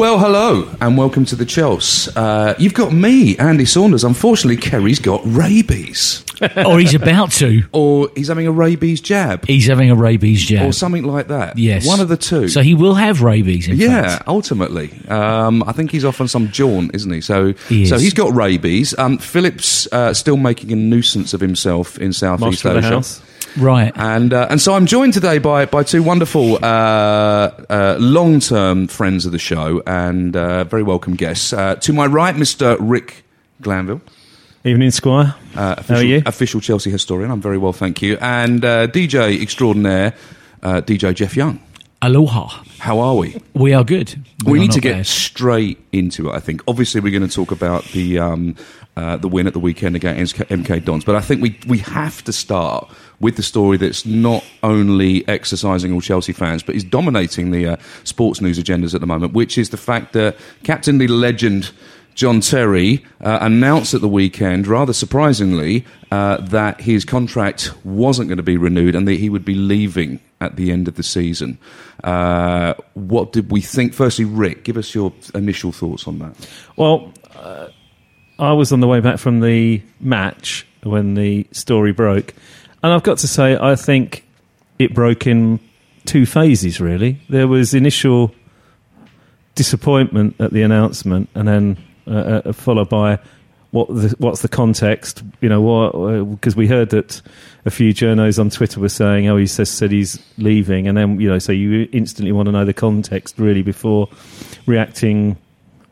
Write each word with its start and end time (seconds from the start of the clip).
Well, 0.00 0.18
hello, 0.18 0.66
and 0.80 0.96
welcome 0.96 1.26
to 1.26 1.36
the 1.36 1.44
Chelsea. 1.44 2.10
Uh, 2.16 2.54
you've 2.58 2.72
got 2.72 2.90
me, 2.90 3.36
Andy 3.36 3.66
Saunders. 3.66 4.02
Unfortunately, 4.02 4.56
Ceri's 4.56 4.98
got 4.98 5.20
rabies. 5.26 6.24
or 6.56 6.80
he's 6.80 6.94
about 6.94 7.32
to. 7.32 7.64
Or 7.72 8.10
he's 8.16 8.28
having 8.28 8.46
a 8.46 8.50
rabies 8.50 9.02
jab. 9.02 9.44
He's 9.44 9.66
having 9.66 9.90
a 9.90 9.94
rabies 9.94 10.42
jab. 10.42 10.66
Or 10.66 10.72
something 10.72 11.04
like 11.04 11.28
that. 11.28 11.58
Yes. 11.58 11.86
One 11.86 12.00
of 12.00 12.08
the 12.08 12.16
two. 12.16 12.48
So 12.48 12.62
he 12.62 12.74
will 12.74 12.94
have 12.94 13.20
rabies, 13.20 13.68
in 13.68 13.76
yeah, 13.76 14.16
fact. 14.16 14.24
ultimately. 14.26 14.90
Um, 15.06 15.62
I 15.64 15.72
think 15.72 15.90
he's 15.90 16.06
off 16.06 16.18
on 16.22 16.28
some 16.28 16.48
jaunt, 16.48 16.94
isn't 16.94 17.12
he? 17.12 17.20
So, 17.20 17.52
he 17.68 17.84
so 17.84 17.98
he's 17.98 18.14
got 18.14 18.34
rabies. 18.34 18.98
Um, 18.98 19.18
Philip's 19.18 19.86
uh, 19.92 20.14
still 20.14 20.38
making 20.38 20.72
a 20.72 20.76
nuisance 20.76 21.34
of 21.34 21.42
himself 21.42 21.98
in 21.98 22.14
South 22.14 22.40
East 22.40 22.64
Master 22.64 22.68
of 22.70 22.82
the 22.82 22.96
Asia. 22.96 23.22
House. 23.54 23.58
Right. 23.62 23.92
And 23.96 24.32
uh, 24.32 24.46
and 24.50 24.60
so 24.60 24.74
I'm 24.74 24.86
joined 24.86 25.12
today 25.14 25.38
by 25.38 25.66
by 25.66 25.82
two 25.82 26.02
wonderful 26.02 26.56
uh, 26.64 26.66
uh, 27.68 27.96
long 28.00 28.40
term 28.40 28.86
friends 28.88 29.26
of 29.26 29.32
the 29.32 29.38
show 29.38 29.82
and 29.86 30.36
uh, 30.36 30.64
very 30.64 30.82
welcome 30.82 31.14
guests. 31.16 31.52
Uh, 31.52 31.74
to 31.76 31.92
my 31.92 32.06
right, 32.06 32.34
Mr. 32.34 32.76
Rick 32.80 33.24
Glanvill, 33.62 34.00
Evening, 34.64 34.90
Squire. 34.90 35.34
uh, 35.56 35.74
official, 35.78 35.94
How 35.96 36.00
are 36.00 36.04
you? 36.04 36.22
official 36.26 36.60
Chelsea 36.60 36.90
historian. 36.90 37.30
I'm 37.30 37.40
very 37.40 37.58
well, 37.58 37.72
thank 37.72 38.02
you. 38.02 38.16
And 38.20 38.64
uh, 38.64 38.86
DJ 38.88 39.40
extraordinaire, 39.42 40.14
uh, 40.62 40.80
DJ 40.82 41.14
Jeff 41.14 41.36
Young. 41.36 41.60
Aloha. 42.02 42.62
How 42.78 42.98
are 43.00 43.14
we? 43.14 43.36
We 43.52 43.74
are 43.74 43.84
good. 43.84 44.24
we 44.46 44.58
are 44.58 44.62
need 44.62 44.72
to 44.72 44.80
get 44.80 44.96
bad. 44.96 45.06
straight 45.06 45.78
into 45.92 46.30
it. 46.30 46.34
I 46.34 46.40
think. 46.40 46.62
Obviously, 46.66 47.00
we're 47.02 47.12
going 47.18 47.28
to 47.28 47.34
talk 47.34 47.50
about 47.50 47.84
the 47.92 48.18
um, 48.18 48.56
uh, 48.96 49.18
the 49.18 49.28
win 49.28 49.46
at 49.46 49.52
the 49.52 49.58
weekend 49.58 49.96
against 49.96 50.36
MK 50.36 50.82
Dons, 50.86 51.04
but 51.04 51.14
I 51.14 51.20
think 51.20 51.42
we 51.42 51.58
we 51.66 51.78
have 51.78 52.24
to 52.24 52.32
start 52.32 52.90
with 53.20 53.36
the 53.36 53.42
story 53.42 53.76
that's 53.76 54.06
not 54.06 54.44
only 54.62 55.26
exercising 55.28 55.92
all 55.92 56.00
Chelsea 56.00 56.32
fans, 56.32 56.62
but 56.62 56.74
is 56.74 56.84
dominating 56.84 57.50
the 57.50 57.66
uh, 57.68 57.76
sports 58.04 58.40
news 58.40 58.58
agendas 58.58 58.94
at 58.94 59.00
the 59.00 59.06
moment, 59.06 59.34
which 59.34 59.58
is 59.58 59.70
the 59.70 59.76
fact 59.76 60.12
that 60.14 60.36
Captain 60.62 60.98
the 60.98 61.08
legend. 61.08 61.70
John 62.16 62.40
Terry 62.40 63.02
uh, 63.22 63.38
announced 63.40 63.94
at 63.94 64.02
the 64.02 64.08
weekend, 64.08 64.66
rather 64.66 64.92
surprisingly, 64.92 65.86
uh, 66.10 66.38
that 66.38 66.80
his 66.80 67.04
contract 67.04 67.72
wasn't 67.84 68.28
going 68.28 68.36
to 68.36 68.42
be 68.42 68.58
renewed 68.58 68.94
and 68.94 69.06
that 69.08 69.14
he 69.14 69.30
would 69.30 69.44
be 69.44 69.54
leaving 69.54 70.20
at 70.40 70.56
the 70.56 70.72
end 70.72 70.88
of 70.88 70.96
the 70.96 71.02
season. 71.02 71.56
Uh, 72.02 72.74
what 72.94 73.32
did 73.32 73.50
we 73.50 73.60
think? 73.60 73.94
Firstly, 73.94 74.24
Rick, 74.24 74.64
give 74.64 74.76
us 74.76 74.94
your 74.94 75.12
initial 75.34 75.72
thoughts 75.72 76.06
on 76.06 76.18
that. 76.18 76.48
Well, 76.76 77.12
uh, 77.36 77.68
I 78.38 78.52
was 78.52 78.72
on 78.72 78.80
the 78.80 78.88
way 78.88 79.00
back 79.00 79.18
from 79.18 79.40
the 79.40 79.80
match 80.00 80.66
when 80.82 81.14
the 81.14 81.46
story 81.52 81.92
broke, 81.92 82.34
and 82.82 82.92
I've 82.92 83.02
got 83.02 83.18
to 83.18 83.28
say, 83.28 83.56
I 83.56 83.76
think 83.76 84.26
it 84.78 84.94
broke 84.94 85.26
in 85.26 85.60
two 86.06 86.26
phases. 86.26 86.80
Really, 86.80 87.20
there 87.28 87.48
was 87.48 87.74
initial 87.74 88.34
disappointment 89.54 90.36
at 90.40 90.52
the 90.52 90.62
announcement, 90.62 91.28
and 91.34 91.46
then 91.46 91.76
uh, 92.06 92.42
uh, 92.44 92.52
followed 92.52 92.88
by 92.88 93.18
what 93.70 93.88
the, 93.88 94.14
what's 94.18 94.42
the 94.42 94.48
context? 94.48 95.22
You 95.40 95.48
know, 95.48 96.24
because 96.24 96.56
we 96.56 96.66
heard 96.66 96.90
that 96.90 97.20
a 97.64 97.70
few 97.70 97.92
journos 97.92 98.38
on 98.38 98.50
Twitter 98.50 98.80
were 98.80 98.88
saying, 98.88 99.28
"Oh, 99.28 99.36
he 99.36 99.46
says 99.46 99.70
said 99.70 99.92
he's 99.92 100.18
leaving," 100.38 100.88
and 100.88 100.96
then 100.96 101.20
you 101.20 101.28
know, 101.28 101.38
so 101.38 101.52
you 101.52 101.88
instantly 101.92 102.32
want 102.32 102.46
to 102.46 102.52
know 102.52 102.64
the 102.64 102.74
context 102.74 103.38
really 103.38 103.62
before 103.62 104.08
reacting 104.66 105.36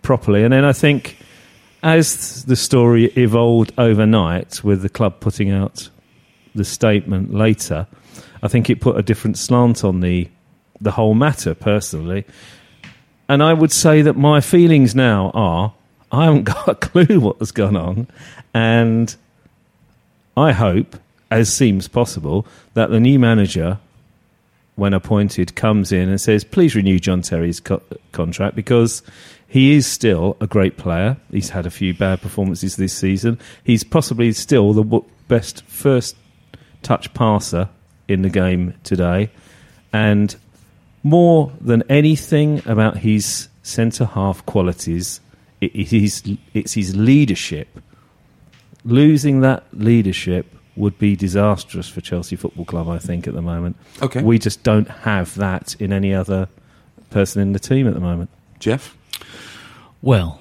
properly. 0.02 0.42
And 0.42 0.52
then 0.52 0.64
I 0.64 0.72
think 0.72 1.18
as 1.82 2.44
the 2.44 2.56
story 2.56 3.06
evolved 3.16 3.72
overnight, 3.78 4.64
with 4.64 4.82
the 4.82 4.88
club 4.88 5.20
putting 5.20 5.50
out 5.50 5.90
the 6.58 6.64
statement 6.64 7.32
later, 7.32 7.86
I 8.42 8.48
think 8.48 8.68
it 8.68 8.80
put 8.80 8.98
a 8.98 9.02
different 9.02 9.38
slant 9.38 9.84
on 9.84 10.00
the 10.00 10.28
the 10.80 10.90
whole 10.92 11.14
matter. 11.14 11.54
Personally, 11.54 12.26
and 13.28 13.42
I 13.42 13.54
would 13.54 13.72
say 13.72 14.02
that 14.02 14.16
my 14.16 14.40
feelings 14.40 14.94
now 14.94 15.30
are 15.32 15.72
I 16.12 16.26
haven't 16.26 16.44
got 16.54 16.68
a 16.68 16.74
clue 16.74 17.20
what 17.20 17.38
has 17.38 17.52
gone 17.52 17.76
on, 17.76 18.08
and 18.52 19.14
I 20.36 20.52
hope, 20.52 20.96
as 21.30 21.52
seems 21.52 21.88
possible, 21.88 22.46
that 22.74 22.90
the 22.90 23.00
new 23.00 23.18
manager, 23.18 23.78
when 24.76 24.94
appointed, 24.94 25.54
comes 25.56 25.92
in 25.92 26.08
and 26.08 26.20
says, 26.20 26.44
"Please 26.44 26.74
renew 26.74 26.98
John 26.98 27.22
Terry's 27.22 27.60
co- 27.60 27.82
contract 28.12 28.54
because." 28.56 29.02
He 29.50 29.72
is 29.72 29.86
still 29.86 30.36
a 30.42 30.46
great 30.46 30.76
player. 30.76 31.16
He's 31.30 31.48
had 31.48 31.64
a 31.64 31.70
few 31.70 31.94
bad 31.94 32.20
performances 32.20 32.76
this 32.76 32.92
season. 32.92 33.38
He's 33.64 33.82
possibly 33.82 34.30
still 34.32 34.74
the 34.74 35.00
best 35.26 35.64
first 35.64 36.16
touch 36.82 37.12
passer 37.14 37.68
in 38.06 38.22
the 38.22 38.30
game 38.30 38.74
today. 38.84 39.30
And 39.92 40.34
more 41.02 41.52
than 41.60 41.82
anything 41.88 42.62
about 42.66 42.98
his 42.98 43.48
centre 43.62 44.04
half 44.04 44.44
qualities, 44.46 45.20
it, 45.60 45.74
it 45.74 45.92
is, 45.92 46.22
it's 46.54 46.74
his 46.74 46.96
leadership. 46.96 47.68
Losing 48.84 49.40
that 49.40 49.64
leadership 49.72 50.46
would 50.76 50.98
be 50.98 51.16
disastrous 51.16 51.88
for 51.88 52.00
Chelsea 52.00 52.36
Football 52.36 52.64
Club, 52.64 52.88
I 52.88 52.98
think, 52.98 53.26
at 53.26 53.34
the 53.34 53.42
moment. 53.42 53.76
Okay. 54.00 54.22
We 54.22 54.38
just 54.38 54.62
don't 54.62 54.88
have 54.88 55.34
that 55.34 55.74
in 55.80 55.92
any 55.92 56.14
other 56.14 56.48
person 57.10 57.42
in 57.42 57.52
the 57.52 57.58
team 57.58 57.88
at 57.88 57.94
the 57.94 58.00
moment. 58.00 58.30
Jeff? 58.60 58.96
Well, 60.00 60.40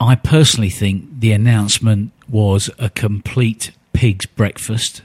I 0.00 0.16
personally 0.16 0.70
think 0.70 1.20
the 1.20 1.32
announcement 1.32 2.12
was 2.28 2.70
a 2.78 2.90
complete 2.90 3.72
pig's 3.92 4.26
breakfast. 4.26 5.02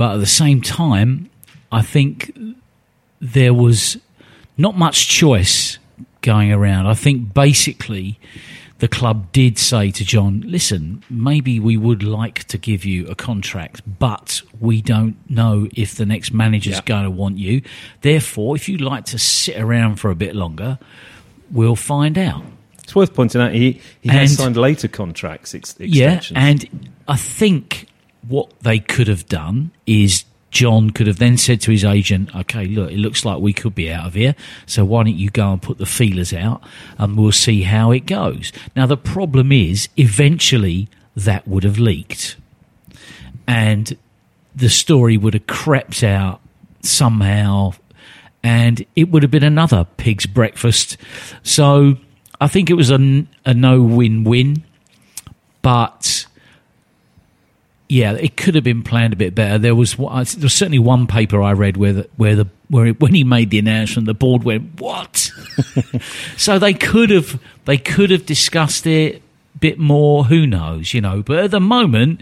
But 0.00 0.14
at 0.14 0.20
the 0.20 0.26
same 0.26 0.62
time, 0.62 1.28
I 1.70 1.82
think 1.82 2.32
there 3.20 3.52
was 3.52 3.98
not 4.56 4.74
much 4.74 5.08
choice 5.08 5.76
going 6.22 6.50
around. 6.50 6.86
I 6.86 6.94
think 6.94 7.34
basically 7.34 8.18
the 8.78 8.88
club 8.88 9.30
did 9.32 9.58
say 9.58 9.90
to 9.90 10.02
John, 10.02 10.40
listen, 10.46 11.04
maybe 11.10 11.60
we 11.60 11.76
would 11.76 12.02
like 12.02 12.44
to 12.44 12.56
give 12.56 12.86
you 12.86 13.08
a 13.08 13.14
contract, 13.14 13.82
but 13.98 14.40
we 14.58 14.80
don't 14.80 15.16
know 15.28 15.68
if 15.76 15.96
the 15.96 16.06
next 16.06 16.32
manager's 16.32 16.76
Yeah. 16.76 16.82
going 16.86 17.04
to 17.04 17.10
want 17.10 17.36
you. 17.36 17.60
Therefore, 18.00 18.56
if 18.56 18.70
you'd 18.70 18.80
like 18.80 19.04
to 19.06 19.18
sit 19.18 19.58
around 19.60 19.96
for 19.96 20.10
a 20.10 20.14
bit 20.16 20.34
longer, 20.34 20.78
we'll 21.50 21.76
find 21.76 22.16
out. 22.16 22.42
It's 22.82 22.94
worth 22.96 23.12
pointing 23.12 23.42
out 23.42 23.52
he, 23.52 23.82
he 24.00 24.08
has 24.08 24.34
signed 24.34 24.56
later 24.56 24.88
contracts, 24.88 25.54
ex- 25.54 25.74
Yeah, 25.78 26.14
extensions. 26.16 26.38
and 26.72 26.90
I 27.06 27.16
think 27.16 27.86
what 28.28 28.50
they 28.60 28.78
could 28.78 29.08
have 29.08 29.26
done 29.26 29.70
is 29.86 30.24
John 30.50 30.90
could 30.90 31.06
have 31.06 31.18
then 31.18 31.36
said 31.36 31.60
to 31.62 31.70
his 31.70 31.84
agent, 31.84 32.34
"Okay, 32.34 32.66
look, 32.66 32.90
it 32.90 32.98
looks 32.98 33.24
like 33.24 33.38
we 33.38 33.52
could 33.52 33.74
be 33.74 33.90
out 33.90 34.06
of 34.06 34.14
here, 34.14 34.34
so 34.66 34.84
why 34.84 35.04
don't 35.04 35.16
you 35.16 35.30
go 35.30 35.52
and 35.52 35.62
put 35.62 35.78
the 35.78 35.86
feelers 35.86 36.32
out, 36.32 36.62
and 36.98 37.16
we'll 37.16 37.32
see 37.32 37.62
how 37.62 37.92
it 37.92 38.06
goes." 38.06 38.52
Now, 38.74 38.86
the 38.86 38.96
problem 38.96 39.52
is, 39.52 39.88
eventually, 39.96 40.88
that 41.16 41.46
would 41.46 41.62
have 41.62 41.78
leaked, 41.78 42.36
and 43.46 43.96
the 44.54 44.68
story 44.68 45.16
would 45.16 45.34
have 45.34 45.46
crept 45.46 46.02
out 46.02 46.40
somehow, 46.82 47.74
and 48.42 48.84
it 48.96 49.10
would 49.10 49.22
have 49.22 49.30
been 49.30 49.44
another 49.44 49.86
pig's 49.96 50.26
breakfast. 50.26 50.96
So, 51.44 51.98
I 52.40 52.48
think 52.48 52.70
it 52.70 52.74
was 52.74 52.90
a 52.90 52.98
no-win-win 53.54 54.64
but 55.62 56.19
yeah, 57.90 58.12
it 58.12 58.36
could 58.36 58.54
have 58.54 58.62
been 58.62 58.84
planned 58.84 59.12
a 59.12 59.16
bit 59.16 59.34
better. 59.34 59.58
There 59.58 59.74
was 59.74 59.96
there 59.96 60.06
was 60.06 60.54
certainly 60.54 60.78
one 60.78 61.08
paper 61.08 61.42
I 61.42 61.52
read 61.52 61.76
where 61.76 61.92
the, 61.92 62.08
where 62.16 62.36
the 62.36 62.46
where 62.68 62.86
it, 62.86 63.00
when 63.00 63.14
he 63.14 63.24
made 63.24 63.50
the 63.50 63.58
announcement, 63.58 64.06
the 64.06 64.14
board 64.14 64.44
went 64.44 64.80
what? 64.80 65.16
so 66.36 66.60
they 66.60 66.72
could 66.72 67.10
have 67.10 67.40
they 67.64 67.76
could 67.76 68.10
have 68.10 68.26
discussed 68.26 68.86
it 68.86 69.16
a 69.16 69.58
bit 69.58 69.80
more. 69.80 70.24
Who 70.24 70.46
knows, 70.46 70.94
you 70.94 71.00
know? 71.00 71.22
But 71.22 71.40
at 71.40 71.50
the 71.50 71.58
moment, 71.60 72.20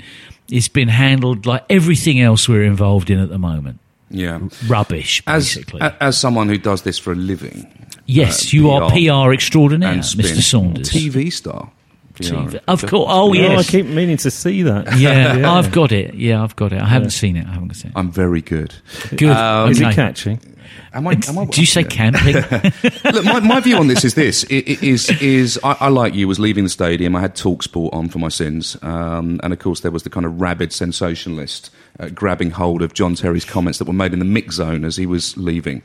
it's 0.50 0.68
been 0.68 0.88
handled 0.88 1.44
like 1.44 1.66
everything 1.68 2.18
else 2.18 2.48
we're 2.48 2.64
involved 2.64 3.10
in 3.10 3.18
at 3.18 3.28
the 3.28 3.38
moment. 3.38 3.78
Yeah. 4.10 4.40
Rubbish, 4.68 5.22
As, 5.26 5.54
basically. 5.54 5.82
a- 5.82 5.94
as 6.02 6.18
someone 6.18 6.48
who 6.48 6.56
does 6.56 6.80
this 6.80 6.98
for 6.98 7.12
a 7.12 7.14
living, 7.14 7.66
yes, 8.06 8.46
uh, 8.46 8.56
you 8.56 8.70
are 8.70 8.90
PR 8.90 9.34
extraordinaire, 9.34 9.96
Mr. 9.96 10.40
Saunders. 10.40 10.88
TV 10.88 11.30
star. 11.30 11.70
TV. 12.18 12.60
Of 12.68 12.80
course. 12.86 13.06
Oh, 13.10 13.28
Oh, 13.28 13.32
yes. 13.32 13.68
I 13.68 13.70
keep 13.70 13.86
meaning 13.86 14.16
to 14.18 14.30
see 14.30 14.62
that. 14.62 14.96
Yeah, 14.98 15.52
I've 15.52 15.72
got 15.72 15.92
it. 15.92 16.14
Yeah, 16.14 16.42
I've 16.42 16.56
got 16.56 16.72
it. 16.72 16.80
I 16.80 16.86
haven't 16.86 17.10
seen 17.10 17.36
it. 17.36 17.46
I 17.46 17.52
haven't 17.52 17.74
seen 17.74 17.90
it. 17.90 17.96
I'm 17.98 18.10
very 18.10 18.40
good. 18.42 18.74
Good. 19.16 19.30
Um, 19.30 19.70
Is 19.70 19.80
it 19.80 19.94
catching? 19.94 20.40
Am 20.92 21.06
I, 21.06 21.12
am 21.28 21.38
I, 21.38 21.44
Do 21.44 21.60
you 21.60 21.66
say 21.66 21.82
yeah. 21.82 21.88
camping? 21.88 22.34
Look, 23.12 23.24
my, 23.24 23.40
my 23.40 23.60
view 23.60 23.76
on 23.76 23.88
this 23.88 24.04
is 24.04 24.14
this: 24.14 24.44
I- 24.50 24.54
I- 24.56 24.78
is 24.82 25.10
is 25.22 25.58
I, 25.62 25.76
I 25.80 25.88
like 25.88 26.14
you 26.14 26.26
was 26.28 26.38
leaving 26.38 26.64
the 26.64 26.70
stadium. 26.70 27.14
I 27.14 27.20
had 27.20 27.34
Talksport 27.36 27.92
on 27.94 28.08
for 28.08 28.18
my 28.18 28.28
sins, 28.28 28.76
um, 28.82 29.38
and 29.42 29.52
of 29.52 29.58
course 29.58 29.80
there 29.80 29.90
was 29.90 30.02
the 30.02 30.10
kind 30.10 30.24
of 30.26 30.40
rabid 30.40 30.72
sensationalist 30.72 31.70
uh, 32.00 32.08
grabbing 32.08 32.50
hold 32.50 32.82
of 32.82 32.94
John 32.94 33.14
Terry's 33.14 33.44
comments 33.44 33.78
that 33.78 33.84
were 33.86 33.92
made 33.92 34.12
in 34.12 34.18
the 34.18 34.24
mix 34.24 34.56
zone 34.56 34.84
as 34.84 34.96
he 34.96 35.06
was 35.06 35.36
leaving. 35.36 35.82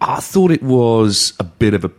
I 0.00 0.20
thought 0.20 0.50
it 0.50 0.62
was 0.62 1.32
a 1.38 1.44
bit 1.44 1.74
of 1.74 1.84
a 1.84 1.90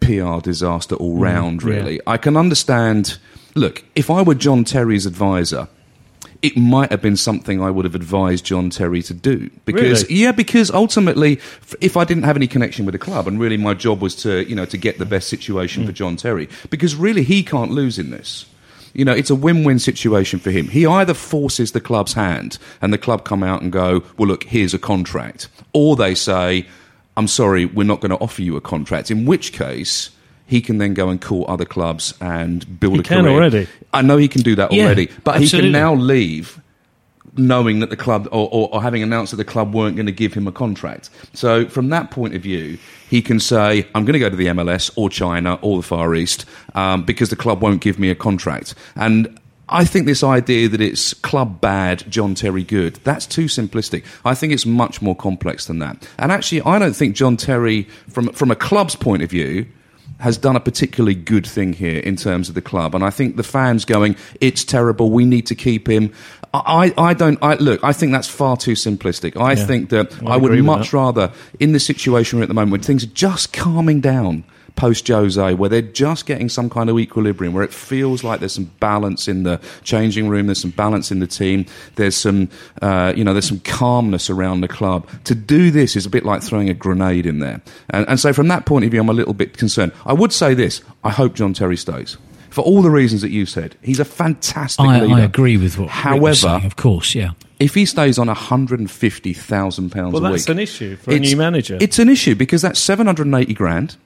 PR 0.00 0.40
disaster 0.40 0.94
all 0.96 1.16
mm, 1.16 1.22
round. 1.22 1.62
yeah. 1.62 1.68
Really, 1.68 2.00
I 2.06 2.16
can 2.16 2.36
understand. 2.36 3.18
Look, 3.54 3.84
if 3.94 4.10
I 4.10 4.22
were 4.22 4.34
John 4.34 4.64
Terry's 4.64 5.06
advisor. 5.06 5.68
It 6.40 6.56
might 6.56 6.92
have 6.92 7.02
been 7.02 7.16
something 7.16 7.60
I 7.60 7.68
would 7.68 7.84
have 7.84 7.96
advised 7.96 8.44
John 8.44 8.70
Terry 8.70 9.02
to 9.02 9.12
do 9.12 9.50
because 9.64 10.04
Really? 10.04 10.20
yeah, 10.22 10.30
because 10.30 10.70
ultimately, 10.70 11.40
if 11.80 11.96
I 11.96 12.04
didn't 12.04 12.22
have 12.22 12.36
any 12.36 12.46
connection 12.46 12.86
with 12.86 12.92
the 12.92 12.98
club, 13.00 13.26
and 13.26 13.40
really 13.40 13.56
my 13.56 13.74
job 13.74 14.00
was 14.00 14.14
to, 14.22 14.48
you 14.48 14.54
know, 14.54 14.64
to 14.66 14.76
get 14.76 14.98
the 14.98 15.04
best 15.04 15.28
situation 15.28 15.84
for 15.84 15.90
mm. 15.90 15.96
John 15.96 16.14
Terry, 16.14 16.48
because 16.70 16.94
really 16.94 17.24
he 17.24 17.42
can't 17.42 17.72
lose 17.72 17.98
in 17.98 18.10
this. 18.10 18.46
You 18.94 19.04
know, 19.04 19.12
it's 19.12 19.30
a 19.30 19.34
win-win 19.34 19.80
situation 19.80 20.38
for 20.38 20.52
him. 20.52 20.68
He 20.68 20.86
either 20.86 21.12
forces 21.12 21.72
the 21.72 21.80
club's 21.80 22.12
hand, 22.12 22.58
and 22.80 22.92
the 22.92 22.98
club 22.98 23.24
come 23.24 23.42
out 23.42 23.60
and 23.62 23.72
go, 23.72 24.04
"Well, 24.16 24.28
look, 24.28 24.44
here's 24.44 24.74
a 24.74 24.78
contract," 24.78 25.48
or 25.72 25.96
they 25.96 26.14
say, 26.14 26.66
"I'm 27.18 27.28
sorry, 27.28 27.66
we're 27.66 27.84
not 27.92 28.00
going 28.00 28.10
to 28.16 28.20
offer 28.26 28.42
you 28.42 28.56
a 28.56 28.60
contract." 28.60 29.10
In 29.10 29.26
which 29.26 29.52
case. 29.52 30.10
He 30.50 30.62
can 30.62 30.78
then 30.78 30.94
go 30.94 31.10
and 31.10 31.20
call 31.20 31.44
other 31.46 31.66
clubs 31.66 32.14
and 32.22 32.80
build 32.80 32.94
He 32.94 33.00
a 33.00 33.02
can 33.02 33.24
career. 33.24 33.34
already. 33.36 33.68
I 33.92 34.00
know 34.00 34.16
he 34.16 34.28
can 34.28 34.40
do 34.40 34.54
that 34.54 34.72
Yeah, 34.72 34.84
already, 34.84 35.10
but 35.22 35.42
he 35.42 35.46
can 35.46 35.70
now 35.70 35.92
leave 35.94 36.58
knowing 37.36 37.80
that 37.80 37.90
the 37.90 37.96
club 37.96 38.26
or, 38.32 38.48
or, 38.50 38.70
or 38.72 38.80
having 38.82 39.02
announced 39.02 39.32
that 39.32 39.36
the 39.36 39.44
club 39.44 39.74
weren't 39.74 39.94
going 39.96 40.06
to 40.06 40.12
give 40.12 40.32
him 40.32 40.46
a 40.46 40.52
contract. 40.52 41.10
So 41.34 41.66
from 41.68 41.90
that 41.90 42.10
point 42.10 42.34
of 42.34 42.40
view, 42.40 42.78
he 43.10 43.20
can 43.20 43.40
say, 43.40 43.86
"I'm 43.94 44.06
going 44.06 44.14
to 44.14 44.18
go 44.18 44.30
to 44.30 44.36
the 44.36 44.46
MLS 44.46 44.90
or 44.96 45.10
China 45.10 45.58
or 45.60 45.76
the 45.76 45.82
Far 45.82 46.14
East 46.14 46.46
um, 46.74 47.04
because 47.04 47.28
the 47.28 47.36
club 47.36 47.60
won't 47.60 47.82
give 47.82 47.98
me 47.98 48.08
a 48.08 48.14
contract." 48.14 48.74
And 48.96 49.38
I 49.68 49.84
think 49.84 50.06
this 50.06 50.22
idea 50.24 50.68
that 50.68 50.80
it's 50.80 51.14
club 51.14 51.60
bad, 51.60 52.04
John 52.10 52.34
Terry 52.34 52.64
good, 52.64 52.96
that's 53.04 53.26
too 53.26 53.46
simplistic. 53.46 54.04
I 54.24 54.34
think 54.34 54.52
it's 54.52 54.66
much 54.66 55.02
more 55.02 55.14
complex 55.16 55.66
than 55.66 55.78
that. 55.80 56.08
And 56.18 56.32
actually, 56.32 56.62
I 56.62 56.78
don't 56.78 56.94
think 56.96 57.14
John 57.16 57.36
Terry, 57.36 57.82
from 58.08 58.28
from 58.32 58.50
a 58.50 58.56
club's 58.56 58.96
point 58.96 59.22
of 59.22 59.30
view, 59.30 59.66
has 60.20 60.36
done 60.36 60.56
a 60.56 60.60
particularly 60.60 61.14
good 61.14 61.46
thing 61.46 61.72
here 61.72 62.00
in 62.00 62.16
terms 62.16 62.48
of 62.48 62.54
the 62.54 62.62
club. 62.62 62.94
And 62.94 63.04
I 63.04 63.10
think 63.10 63.36
the 63.36 63.42
fans 63.44 63.84
going, 63.84 64.16
it's 64.40 64.64
terrible, 64.64 65.10
we 65.10 65.24
need 65.24 65.46
to 65.46 65.54
keep 65.54 65.88
him. 65.88 66.12
I, 66.52 66.92
I 66.98 67.14
don't, 67.14 67.38
I, 67.42 67.54
look, 67.54 67.84
I 67.84 67.92
think 67.92 68.10
that's 68.12 68.26
far 68.26 68.56
too 68.56 68.72
simplistic. 68.72 69.40
I 69.40 69.52
Yeah. 69.52 69.66
think 69.66 69.90
that 69.90 70.20
I 70.22 70.34
I, 70.34 70.36
would 70.36 70.64
much 70.64 70.92
rather, 70.92 71.30
in 71.60 71.72
the 71.72 71.78
situation 71.78 72.38
we're 72.38 72.44
at 72.44 72.48
the 72.48 72.54
moment, 72.54 72.72
when 72.72 72.80
things 72.80 73.04
are 73.04 73.08
just 73.14 73.52
calming 73.52 74.00
down 74.00 74.44
post 74.78 75.08
Jose, 75.08 75.54
where 75.54 75.68
they're 75.68 75.82
just 75.82 76.24
getting 76.24 76.48
some 76.48 76.70
kind 76.70 76.88
of 76.88 76.98
equilibrium, 76.98 77.52
where 77.52 77.64
it 77.64 77.74
feels 77.74 78.22
like 78.22 78.38
there's 78.38 78.54
some 78.54 78.70
balance 78.78 79.26
in 79.26 79.42
the 79.42 79.60
changing 79.82 80.28
room, 80.28 80.46
there's 80.46 80.60
some 80.60 80.70
balance 80.70 81.10
in 81.10 81.18
the 81.18 81.26
team, 81.26 81.66
there's 81.96 82.16
some, 82.16 82.48
uh, 82.80 83.12
you 83.14 83.24
know, 83.24 83.32
there's 83.32 83.48
some 83.48 83.58
calmness 83.60 84.30
around 84.30 84.60
the 84.60 84.68
club. 84.68 85.06
To 85.24 85.34
do 85.34 85.72
this 85.72 85.96
is 85.96 86.06
a 86.06 86.10
bit 86.10 86.24
like 86.24 86.44
throwing 86.44 86.70
a 86.70 86.74
grenade 86.74 87.26
in 87.26 87.40
there. 87.40 87.60
And, 87.90 88.08
and 88.08 88.20
so 88.20 88.32
from 88.32 88.46
that 88.48 88.66
point 88.66 88.84
of 88.84 88.92
view, 88.92 89.00
I'm 89.00 89.08
a 89.08 89.12
little 89.12 89.34
bit 89.34 89.58
concerned. 89.58 89.92
I 90.06 90.12
would 90.12 90.32
say 90.32 90.54
this, 90.54 90.80
I 91.02 91.10
hope 91.10 91.34
John 91.34 91.52
Terry 91.54 91.76
stays. 91.76 92.16
For 92.50 92.62
all 92.62 92.80
the 92.80 92.90
reasons 92.90 93.20
that 93.22 93.30
you 93.30 93.46
said, 93.46 93.76
he's 93.82 94.00
a 94.00 94.04
fantastic 94.04 94.86
I, 94.86 95.00
leader. 95.00 95.14
I 95.14 95.20
agree 95.22 95.56
with 95.56 95.76
what. 95.76 95.90
However, 95.90 96.34
saying, 96.34 96.64
of 96.64 96.76
course, 96.76 97.16
yeah. 97.16 97.32
if 97.58 97.74
he 97.74 97.84
stays 97.84 98.16
on 98.16 98.28
£150,000 98.28 100.12
Well, 100.12 100.24
a 100.24 100.30
that's 100.30 100.48
week, 100.48 100.48
an 100.48 100.58
issue 100.60 100.96
for 100.96 101.12
a 101.12 101.18
new 101.18 101.36
manager. 101.36 101.78
It's 101.80 101.98
an 101.98 102.08
issue 102.08 102.36
because 102.36 102.62
that's 102.62 102.78
780 102.78 103.52
grand 103.54 103.96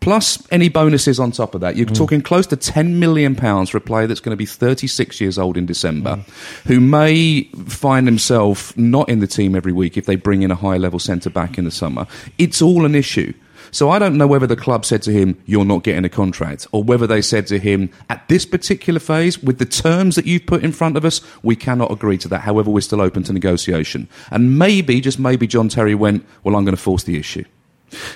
plus 0.00 0.46
any 0.50 0.68
bonuses 0.68 1.18
on 1.18 1.32
top 1.32 1.54
of 1.54 1.60
that. 1.60 1.74
Mm. 1.74 1.78
You're 1.78 1.86
talking 1.86 2.20
close 2.20 2.46
to 2.48 2.56
10 2.56 2.98
million 2.98 3.34
pounds 3.34 3.70
for 3.70 3.78
a 3.78 3.80
player 3.80 4.06
that's 4.06 4.20
going 4.20 4.32
to 4.32 4.36
be 4.36 4.46
36 4.46 5.20
years 5.20 5.38
old 5.38 5.56
in 5.56 5.66
December, 5.66 6.24
who 6.66 6.80
may 6.80 7.44
find 7.66 8.06
himself 8.06 8.76
not 8.76 9.08
in 9.08 9.20
the 9.20 9.26
team 9.26 9.54
every 9.54 9.72
week 9.72 9.96
if 9.96 10.06
they 10.06 10.16
bring 10.16 10.42
in 10.42 10.50
a 10.50 10.56
high 10.56 10.76
level 10.76 10.98
centre 10.98 11.30
back 11.30 11.58
in 11.58 11.64
the 11.64 11.70
summer. 11.70 12.06
It's 12.38 12.62
all 12.62 12.84
an 12.84 12.94
issue. 12.94 13.32
So 13.72 13.90
I 13.90 13.98
don't 13.98 14.16
know 14.16 14.28
whether 14.28 14.46
the 14.46 14.56
club 14.56 14.84
said 14.84 15.02
to 15.02 15.12
him, 15.12 15.36
"You're 15.44 15.64
not 15.64 15.82
getting 15.82 16.04
a 16.04 16.08
contract," 16.08 16.68
or 16.70 16.84
whether 16.84 17.06
they 17.06 17.20
said 17.20 17.48
to 17.48 17.58
him, 17.58 17.90
"At 18.08 18.28
this 18.28 18.46
particular 18.46 19.00
phase, 19.00 19.42
with 19.42 19.58
the 19.58 19.64
terms 19.64 20.14
that 20.14 20.26
you've 20.26 20.46
put 20.46 20.62
in 20.62 20.72
front 20.72 20.96
of 20.96 21.04
us, 21.04 21.20
we 21.42 21.56
cannot 21.56 21.90
agree 21.90 22.16
to 22.18 22.28
that. 22.28 22.42
However, 22.42 22.70
we're 22.70 22.80
still 22.80 23.00
open 23.00 23.24
to 23.24 23.32
negotiation." 23.32 24.08
And 24.30 24.56
maybe, 24.56 25.00
just 25.00 25.18
maybe, 25.18 25.46
John 25.46 25.68
Terry 25.68 25.94
went, 25.94 26.24
"Well, 26.44 26.54
I'm 26.54 26.64
going 26.64 26.76
to 26.76 26.80
force 26.80 27.02
the 27.02 27.18
issue." 27.18 27.44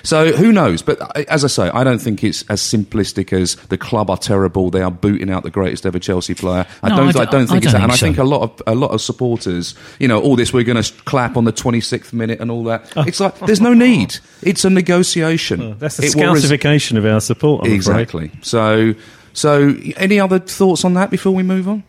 So 0.03 0.33
who 0.33 0.51
knows? 0.51 0.81
But 0.81 0.99
uh, 1.01 1.23
as 1.29 1.43
I 1.45 1.47
say, 1.47 1.69
I 1.69 1.83
don't 1.83 1.99
think 1.99 2.23
it's 2.23 2.43
as 2.49 2.61
simplistic 2.61 3.31
as 3.33 3.55
the 3.69 3.77
club 3.77 4.09
are 4.09 4.17
terrible. 4.17 4.69
They 4.69 4.81
are 4.81 4.91
booting 4.91 5.29
out 5.31 5.43
the 5.43 5.49
greatest 5.49 5.85
ever 5.85 5.97
Chelsea 5.97 6.33
player. 6.33 6.65
I 6.83 6.89
No, 6.89 6.97
don't. 6.97 7.05
I 7.05 7.09
I, 7.09 7.11
don't- 7.25 7.31
don't 7.31 7.47
think 7.47 7.51
I 7.51 7.57
it's 7.57 7.65
don't 7.65 7.73
that. 7.73 7.83
And 7.83 7.91
I 7.91 7.95
think 7.95 8.15
think 8.15 8.15
so. 8.17 8.23
a 8.23 8.25
lot 8.25 8.41
of 8.41 8.61
a 8.67 8.75
lot 8.75 8.91
of 8.91 9.01
supporters, 9.01 9.73
you 9.99 10.07
know, 10.07 10.21
all 10.21 10.35
this 10.35 10.51
we're 10.53 10.63
going 10.65 10.81
to 10.81 10.93
clap 11.05 11.37
on 11.37 11.45
the 11.45 11.53
26th 11.53 12.11
minute 12.13 12.39
and 12.41 12.51
all 12.51 12.63
that. 12.65 12.91
Oh. 12.95 13.03
It's 13.07 13.19
like 13.19 13.39
there's 13.39 13.61
no 13.61 13.73
need. 13.73 14.17
It's 14.43 14.65
a 14.65 14.69
negotiation. 14.69 15.77
That's 15.79 15.97
the 15.97 16.05
It 16.07 16.15
will 16.15 16.33
res- 16.33 16.51
of 16.51 17.05
our 17.05 17.21
support. 17.21 17.61
I'm 17.61 17.67
afraid. 17.67 17.75
exactly. 17.75 18.31
So, 18.41 18.93
so 19.33 19.75
any 19.97 20.19
other 20.19 20.39
thoughts 20.39 20.83
on 20.85 20.93
that 20.95 21.09
before 21.09 21.33
we 21.33 21.43
move 21.43 21.67
on? 21.69 21.83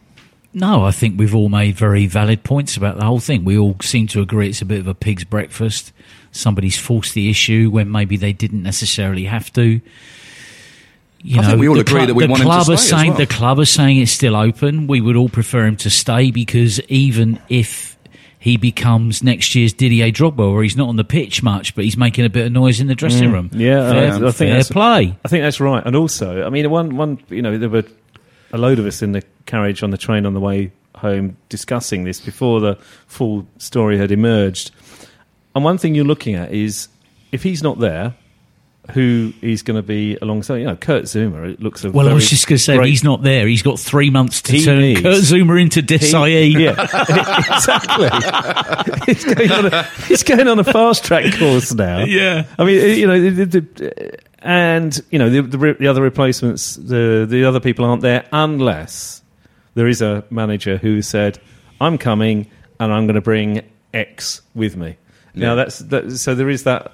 No, 0.54 0.84
I 0.84 0.90
think 0.92 1.18
we've 1.18 1.34
all 1.34 1.48
made 1.48 1.76
very 1.76 2.06
valid 2.06 2.44
points 2.44 2.76
about 2.76 2.96
the 2.98 3.04
whole 3.04 3.20
thing. 3.20 3.44
We 3.44 3.56
all 3.58 3.76
seem 3.80 4.06
to 4.08 4.20
agree 4.20 4.48
it's 4.50 4.60
a 4.62 4.66
bit 4.66 4.80
of 4.80 4.86
a 4.86 4.94
pig's 4.94 5.24
breakfast. 5.24 5.92
Somebody's 6.32 6.78
forced 6.78 7.14
the 7.14 7.30
issue 7.30 7.70
when 7.70 7.90
maybe 7.90 8.16
they 8.16 8.32
didn't 8.32 8.62
necessarily 8.62 9.24
have 9.24 9.52
to. 9.52 9.80
You 11.24 11.40
I 11.40 11.44
think 11.44 11.60
we 11.60 11.68
all 11.68 11.74
the 11.74 11.82
agree 11.82 12.04
that 12.06 12.14
we 12.14 12.24
the 12.24 12.30
want 12.30 12.42
him 12.42 12.48
to 12.48 12.52
club 12.52 12.60
are 12.62 12.64
stay 12.64 12.72
as 12.74 12.88
saying 12.88 13.10
well. 13.10 13.18
the 13.18 13.26
club 13.26 13.58
are 13.60 13.64
saying 13.64 13.98
it's 13.98 14.10
still 14.10 14.34
open. 14.34 14.88
We 14.88 15.00
would 15.00 15.14
all 15.14 15.28
prefer 15.28 15.66
him 15.66 15.76
to 15.76 15.90
stay 15.90 16.32
because 16.32 16.80
even 16.88 17.38
if 17.48 17.96
he 18.40 18.56
becomes 18.56 19.22
next 19.22 19.54
year's 19.54 19.72
Didier 19.72 20.10
Drogba, 20.10 20.52
where 20.52 20.64
he's 20.64 20.76
not 20.76 20.88
on 20.88 20.96
the 20.96 21.04
pitch 21.04 21.44
much, 21.44 21.76
but 21.76 21.84
he's 21.84 21.96
making 21.96 22.24
a 22.24 22.28
bit 22.28 22.46
of 22.46 22.52
noise 22.52 22.80
in 22.80 22.88
the 22.88 22.96
dressing 22.96 23.30
room. 23.30 23.50
Mm. 23.50 23.60
Yeah, 23.60 23.92
fair, 23.92 24.12
I, 24.12 24.16
I 24.16 24.18
think 24.18 24.34
fair 24.34 24.54
that's, 24.54 24.70
play. 24.70 25.16
I 25.24 25.28
think 25.28 25.44
that's 25.44 25.60
right. 25.60 25.82
And 25.86 25.94
also, 25.94 26.44
I 26.44 26.50
mean, 26.50 26.68
one 26.68 26.96
one 26.96 27.22
you 27.28 27.40
know 27.40 27.56
there 27.56 27.68
were 27.68 27.84
a 28.52 28.58
load 28.58 28.80
of 28.80 28.86
us 28.86 29.00
in 29.00 29.12
the 29.12 29.22
carriage 29.46 29.84
on 29.84 29.90
the 29.90 29.98
train 29.98 30.26
on 30.26 30.34
the 30.34 30.40
way 30.40 30.72
home 30.96 31.36
discussing 31.50 32.02
this 32.02 32.20
before 32.20 32.60
the 32.60 32.76
full 33.06 33.46
story 33.58 33.96
had 33.96 34.10
emerged. 34.10 34.72
And 35.54 35.64
one 35.64 35.78
thing 35.78 35.94
you're 35.94 36.04
looking 36.04 36.34
at 36.34 36.52
is 36.52 36.88
if 37.30 37.42
he's 37.42 37.62
not 37.62 37.78
there, 37.78 38.14
who 38.92 39.32
he's 39.40 39.62
going 39.62 39.76
to 39.76 39.82
be 39.82 40.16
alongside. 40.20 40.56
You 40.56 40.66
know, 40.66 40.74
Kurt 40.76 41.04
Zouma. 41.04 41.52
It 41.52 41.60
looks 41.62 41.84
a 41.84 41.90
Well, 41.92 42.08
I 42.08 42.12
was 42.12 42.28
just 42.28 42.48
going 42.48 42.56
to 42.56 42.62
say, 42.62 42.76
great- 42.76 42.88
he's 42.90 43.04
not 43.04 43.22
there, 43.22 43.46
he's 43.46 43.62
got 43.62 43.78
three 43.78 44.10
months 44.10 44.42
to 44.42 44.52
He 44.52 44.64
turn 44.64 44.80
needs- 44.80 45.00
Kurt 45.00 45.18
Zouma 45.22 45.60
into 45.60 45.80
He- 45.80 45.86
Desailly. 45.86 46.52
Yeah, 46.58 46.72
exactly. 47.56 49.06
he's, 49.14 49.24
going 49.24 49.52
on 49.52 49.66
a, 49.66 49.82
he's 50.08 50.22
going 50.24 50.48
on 50.48 50.58
a 50.58 50.64
fast 50.64 51.04
track 51.04 51.32
course 51.38 51.72
now. 51.72 52.00
Yeah. 52.04 52.44
I 52.58 52.64
mean, 52.64 52.98
you 52.98 53.06
know, 53.06 53.20
the, 53.30 53.44
the, 53.44 53.60
the, 53.60 54.18
and 54.40 55.00
you 55.12 55.18
know 55.20 55.30
the, 55.30 55.42
the, 55.42 55.76
the 55.78 55.86
other 55.86 56.02
replacements, 56.02 56.74
the 56.74 57.24
the 57.30 57.44
other 57.44 57.60
people 57.60 57.84
aren't 57.84 58.02
there 58.02 58.26
unless 58.32 59.22
there 59.74 59.86
is 59.86 60.02
a 60.02 60.24
manager 60.30 60.76
who 60.78 61.00
said, 61.02 61.38
"I'm 61.80 61.96
coming 61.98 62.50
and 62.80 62.92
I'm 62.92 63.06
going 63.06 63.14
to 63.14 63.20
bring 63.20 63.62
X 63.94 64.42
with 64.56 64.76
me." 64.76 64.96
Now 65.34 65.54
that's 65.54 65.78
that, 65.78 66.12
so 66.12 66.34
there 66.34 66.50
is 66.50 66.64
that 66.64 66.92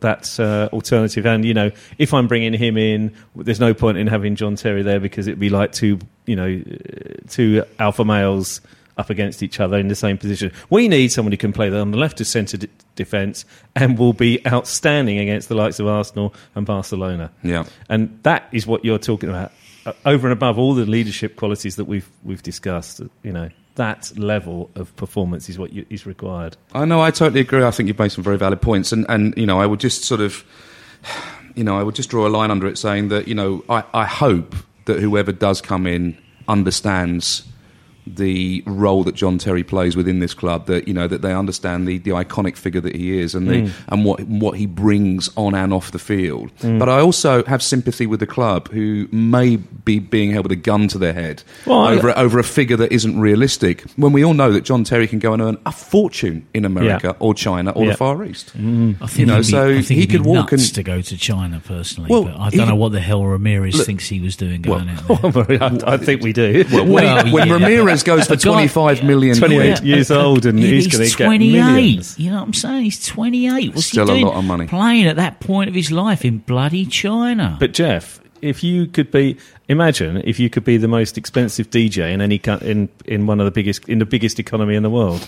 that 0.00 0.38
uh, 0.38 0.68
alternative, 0.72 1.26
and 1.26 1.44
you 1.44 1.54
know, 1.54 1.70
if 1.98 2.12
I'm 2.12 2.28
bringing 2.28 2.52
him 2.52 2.76
in, 2.76 3.14
there's 3.34 3.60
no 3.60 3.72
point 3.72 3.98
in 3.98 4.06
having 4.06 4.36
John 4.36 4.56
Terry 4.56 4.82
there 4.82 5.00
because 5.00 5.26
it'd 5.26 5.40
be 5.40 5.50
like 5.50 5.72
two, 5.72 5.98
you 6.26 6.36
know, 6.36 6.62
uh, 6.70 7.14
two 7.28 7.64
alpha 7.78 8.04
males 8.04 8.60
up 8.98 9.10
against 9.10 9.42
each 9.42 9.58
other 9.58 9.78
in 9.78 9.88
the 9.88 9.94
same 9.94 10.18
position. 10.18 10.52
We 10.68 10.86
need 10.86 11.10
someone 11.12 11.32
who 11.32 11.38
can 11.38 11.52
play 11.52 11.70
on 11.70 11.90
the 11.90 11.96
left 11.96 12.20
of 12.20 12.26
centre 12.26 12.58
d- 12.58 12.68
defence 12.94 13.46
and 13.74 13.98
will 13.98 14.12
be 14.12 14.46
outstanding 14.46 15.18
against 15.18 15.48
the 15.48 15.54
likes 15.54 15.80
of 15.80 15.86
Arsenal 15.86 16.34
and 16.54 16.66
Barcelona. 16.66 17.32
Yeah. 17.42 17.64
and 17.88 18.18
that 18.24 18.48
is 18.52 18.66
what 18.66 18.84
you're 18.84 18.98
talking 18.98 19.30
about. 19.30 19.52
Uh, 19.86 19.92
over 20.04 20.28
and 20.28 20.32
above 20.32 20.58
all 20.58 20.74
the 20.74 20.84
leadership 20.84 21.36
qualities 21.36 21.76
that 21.76 21.86
we've 21.86 22.08
we've 22.22 22.42
discussed, 22.42 23.00
you 23.22 23.32
know, 23.32 23.48
that 23.76 24.16
level 24.18 24.70
of 24.74 24.94
performance 24.96 25.48
is 25.48 25.58
what 25.58 25.72
you, 25.72 25.86
is 25.90 26.06
required. 26.06 26.56
I 26.74 26.84
know, 26.84 27.00
I 27.00 27.10
totally 27.10 27.40
agree. 27.40 27.64
I 27.64 27.70
think 27.70 27.88
you've 27.88 27.98
made 27.98 28.12
some 28.12 28.24
very 28.24 28.38
valid 28.38 28.60
points, 28.60 28.92
and 28.92 29.06
and 29.08 29.34
you 29.36 29.46
know, 29.46 29.60
I 29.60 29.66
would 29.66 29.80
just 29.80 30.04
sort 30.04 30.20
of, 30.20 30.44
you 31.54 31.64
know, 31.64 31.78
I 31.78 31.82
would 31.82 31.94
just 31.94 32.10
draw 32.10 32.26
a 32.26 32.30
line 32.30 32.50
under 32.50 32.66
it, 32.66 32.78
saying 32.78 33.08
that 33.08 33.28
you 33.28 33.34
know, 33.34 33.64
I, 33.68 33.84
I 33.94 34.04
hope 34.04 34.54
that 34.84 35.00
whoever 35.00 35.32
does 35.32 35.60
come 35.60 35.86
in 35.86 36.18
understands 36.48 37.44
the 38.06 38.62
role 38.66 39.04
that 39.04 39.14
John 39.14 39.38
Terry 39.38 39.62
plays 39.62 39.96
within 39.96 40.18
this 40.18 40.34
club. 40.34 40.66
That 40.66 40.88
you 40.88 40.94
know 40.94 41.06
that 41.08 41.22
they 41.22 41.32
understand 41.32 41.86
the, 41.86 41.98
the 41.98 42.10
iconic 42.10 42.56
figure 42.56 42.80
that 42.80 42.94
he 42.96 43.18
is, 43.18 43.34
and 43.34 43.48
the, 43.48 43.54
mm. 43.62 43.72
and 43.88 44.04
what 44.04 44.20
what 44.22 44.58
he 44.58 44.66
brings 44.66 45.30
on 45.36 45.54
and 45.54 45.72
off 45.72 45.92
the 45.92 45.98
field. 45.98 46.50
Mm. 46.58 46.78
But 46.78 46.88
I 46.88 47.00
also 47.00 47.44
have 47.44 47.62
sympathy 47.62 48.06
with 48.06 48.20
the 48.20 48.26
club 48.26 48.68
who 48.70 49.08
may 49.12 49.56
be 49.56 49.98
being 49.98 50.30
held 50.32 50.44
with 50.46 50.52
a 50.52 50.56
gun 50.56 50.88
to 50.88 50.98
their 50.98 51.12
head 51.12 51.42
Well, 51.66 51.78
I- 51.80 51.92
over 51.94 52.16
over 52.18 52.38
a 52.38 52.44
figure 52.44 52.76
that 52.78 52.92
isn't 52.92 53.18
realistic. 53.20 53.82
When 53.96 54.12
we 54.12 54.24
all 54.24 54.34
know 54.34 54.52
that 54.52 54.64
John 54.64 54.84
Terry 54.84 55.06
can 55.06 55.18
go 55.18 55.32
and 55.32 55.42
earn 55.42 55.58
a 55.66 55.72
fortune 55.72 56.46
in 56.54 56.64
America 56.64 57.08
Yeah. 57.08 57.16
or 57.26 57.34
China 57.34 57.70
or 57.70 57.84
Yeah. 57.84 57.90
the 57.92 57.96
Far 57.96 58.24
East. 58.24 58.56
Mm. 58.56 58.96
I 59.00 59.06
think 59.06 59.18
You 59.18 59.26
know, 59.26 59.38
be, 59.38 59.42
so 59.44 59.78
he 59.78 60.06
could 60.06 60.24
walk 60.24 60.52
and- 60.52 60.60
to 60.74 60.82
go 60.82 61.00
to 61.02 61.16
China 61.16 61.60
personally. 61.64 62.08
Well, 62.10 62.24
but 62.24 62.38
I 62.38 62.50
don't 62.50 62.68
know 62.68 62.74
what 62.76 62.92
the 62.92 63.00
hell 63.00 63.20
Ramires 63.22 63.74
Look- 63.74 63.86
thinks 63.86 64.08
he 64.08 64.20
was 64.20 64.36
doing 64.36 64.62
Well, 64.62 64.78
going 64.80 64.90
out 64.90 65.46
there. 65.48 65.62
I, 65.62 65.94
I 65.94 65.96
think 65.98 66.22
we 66.22 66.32
do. 66.32 66.64
When, 66.70 66.88
Well, 66.90 67.32
when 67.32 67.48
yeah. 67.48 67.54
Ramires 67.58 67.91
goes 68.02 68.26
for 68.26 68.32
A 68.34 68.36
guy- 68.36 68.42
25 68.52 69.04
million 69.04 69.36
28 69.36 69.76
quid, 69.78 69.86
years 69.86 70.10
old 70.10 70.46
and 70.46 70.58
Yeah, 70.58 70.68
he's 70.68 70.86
going 70.86 71.08
to 71.10 71.16
get 71.16 71.24
28. 71.26 71.52
millions. 71.64 72.18
You 72.18 72.30
know 72.30 72.36
what 72.38 72.42
I'm 72.44 72.52
saying? 72.54 72.84
He's 72.84 73.04
28. 73.06 73.74
What's 73.74 73.86
Still 73.86 74.04
a 74.08 74.14
he 74.14 74.20
doing 74.20 74.26
lot 74.32 74.38
of 74.38 74.44
money. 74.44 74.66
playing 74.66 75.06
at 75.06 75.16
that 75.16 75.40
point 75.40 75.68
of 75.68 75.74
his 75.74 75.90
life 75.92 76.24
in 76.24 76.38
bloody 76.38 76.86
China? 76.86 77.56
But 77.60 77.72
Jeff, 77.74 78.20
if 78.40 78.64
you 78.64 78.86
could 78.86 79.10
be, 79.10 79.36
imagine 79.68 80.16
if 80.24 80.40
you 80.40 80.48
could 80.50 80.64
be 80.64 80.76
the 80.76 80.88
most 80.88 81.18
expensive 81.18 81.70
DJ 81.70 82.12
in 82.12 82.20
any 82.20 82.38
co- 82.38 82.56
in 82.58 82.88
in 83.04 83.26
one 83.26 83.38
of 83.40 83.44
the 83.44 83.50
biggest 83.52 83.88
in 83.88 83.98
the 83.98 84.06
biggest 84.06 84.38
economy 84.40 84.74
in 84.74 84.82
the 84.82 84.90
world. 84.90 85.26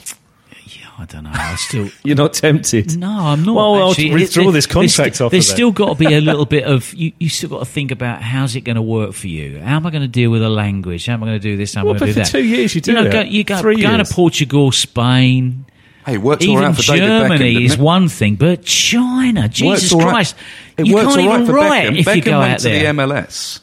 Yeah, 0.99 1.03
I 1.03 1.07
don't 1.07 1.25
know. 1.25 1.31
I 1.33 1.55
still. 1.57 1.89
You're 2.05 2.17
not 2.17 2.33
tempted. 2.35 2.97
No, 2.99 3.09
I'm 3.11 3.45
not. 3.45 3.55
Well, 3.55 3.75
I'll 3.75 3.91
actually. 3.91 4.13
withdraw 4.13 4.45
It- 4.45 4.49
it- 4.49 4.53
this 4.53 4.67
contract 4.67 4.97
there's, 4.97 5.21
offer 5.21 5.31
There's 5.33 5.47
then. 5.49 5.57
still 5.57 5.73
got 5.73 5.89
to 5.91 5.95
be 6.09 6.15
a 6.15 6.21
little 6.23 6.47
bit 6.47 6.65
of 6.65 6.93
you. 6.95 7.13
You 7.19 7.29
still 7.29 7.49
got 7.51 7.59
to 7.61 7.65
think 7.65 7.91
about 7.91 8.23
how's 8.23 8.55
it 8.57 8.63
going 8.63 8.77
to 8.77 8.83
work 8.83 9.13
for 9.13 9.29
you. 9.29 9.61
How 9.61 9.77
am 9.77 9.87
I 9.87 9.91
going 9.91 10.03
to 10.03 10.09
deal 10.09 10.31
with 10.31 10.41
the 10.43 10.49
language? 10.49 11.07
How 11.07 11.15
am 11.15 11.23
I 11.23 11.27
going 11.27 11.39
to 11.41 11.43
do 11.43 11.57
this? 11.57 11.75
How 11.75 11.81
am 11.81 11.87
Well, 11.87 11.97
I 11.97 11.99
going 11.99 12.13
to 12.13 12.21
but 12.21 12.25
do 12.27 12.31
for 12.31 12.33
that? 12.33 12.39
two 12.39 12.45
years 12.45 12.75
you 12.75 12.81
do 12.81 12.93
You 12.93 13.01
know, 13.01 13.07
it. 13.07 13.13
go, 13.13 13.21
you 13.23 13.45
go 13.45 13.59
Three 13.59 13.81
going 13.83 13.97
years. 13.97 14.09
to 14.09 14.15
Portugal, 14.15 14.73
Spain. 14.73 15.65
hey, 16.07 16.15
it 16.15 16.19
works 16.23 16.45
all 16.45 16.53
Even 16.53 16.65
right 16.65 16.77
for 16.77 16.83
David 16.83 17.03
Beckham. 17.09 17.29
Germany 17.39 17.65
is 17.65 17.75
it? 17.75 17.79
one 17.81 18.09
thing, 18.09 18.37
but 18.37 18.65
China, 18.65 19.43
Works 19.43 19.55
Jesus 19.55 19.93
all 19.93 20.01
right- 20.01 20.11
Christ, 20.11 20.37
It 20.77 20.87
you 20.87 20.95
works 20.95 21.09
can't 21.15 21.21
all 21.21 21.29
right 21.29 21.35
even 21.41 21.47
for 21.47 21.53
write 21.55 21.89
Beckham. 21.93 21.99
if 21.99 22.07
Beckham 22.07 22.17
you 22.17 22.23
go 22.23 22.39
went 22.41 22.53
out 22.53 22.59
to 22.61 22.69
the 22.69 22.85
MLS, 22.85 23.61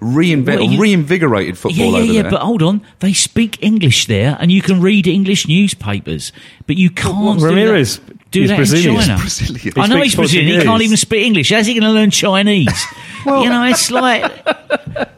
reinvent, 0.00 0.46
Well, 0.58 0.62
you- 0.72 0.80
reinvigorated 0.80 1.56
football 1.58 1.84
Yeah, 1.84 1.90
yeah, 1.92 1.96
over 2.02 2.12
yeah. 2.12 2.22
there. 2.22 2.30
But 2.32 2.40
hold 2.42 2.62
on, 2.62 2.82
they 3.00 3.12
speak 3.12 3.62
English 3.62 4.06
there, 4.06 4.36
and 4.40 4.50
you 4.52 4.62
can 4.62 4.80
read 4.80 5.06
English 5.06 5.46
newspapers, 5.48 6.32
but 6.66 6.76
you 6.76 6.90
can't. 6.90 7.38
do 7.38 7.46
Ramires 7.46 8.00
that, 8.06 8.30
do 8.30 8.42
is 8.42 8.50
that 8.50 8.56
Brazilian. 8.56 8.94
in 8.96 9.00
China. 9.00 9.18
Brazilian. 9.18 9.74
I 9.76 9.86
know 9.86 10.00
he's 10.02 10.14
Brazilian. 10.14 10.60
He 10.60 10.64
can't 10.66 10.82
even 10.82 10.96
speak 10.96 11.24
English. 11.26 11.50
How's 11.50 11.66
he 11.66 11.74
going 11.74 11.84
to 11.84 11.90
learn 11.90 12.10
Chinese? 12.10 12.84
you 13.26 13.48
know, 13.48 13.64
it's 13.64 13.90
like 13.90 14.24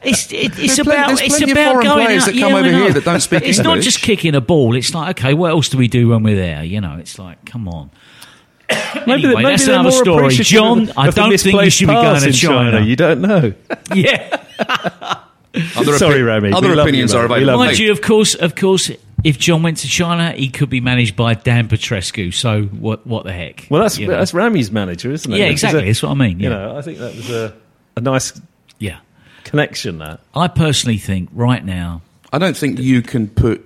it's 0.02 0.30
it, 0.33 0.35
it's 0.35 0.56
There's 0.56 0.80
plenty- 0.80 1.02
about 1.02 1.21
it's 1.23 1.40
about 1.40 1.73
foreign 1.73 1.87
going 1.87 2.06
players 2.06 2.23
out. 2.25 2.35
that 2.35 2.38
come 2.40 2.54
I 2.54 2.59
over 2.61 2.68
here 2.71 2.92
that 2.92 3.04
don't 3.04 3.21
speak 3.21 3.42
It's 3.45 3.59
not 3.59 3.80
just 3.80 4.00
kicking 4.02 4.35
a 4.35 4.40
ball. 4.40 4.76
It's 4.76 4.95
like 4.95 5.18
okay, 5.18 5.35
what 5.35 5.50
else 5.50 5.68
do 5.68 5.78
we 5.78 5.88
do 5.88 6.09
when 6.09 6.23
we're 6.23 6.37
there? 6.37 6.62
You 6.64 6.80
know, 6.80 6.97
it's 7.00 7.18
like 7.18 7.45
come 7.45 7.68
on. 7.68 7.90
Maybe, 8.69 9.25
Anyway, 9.25 9.35
maybe 9.35 9.43
that's 9.45 9.67
they're 9.67 9.75
another 9.75 9.93
story. 9.93 10.35
John, 10.35 10.89
of 10.89 10.99
I 10.99 11.11
don't 11.11 11.39
think 11.39 11.63
you 11.63 11.71
should 11.71 11.87
be 11.89 11.95
going 11.95 12.21
to 12.21 12.27
in 12.27 12.33
China. 12.33 12.81
You 12.81 12.97
don't 12.97 13.21
know. 13.21 13.53
Yeah. 13.95 14.41
Other 15.77 15.97
Sorry, 15.97 16.21
opi- 16.21 16.27
Rami. 16.27 16.53
Other 16.53 16.69
We 16.69 16.75
love 16.75 16.85
you, 16.87 16.91
opinions 16.91 17.15
are 17.15 17.27
We 17.29 17.35
available. 17.37 17.59
Mind 17.65 17.77
Hey, 17.77 17.85
you, 17.85 17.93
of 17.93 18.03
course, 18.03 18.35
of 18.35 18.55
course, 18.57 18.91
if 19.25 19.39
John 19.39 19.63
went 19.63 19.79
to 19.79 19.89
China, 19.89 20.33
he 20.33 20.51
could 20.51 20.69
be 20.69 20.81
managed 20.81 21.17
by 21.17 21.35
Dan 21.35 21.69
Petrescu. 21.69 22.35
So 22.35 22.65
what? 22.65 23.07
What 23.07 23.25
the 23.25 23.33
heck? 23.33 23.67
Well, 23.71 23.81
that's 23.81 23.97
You 23.97 24.09
know? 24.09 24.17
that's 24.19 24.35
Rami's 24.35 24.71
manager, 24.71 25.11
isn't 25.13 25.33
it? 25.33 25.39
Yeah, 25.39 25.47
exactly. 25.47 25.83
a- 25.83 25.87
That's 25.87 26.03
what 26.03 26.11
I 26.11 26.15
mean. 26.15 26.41
You 26.41 26.51
know, 26.51 26.77
I 26.77 26.83
think 26.83 26.99
that 26.99 27.15
was 27.15 27.31
a, 27.31 27.55
a 27.97 28.01
nice 28.01 28.39
yeah. 28.79 28.99
connection. 29.45 29.99
That 29.99 30.21
I 30.35 30.49
personally 30.49 30.99
think 30.99 31.31
right 31.33 31.65
now, 31.65 32.03
I 32.33 32.39
don't 32.39 32.57
think 32.57 32.79
you 32.79 33.01
can 33.01 33.29
put 33.29 33.65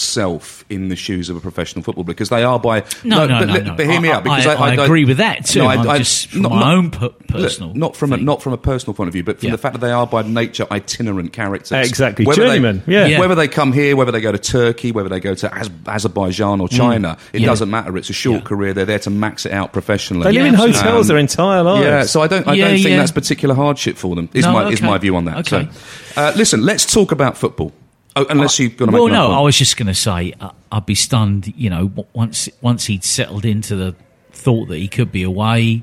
yourself 0.00 0.64
in 0.70 0.88
the 0.88 0.96
shoes 0.96 1.28
of 1.28 1.36
a 1.36 1.40
professional 1.40 1.82
footballer 1.82 2.04
because 2.06 2.28
they 2.30 2.42
are 2.42 2.58
by 2.58 2.80
no, 3.04 3.26
no, 3.26 3.38
but, 3.40 3.44
no, 3.48 3.56
no. 3.60 3.74
but 3.76 3.86
hear 3.86 4.00
me 4.00 4.08
I, 4.10 4.14
out 4.14 4.24
because 4.24 4.46
I, 4.46 4.54
I, 4.54 4.70
I 4.70 4.84
agree 4.84 5.04
with 5.04 5.18
that 5.18 5.44
too. 5.46 5.60
No, 5.60 5.66
I- 5.66 5.74
I'm 5.76 5.88
I- 5.88 5.98
just 5.98 6.28
from 6.30 6.42
not- 6.42 6.50
my 6.52 6.60
not- 6.60 6.74
own 6.74 6.90
per- 6.90 7.00
Look, 7.06 7.28
personal, 7.28 7.74
not 7.74 7.96
from 7.96 8.12
a, 8.12 8.16
not 8.16 8.42
from 8.42 8.52
a 8.54 8.58
personal 8.58 8.94
point 8.94 9.08
of 9.08 9.12
view, 9.12 9.22
but 9.22 9.38
from 9.38 9.48
Yeah. 9.48 9.52
the 9.52 9.58
fact 9.58 9.74
that 9.74 9.80
they 9.80 9.92
are 9.92 10.06
by 10.06 10.22
nature 10.22 10.66
itinerant 10.70 11.32
characters. 11.32 11.88
Exactly. 11.88 12.24
Whether 12.24 12.42
they- 12.42 12.48
Journeyman, 12.48 12.82
yeah. 12.86 13.06
Yeah. 13.06 13.20
Whether 13.20 13.34
they 13.34 13.46
come 13.48 13.72
here, 13.72 13.94
whether 13.94 14.10
they 14.12 14.20
go 14.20 14.32
to 14.32 14.38
Turkey, 14.38 14.90
whether 14.92 15.08
they 15.08 15.20
go 15.20 15.34
to 15.34 15.54
Az- 15.54 15.70
Azerbaijan 15.86 16.60
or 16.60 16.68
China, 16.68 17.16
it 17.32 17.42
Yeah. 17.42 17.46
doesn't 17.46 17.70
matter. 17.70 17.96
It's 17.96 18.10
a 18.10 18.14
short 18.14 18.40
Yeah. 18.42 18.48
career. 18.48 18.72
They're 18.74 18.84
there 18.84 18.98
to 19.00 19.10
max 19.10 19.46
it 19.46 19.52
out 19.52 19.72
professionally. 19.72 20.24
they 20.24 20.32
live 20.32 20.46
in 20.46 20.54
absolutely. 20.54 20.80
hotels 20.82 21.08
their 21.08 21.18
entire 21.18 21.62
lives. 21.62 21.84
Yeah, 21.84 22.02
so 22.04 22.20
I 22.22 22.26
don't, 22.26 22.46
I 22.48 22.54
Yeah, 22.54 22.68
don't 22.68 22.76
think 22.76 22.88
yeah. 22.88 22.96
that's 22.96 23.12
particular 23.12 23.54
hardship 23.54 23.96
for 23.96 24.16
them. 24.16 24.28
Is 24.34 24.46
my 24.46 24.68
is 24.70 24.82
my 24.82 24.98
view 24.98 25.14
on 25.16 25.24
that. 25.26 25.38
Okay. 25.52 25.68
So, 26.14 26.20
uh, 26.20 26.32
listen, 26.36 26.62
let's 26.64 26.84
talk 26.90 27.12
about 27.12 27.36
football. 27.36 27.72
Oh, 28.16 28.26
unless 28.28 28.58
you're 28.58 28.70
going 28.70 28.90
to 28.90 28.92
make 28.92 29.00
Well, 29.00 29.08
no. 29.08 29.32
I 29.32 29.40
was 29.40 29.56
just 29.56 29.76
going 29.76 29.86
to 29.86 29.94
say 29.94 30.34
uh, 30.40 30.50
I'd 30.72 30.86
be 30.86 30.94
stunned. 30.94 31.52
You 31.56 31.70
know, 31.70 32.06
once 32.12 32.48
once 32.60 32.86
he'd 32.86 33.04
settled 33.04 33.44
into 33.44 33.76
the 33.76 33.94
thought 34.32 34.66
that 34.66 34.78
he 34.78 34.88
could 34.88 35.12
be 35.12 35.22
away, 35.22 35.82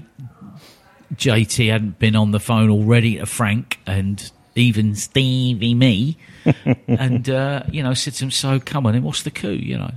JT 1.16 1.72
hadn't 1.72 2.00
been 2.00 2.16
on 2.16 2.32
the 2.32 2.40
phone 2.40 2.70
already 2.70 3.18
to 3.18 3.26
Frank 3.26 3.80
and 3.88 4.32
even 4.56 4.96
Stevie 4.96 5.74
me, 5.74 6.18
and 6.88 7.30
uh, 7.30 7.64
you 7.72 7.84
know 7.84 7.94
said 7.94 8.14
to 8.16 8.26
him, 8.26 8.32
"So 8.32 8.60
come 8.60 8.86
on, 8.86 8.94
then 8.94 9.04
what's 9.04 9.24
the 9.24 9.32
coup?" 9.32 9.52
You 9.52 9.78
know. 9.78 9.92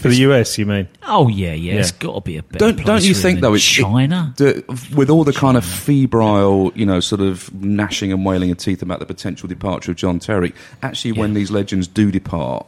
For 0.00 0.08
the 0.08 0.16
US, 0.16 0.56
you 0.58 0.66
mean? 0.66 0.88
Oh 1.02 1.28
yeah, 1.28 1.52
yeah, 1.52 1.74
It's 1.74 1.92
got 1.92 2.14
to 2.14 2.20
be 2.22 2.36
a 2.38 2.42
better 2.42 2.58
don't 2.66 2.76
place 2.76 2.86
don't 2.86 3.04
you 3.04 3.14
for 3.14 3.18
him 3.18 3.22
think 3.22 3.36
than 3.36 3.50
though 3.50 3.54
it's 3.54 3.78
it- 3.78 3.82
China? 3.82 4.34
the- 4.36 4.64
with 4.94 5.10
all 5.10 5.24
the 5.24 5.32
kind 5.32 5.56
of 5.56 5.64
febrile 5.64 6.72
you 6.74 6.86
know 6.86 7.00
sort 7.00 7.20
of 7.20 7.52
gnashing 7.54 8.12
and 8.12 8.24
wailing 8.24 8.50
of 8.50 8.58
teeth 8.58 8.82
about 8.82 8.98
the 9.00 9.06
potential 9.06 9.48
departure 9.48 9.90
of 9.90 9.96
John 9.96 10.18
Terry 10.18 10.52
actually 10.82 11.12
when 11.12 11.30
Yeah. 11.30 11.34
these 11.34 11.50
legends 11.50 11.86
do 11.86 12.10
depart 12.10 12.66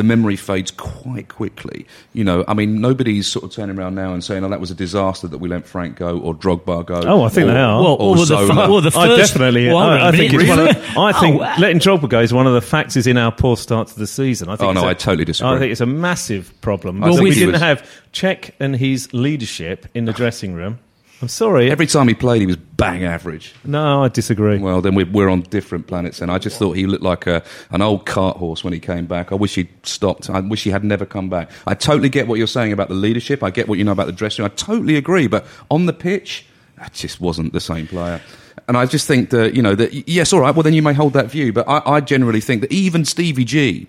the 0.00 0.04
memory 0.04 0.34
fades 0.36 0.70
quite 0.70 1.28
quickly 1.28 1.84
you 2.14 2.24
know 2.24 2.42
I 2.48 2.54
mean 2.54 2.80
nobody's 2.80 3.26
sort 3.26 3.44
of 3.44 3.52
turning 3.52 3.78
around 3.78 3.94
now 3.96 4.14
and 4.14 4.24
saying 4.24 4.42
oh 4.42 4.48
that 4.48 4.58
was 4.58 4.70
a 4.70 4.74
disaster 4.74 5.28
that 5.28 5.36
we 5.36 5.48
let 5.50 5.66
Frank 5.66 5.96
go 5.96 6.18
or 6.18 6.34
Drogba 6.34 6.86
go 6.86 7.02
Oh, 7.04 7.22
I 7.24 7.28
think 7.28 7.48
or, 7.48 7.52
they 7.52 7.60
are. 7.60 7.82
Well, 7.82 7.96
or 8.00 8.12
well, 8.12 8.20
the, 8.20 8.24
Zola. 8.24 8.46
fir- 8.46 8.54
well, 8.70 8.80
the 8.80 8.88
I 8.98 9.06
first, 9.08 9.34
definitely. 9.34 9.66
Well, 9.68 9.78
hold 9.80 9.92
on 9.92 10.00
I, 10.00 10.04
I 10.06 10.08
a 10.08 10.12
think 10.12 10.32
minute. 10.32 10.48
it's 10.48 10.48
one 10.48 10.68
of, 10.68 10.76
I 10.96 11.10
Oh, 11.18 11.20
think 11.20 11.40
wow. 11.40 11.54
letting 11.58 11.78
Drogba 11.80 12.08
go 12.08 12.20
is 12.20 12.32
one 12.32 12.46
of 12.46 12.54
the 12.54 12.62
factors 12.62 13.06
in 13.06 13.18
our 13.18 13.30
poor 13.30 13.58
start 13.58 13.88
to 13.88 13.98
the 13.98 14.06
season. 14.06 14.48
I 14.48 14.56
think 14.56 14.70
Oh, 14.70 14.72
no, 14.72 14.84
a- 14.84 14.88
I 14.90 14.94
totally 14.94 15.26
disagree. 15.26 15.54
I 15.54 15.58
think 15.58 15.70
it's 15.72 15.80
a 15.82 15.86
massive 15.86 16.58
problem. 16.62 17.00
Well, 17.00 17.12
think 17.12 17.24
we 17.28 17.34
didn't 17.34 17.52
was- 17.52 17.60
have 17.60 17.90
Cech 18.14 18.52
and 18.58 18.74
his 18.74 19.12
leadership 19.12 19.86
in 19.94 20.06
the 20.06 20.12
dressing 20.14 20.54
room. 20.54 20.78
I'm 21.22 21.28
sorry. 21.28 21.70
every 21.70 21.86
time 21.86 22.08
he 22.08 22.14
played 22.14 22.40
he 22.40 22.46
was 22.46 22.56
bang 22.56 23.04
average 23.04 23.54
no, 23.64 24.02
I 24.04 24.08
disagree. 24.08 24.58
Well, 24.58 24.80
then 24.80 24.94
we're, 24.94 25.10
we're 25.10 25.28
on 25.28 25.42
different 25.42 25.86
planets. 25.86 26.20
And 26.20 26.30
I 26.30 26.38
just 26.38 26.58
thought 26.58 26.72
he 26.72 26.86
looked 26.86 27.02
like 27.02 27.26
a, 27.26 27.42
an 27.70 27.82
old 27.82 28.06
cart 28.06 28.36
horse 28.36 28.64
when 28.64 28.72
he 28.72 28.80
came 28.80 29.06
back. 29.06 29.32
I 29.32 29.34
wish 29.34 29.54
he'd 29.54 29.68
stopped. 29.84 30.30
I 30.30 30.40
wish 30.40 30.64
he 30.64 30.70
had 30.70 30.84
never 30.84 31.06
come 31.06 31.28
back. 31.28 31.50
I 31.66 31.74
totally 31.74 32.08
get 32.08 32.26
what 32.26 32.38
you're 32.38 32.46
saying 32.46 32.72
about 32.72 32.88
the 32.88 32.94
leadership. 32.94 33.42
I 33.42 33.50
get 33.50 33.68
what 33.68 33.78
you 33.78 33.84
know 33.84 33.92
about 33.92 34.06
the 34.06 34.12
dressing 34.12 34.42
room. 34.42 34.50
I 34.52 34.54
totally 34.56 34.96
agree. 34.96 35.26
But 35.26 35.46
on 35.70 35.86
the 35.86 35.92
pitch, 35.92 36.46
that 36.78 36.92
just 36.92 37.20
wasn't 37.20 37.52
the 37.52 37.60
same 37.60 37.86
player. 37.86 38.20
And 38.68 38.76
I 38.76 38.86
just 38.86 39.06
think 39.06 39.30
that, 39.30 39.54
you 39.54 39.62
know, 39.62 39.74
that, 39.74 40.08
yes, 40.08 40.32
all 40.32 40.40
right, 40.40 40.54
well, 40.54 40.62
then 40.62 40.74
you 40.74 40.82
may 40.82 40.92
hold 40.92 41.12
that 41.14 41.26
view. 41.26 41.52
But 41.52 41.68
I, 41.68 41.82
I 41.84 42.00
generally 42.00 42.40
think 42.40 42.62
that 42.62 42.72
even 42.72 43.04
Stevie 43.04 43.44
G, 43.44 43.86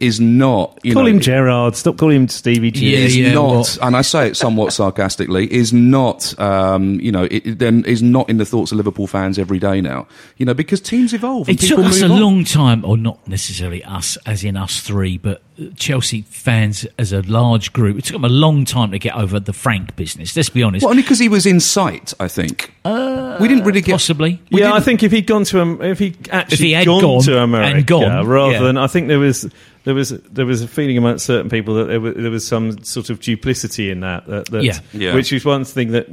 is 0.00 0.20
not. 0.20 0.78
You 0.82 0.94
Call 0.94 1.04
know, 1.04 1.10
him 1.10 1.20
Gerrard. 1.20 1.76
Stop 1.76 1.96
calling 1.98 2.16
him 2.16 2.28
Stevie 2.28 2.70
G. 2.70 2.92
Yeah, 2.92 2.98
is 2.98 3.16
yeah, 3.16 3.34
not, 3.34 3.50
well- 3.50 3.66
and 3.82 3.96
I 3.96 4.02
say 4.02 4.28
it 4.28 4.36
somewhat 4.36 4.72
sarcastically, 4.72 5.52
is 5.52 5.72
not, 5.72 6.38
um, 6.40 6.98
you 7.00 7.12
know, 7.12 7.24
it, 7.24 7.46
it 7.46 7.58
then 7.58 7.84
is 7.84 8.02
not 8.02 8.28
in 8.28 8.38
the 8.38 8.44
thoughts 8.44 8.72
of 8.72 8.76
Liverpool 8.78 9.06
fans 9.06 9.38
every 9.38 9.58
day 9.58 9.80
now. 9.80 10.06
You 10.38 10.46
know, 10.46 10.54
because 10.54 10.80
teams 10.80 11.12
evolve. 11.12 11.48
And 11.48 11.62
It 11.62 11.66
took 11.68 11.78
us 11.80 12.00
a 12.02 12.06
on. 12.06 12.20
long 12.20 12.44
time, 12.44 12.84
or 12.84 12.96
not 12.96 13.26
necessarily 13.28 13.84
us, 13.84 14.16
as 14.26 14.42
in 14.44 14.56
us 14.56 14.80
three, 14.80 15.18
but 15.18 15.42
Chelsea 15.70 16.22
fans 16.22 16.86
as 16.98 17.12
a 17.12 17.22
large 17.22 17.72
group. 17.72 17.98
It 17.98 18.04
took 18.04 18.14
them 18.14 18.24
a 18.24 18.28
long 18.28 18.64
time 18.64 18.90
to 18.92 18.98
get 18.98 19.14
over 19.14 19.40
the 19.40 19.52
Frank 19.52 19.96
business. 19.96 20.36
Let's 20.36 20.48
be 20.48 20.62
honest. 20.62 20.82
Well, 20.84 20.90
only 20.90 21.02
because 21.02 21.18
he 21.18 21.28
was 21.28 21.46
in 21.46 21.60
sight, 21.60 22.12
I 22.20 22.28
think. 22.28 22.72
we 22.84 23.48
didn't 23.48 23.64
really 23.64 23.80
get. 23.80 23.92
possibly. 23.92 24.40
we 24.50 24.60
yeah, 24.60 24.72
I 24.74 24.80
think 24.80 25.02
if 25.02 25.12
he'd 25.12 25.26
gone 25.26 25.44
to 25.44 25.60
Am- 25.60 25.82
if 25.82 25.98
he 25.98 26.16
actually 26.30 26.68
he 26.68 26.72
had 26.72 26.86
gone, 26.86 27.00
gone 27.00 27.22
to 27.22 27.34
and 27.34 27.44
America 27.44 27.82
gone, 27.82 28.26
rather 28.26 28.52
yeah. 28.52 28.62
than 28.62 28.76
I 28.78 28.86
think 28.86 29.08
there 29.08 29.18
was 29.18 29.48
there 29.84 29.94
was 29.94 30.10
there 30.10 30.46
was 30.46 30.62
a 30.62 30.68
feeling 30.68 30.98
amongst 30.98 31.26
certain 31.26 31.50
people 31.50 31.74
that 31.74 31.84
there 31.84 32.00
was, 32.00 32.14
there 32.16 32.30
was 32.30 32.46
some 32.46 32.82
sort 32.84 33.10
of 33.10 33.20
duplicity 33.20 33.90
in 33.90 34.00
that, 34.00 34.26
that, 34.26 34.46
that 34.46 34.64
Yeah. 34.64 34.78
Yeah. 34.92 35.14
which 35.14 35.32
is 35.32 35.44
one 35.44 35.64
thing 35.64 35.92
that 35.92 36.08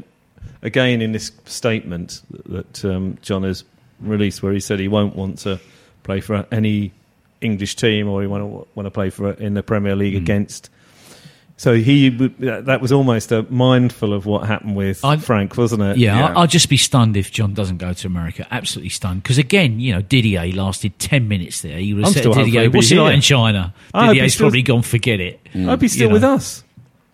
again 0.62 1.02
in 1.02 1.12
this 1.12 1.32
statement 1.46 2.22
that 2.46 2.84
um, 2.86 3.18
John 3.22 3.44
has 3.44 3.64
released 4.00 4.42
where 4.42 4.54
he 4.54 4.60
said 4.60 4.80
he 4.80 4.88
won't 4.88 5.16
want 5.16 5.40
to 5.40 5.60
play 6.04 6.22
for 6.22 6.46
any 6.52 6.92
English 7.42 7.76
team 7.76 8.08
or 8.08 8.22
he 8.22 8.28
want 8.28 8.44
to 8.44 8.68
want 8.76 8.86
to 8.86 8.92
play 8.92 9.10
for 9.10 9.32
in 9.32 9.54
the 9.54 9.64
Premier 9.64 9.96
League 9.96 10.14
Hmm. 10.14 10.24
against. 10.24 10.70
So 11.58 11.76
he 11.76 12.08
that 12.10 12.68
that 12.68 12.80
was 12.82 12.92
almost 12.94 13.34
a 13.34 13.46
mindful 13.50 14.14
of 14.14 14.26
what 14.26 14.48
happened 14.48 14.78
with 14.78 15.04
I- 15.04 15.18
Frank, 15.18 15.58
wasn't 15.58 15.82
it? 15.82 15.98
Yeah, 15.98 16.18
Yeah. 16.18 16.26
I- 16.28 16.34
I'll 16.42 16.48
just 16.48 16.70
be 16.70 16.78
stunned 16.78 17.18
if 17.18 17.32
John 17.34 17.54
doesn't 17.54 17.78
go 17.80 17.92
to 17.92 18.08
America. 18.08 18.48
Absolutely 18.50 18.90
stunned. 18.92 19.24
Because 19.24 19.38
again, 19.38 19.80
you 19.82 19.92
know, 19.94 20.02
Didier 20.02 20.54
lasted 20.54 20.98
10 21.00 21.28
minutes 21.28 21.62
there. 21.62 21.78
You 21.80 21.98
would 21.98 22.06
I'm 22.06 22.14
have 22.14 22.24
said 22.24 22.32
still 22.32 22.34
Didier, 22.46 22.62
he'll 22.62 22.72
what's 22.72 22.90
it 22.92 22.98
like 22.98 23.14
in 23.16 23.20
China? 23.22 23.74
Didier's 23.94 24.22
he's 24.22 24.34
still- 24.36 24.46
probably 24.46 24.62
gone, 24.62 24.84
forget 24.84 25.20
it. 25.20 25.40
I'd 25.54 25.80
be 25.80 25.90
still 25.90 26.08
You 26.08 26.14
with 26.14 26.22
know. 26.22 26.36
us. 26.36 26.64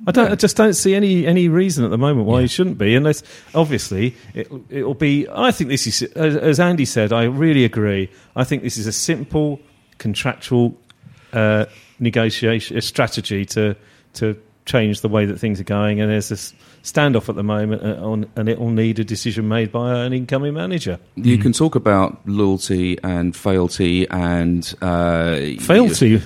I 0.06 0.12
don't. 0.12 0.32
I 0.32 0.36
just 0.36 0.58
don't 0.58 0.74
see 0.74 0.94
any 0.94 1.26
any 1.26 1.48
reason 1.48 1.84
at 1.86 1.90
the 1.90 1.98
moment 1.98 2.28
why 2.28 2.42
he 2.42 2.48
shouldn't 2.48 2.78
be, 2.78 2.94
unless 2.96 3.24
obviously 3.56 4.14
it 4.36 4.52
it'll 4.70 4.94
be. 4.94 5.26
I 5.34 5.50
think 5.52 5.70
this 5.72 5.88
is 5.88 6.04
as, 6.16 6.36
as 6.36 6.60
Andy 6.60 6.86
said. 6.86 7.12
I 7.14 7.24
really 7.24 7.64
agree. 7.64 8.10
I 8.36 8.44
think 8.44 8.62
this 8.62 8.78
is 8.78 8.86
a 8.86 8.92
simple 8.92 9.60
contractual 9.98 10.76
uh, 11.34 11.66
negotiation 12.00 12.78
a 12.78 12.82
strategy 12.82 13.46
to 13.46 13.76
to 14.14 14.38
change 14.66 15.02
the 15.02 15.10
way 15.10 15.26
that 15.26 15.40
things 15.40 15.60
are 15.60 15.66
going, 15.66 16.02
and 16.02 16.12
there's 16.12 16.30
this 16.30 16.54
standoff 16.84 17.30
at 17.30 17.36
the 17.36 17.44
moment, 17.44 17.84
uh, 17.84 18.04
on, 18.04 18.28
and 18.36 18.50
it 18.50 18.60
will 18.60 18.72
need 18.72 19.00
a 19.00 19.04
decision 19.04 19.48
made 19.48 19.72
by 19.72 20.06
an 20.06 20.14
incoming 20.14 20.54
manager. 20.54 21.00
You 21.16 21.38
can 21.38 21.52
talk 21.52 21.76
about 21.76 22.20
loyalty 22.26 22.98
and 23.04 23.36
fealty 23.36 24.08
and 24.10 24.74
uh, 24.82 25.36
Fealty, 25.60 26.22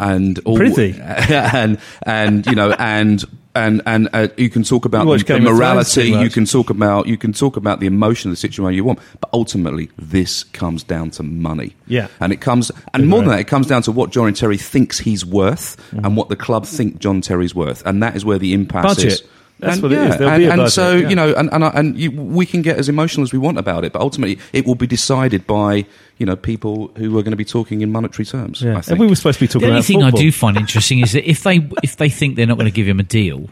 and 0.00 0.38
all, 0.40 0.58
and 1.02 1.78
and 2.02 2.46
you 2.46 2.54
know 2.54 2.72
and. 2.72 3.24
And 3.56 3.80
and 3.86 4.08
uh, 4.12 4.28
you 4.36 4.50
can 4.50 4.62
talk 4.62 4.84
about 4.84 5.06
the, 5.06 5.16
the 5.16 5.24
Game 5.24 5.36
of 5.38 5.56
Thrones 5.56 5.58
morality. 5.58 6.08
You 6.10 6.28
can 6.30 6.44
talk 6.44 6.68
about 6.70 7.06
you 7.06 7.16
can 7.16 7.32
talk 7.32 7.56
about 7.56 7.80
the 7.80 7.86
emotion 7.86 8.30
of 8.30 8.32
the 8.32 8.36
situation 8.36 8.76
you 8.76 8.84
want. 8.84 8.98
But 9.20 9.30
ultimately, 9.32 9.90
this 9.98 10.44
comes 10.44 10.84
down 10.84 11.10
to 11.12 11.22
money. 11.22 11.74
Yeah. 11.88 12.08
and 12.20 12.32
it 12.32 12.40
comes 12.40 12.70
and 12.92 13.08
more 13.08 13.20
than 13.20 13.30
that, 13.30 13.40
it 13.40 13.48
comes 13.48 13.66
down 13.66 13.82
to 13.82 13.92
what 13.92 14.10
John 14.10 14.32
Terry 14.34 14.58
thinks 14.58 14.98
he's 14.98 15.24
worth 15.24 15.76
Mm-hmm. 15.86 16.04
and 16.04 16.16
what 16.16 16.28
the 16.28 16.36
club 16.36 16.66
think 16.66 16.98
John 16.98 17.20
Terry's 17.20 17.54
worth, 17.54 17.82
and 17.86 18.02
that 18.02 18.14
is 18.16 18.24
where 18.24 18.38
the 18.38 18.52
impasse 18.52 18.96
Budget. 18.96 19.12
is. 19.12 19.22
That's 19.58 19.74
and, 19.74 19.82
what 19.82 19.92
it 19.92 19.94
yeah, 19.96 20.08
is. 20.08 20.18
There'll 20.18 20.32
and, 20.34 20.40
be 20.40 20.44
a 20.46 20.50
and 20.50 20.58
budget, 20.58 20.72
so 20.72 20.96
yeah. 20.96 21.08
you 21.08 21.16
know, 21.16 21.32
and 21.34 21.50
and, 21.52 21.64
and 21.64 21.98
you, 21.98 22.10
we 22.10 22.44
can 22.44 22.60
get 22.60 22.76
as 22.78 22.88
emotional 22.88 23.24
as 23.24 23.32
we 23.32 23.38
want 23.38 23.58
about 23.58 23.84
it, 23.84 23.92
but 23.92 24.02
ultimately, 24.02 24.38
it 24.52 24.66
will 24.66 24.74
be 24.74 24.86
decided 24.86 25.46
by 25.46 25.86
you 26.18 26.26
know 26.26 26.36
people 26.36 26.88
who 26.96 27.16
are 27.18 27.22
going 27.22 27.30
to 27.30 27.38
be 27.38 27.44
talking 27.44 27.80
in 27.80 27.90
monetary 27.90 28.26
terms. 28.26 28.60
Yeah, 28.60 28.82
I 28.86 28.90
and 28.90 29.00
we 29.00 29.06
were 29.06 29.14
supposed 29.14 29.38
to 29.38 29.44
be 29.44 29.48
talking. 29.48 29.68
The 29.68 29.80
talking 29.80 29.96
only 29.96 30.08
about 30.08 30.18
thing 30.18 30.18
football. 30.18 30.20
I 30.20 30.22
do 30.22 30.32
find 30.32 30.56
interesting 30.58 30.98
is 31.00 31.12
that 31.12 31.28
if 31.28 31.42
they 31.42 31.68
if 31.82 31.96
they 31.96 32.10
think 32.10 32.36
they're 32.36 32.46
not 32.46 32.58
going 32.58 32.66
to 32.66 32.74
give 32.74 32.86
him 32.86 33.00
a 33.00 33.04
deal, 33.04 33.48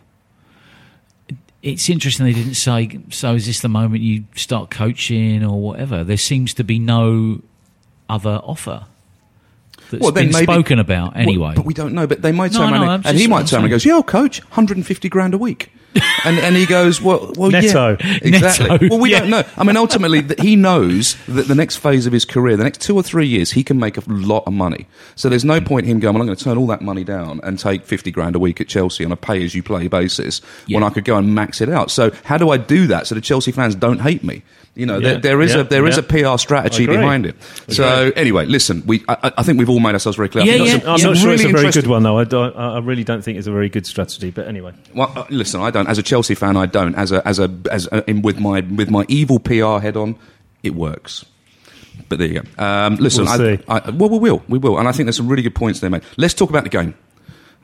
it's 1.63 1.89
interesting 1.89 2.27
they 2.27 2.35
didn't 2.35 2.55
say. 2.55 3.01
So 3.09 3.35
is 3.35 3.47
this 3.47 3.61
the 3.61 3.71
moment 3.71 4.03
you 4.03 4.25
start 4.35 4.71
coaching 4.71 5.43
or 5.43 5.59
whatever? 5.59 6.05
There 6.05 6.19
seems 6.19 6.53
to 6.55 6.65
be 6.65 6.79
no 6.79 7.41
other 8.11 8.41
offer 8.45 8.85
that's 9.91 10.01
Well, 10.03 10.13
then 10.13 10.25
been 10.27 10.33
maybe- 10.33 10.45
spoken 10.53 10.79
about 10.79 11.15
Well, 11.15 11.23
anyway. 11.23 11.53
but 11.57 11.65
we 11.65 11.75
don't 11.75 11.93
know. 11.95 12.07
But 12.07 12.23
they 12.23 12.33
might 12.33 12.53
No, 12.53 12.61
turn 12.61 12.71
no, 12.71 12.83
around 12.83 12.89
I'm 12.91 13.03
and, 13.07 13.19
he 13.19 13.27
might 13.27 13.47
turn 13.47 13.59
around 13.59 13.65
and 13.67 13.71
goes, 13.73 13.85
"Yeah, 13.85 14.01
coach, 14.03 14.41
150 14.45 15.09
grand 15.09 15.35
a 15.35 15.39
week," 15.39 15.71
and 16.25 16.39
and 16.39 16.57
he 16.57 16.67
goes, 16.67 17.01
"Well, 17.01 17.33
well, 17.37 17.51
Netto. 17.51 17.97
yeah, 18.01 18.19
exactly." 18.23 18.69
Netto, 18.69 18.89
Well, 18.91 18.99
we 18.99 19.13
yeah. 19.13 19.21
don't 19.21 19.31
know. 19.31 19.43
I 19.57 19.65
mean, 19.65 19.77
ultimately, 19.77 20.25
he 20.41 20.57
knows 20.57 21.17
that 21.29 21.47
the 21.49 21.55
next 21.55 21.77
phase 21.77 22.07
of 22.07 22.13
his 22.13 22.25
career, 22.25 22.57
the 22.57 22.65
next 22.65 22.81
two 22.81 22.97
or 22.97 23.03
three 23.03 23.27
years, 23.27 23.53
he 23.53 23.63
can 23.63 23.79
make 23.79 23.97
a 23.97 24.03
lot 24.09 24.43
of 24.47 24.53
money. 24.53 24.87
So 25.15 25.29
there's 25.29 25.45
no 25.45 25.61
point 25.61 25.87
him 25.87 26.01
going, 26.01 26.15
"Well, 26.15 26.23
I'm 26.23 26.27
going 26.27 26.37
to 26.37 26.45
turn 26.45 26.59
all 26.59 26.67
that 26.69 26.83
money 26.83 27.05
down 27.05 27.41
and 27.45 27.59
take 27.59 27.85
50 27.85 28.11
grand 28.11 28.35
a 28.35 28.39
week 28.39 28.61
at 28.61 28.67
Chelsea 28.69 29.05
on 29.05 29.13
a 29.13 29.17
pay-as-you-play 29.17 29.89
basis 29.89 30.41
when 30.69 30.83
I 30.83 30.91
could 30.91 31.05
go 31.05 31.17
and 31.17 31.35
max 31.35 31.61
it 31.61 31.69
out." 31.69 31.91
So 31.91 32.11
how 32.25 32.39
do 32.39 32.51
I 32.51 32.57
do 32.57 32.87
that 32.89 33.07
so 33.07 33.15
the 33.15 33.21
Chelsea 33.21 33.53
fans 33.53 33.75
don't 33.75 34.01
hate 34.01 34.25
me? 34.25 34.43
You 34.77 34.87
know, 34.87 34.99
Yeah, 34.99 35.13
there, 35.13 35.19
there 35.21 35.43
is 35.43 35.55
yeah, 35.55 35.61
a 35.61 35.65
there 35.65 35.87
is 35.87 35.97
yeah. 35.97 36.03
a 36.03 36.33
PR 36.35 36.39
strategy 36.39 36.87
behind 36.87 37.27
it. 37.27 37.37
So 37.69 38.11
anyway, 38.17 38.47
listen, 38.47 38.83
we 38.87 39.05
I, 39.09 39.33
I 39.39 39.43
think 39.45 39.59
we've 39.61 39.69
all 39.71 39.79
made 39.79 39.93
ourselves 39.95 40.17
very 40.17 40.29
clear. 40.29 40.43
I 40.43 40.47
Yeah, 40.49 40.53
think 40.55 40.67
yeah. 40.67 40.73
that's 40.79 40.85
a- 40.85 41.07
I'm 41.07 41.13
not 41.15 41.17
sure 41.21 41.33
it's 41.33 41.45
a 41.45 41.49
very 41.53 41.71
good 41.71 41.87
one, 41.87 42.03
though. 42.03 42.19
I, 42.19 42.25
don't, 42.25 42.57
I 42.57 42.75
I 42.75 42.79
really 42.81 43.05
don't 43.05 43.23
think 43.23 43.39
it's 43.39 43.47
a 43.47 43.53
very 43.53 43.69
good 43.69 43.87
strategy. 43.87 44.31
But 44.33 44.49
anyway, 44.49 44.73
Well, 44.95 45.13
uh, 45.15 45.27
listen, 45.31 45.61
I 45.61 45.71
don't. 45.71 45.87
As 45.89 45.99
a 45.99 46.03
Chelsea 46.03 46.35
fan, 46.35 46.57
I 46.57 46.67
don't. 46.67 46.95
As 46.97 47.13
a 47.13 47.27
as 47.27 47.39
a 47.39 47.49
as 47.71 47.87
a, 47.93 48.09
in, 48.11 48.23
with 48.23 48.41
my 48.41 48.63
with 48.63 48.91
my 48.91 49.05
evil 49.09 49.39
PR 49.39 49.79
head 49.79 49.97
on, 49.97 50.17
it 50.65 50.75
works. 50.75 51.25
But 52.09 52.19
there 52.19 52.27
you 52.27 52.41
go. 52.41 52.65
Um, 52.65 52.97
listen, 52.97 53.25
We'll 53.27 53.33
I, 53.53 53.57
see. 53.57 53.63
I, 53.69 53.91
well, 53.91 54.11
we 54.11 54.19
will, 54.19 54.43
we 54.49 54.59
will, 54.59 54.79
and 54.79 54.89
I 54.89 54.93
think 54.93 55.07
there's 55.07 55.17
some 55.17 55.29
really 55.29 55.43
good 55.45 55.55
points 55.55 55.79
there, 55.79 55.89
mate. 55.91 56.03
Let's 56.17 56.35
talk 56.35 56.51
about 56.51 56.65
the 56.65 56.69
game 56.71 56.95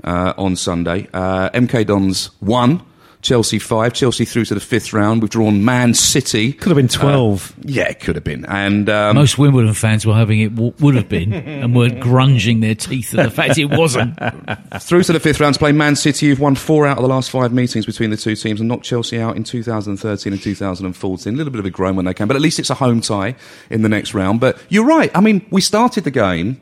uh, 0.05 0.33
on 0.39 0.55
Sunday. 0.55 1.09
Uh, 1.13 1.51
MK 1.51 1.87
Dons 1.87 2.31
one, 2.39 2.83
Chelsea 3.23 3.59
five. 3.59 3.93
Chelsea 3.93 4.25
through 4.25 4.47
to 4.47 4.55
the 4.55 4.61
fifth 4.61 4.93
round. 4.93 5.21
We've 5.21 5.31
drawn 5.31 5.65
Man 5.65 5.93
City. 5.95 6.53
could 6.53 6.69
have 6.71 6.77
been 6.77 6.89
twelve. 6.89 7.55
Yeah, 7.61 7.85
it 7.89 8.01
could 8.01 8.15
have 8.15 8.25
been. 8.25 8.45
And 8.47 8.89
um, 8.89 9.15
Most 9.17 9.37
Wimbledon 9.39 9.75
fans 9.75 10.07
were 10.07 10.15
hoping 10.15 10.41
it 10.41 10.55
w- 10.55 10.73
would 10.81 10.95
have 10.95 11.09
been 11.09 11.33
and 11.33 11.75
were 11.77 11.89
grunging 11.91 12.61
their 12.63 12.75
teeth 12.75 13.13
at 13.19 13.25
the 13.25 13.31
fact 13.31 13.59
it 13.59 13.67
wasn't. 13.67 14.19
Through 14.81 15.03
to 15.05 15.13
the 15.13 15.21
fifth 15.21 15.39
round 15.41 15.55
to 15.55 15.59
play 15.59 15.73
Man 15.73 15.97
City, 15.97 16.27
You've 16.27 16.41
won 16.41 16.55
four 16.55 16.87
out 16.87 16.97
of 16.97 17.03
the 17.03 17.09
last 17.09 17.31
five 17.31 17.53
meetings 17.53 17.85
between 17.87 18.11
the 18.11 18.17
two 18.17 18.35
teams 18.37 18.59
and 18.61 18.69
knocked 18.69 18.85
Chelsea 18.85 19.21
out 19.21 19.37
in 19.37 19.45
2013 19.45 20.33
and 20.33 20.43
2014. 20.43 21.35
A 21.35 21.37
little 21.37 21.51
bit 21.53 21.61
of 21.61 21.67
a 21.67 21.71
groan 21.71 21.97
when 21.97 22.05
they 22.07 22.15
came, 22.15 22.27
but 22.27 22.37
at 22.37 22.43
least 22.43 22.59
it's 22.59 22.71
a 22.71 22.75
home 22.75 23.01
tie 23.01 23.35
in 23.69 23.83
the 23.83 23.89
next 23.89 24.15
round. 24.15 24.41
But 24.41 24.59
you're 24.71 24.85
right. 24.87 25.11
I 25.15 25.21
mean, 25.21 25.47
we 25.51 25.61
started 25.61 26.05
the 26.05 26.11
game 26.11 26.61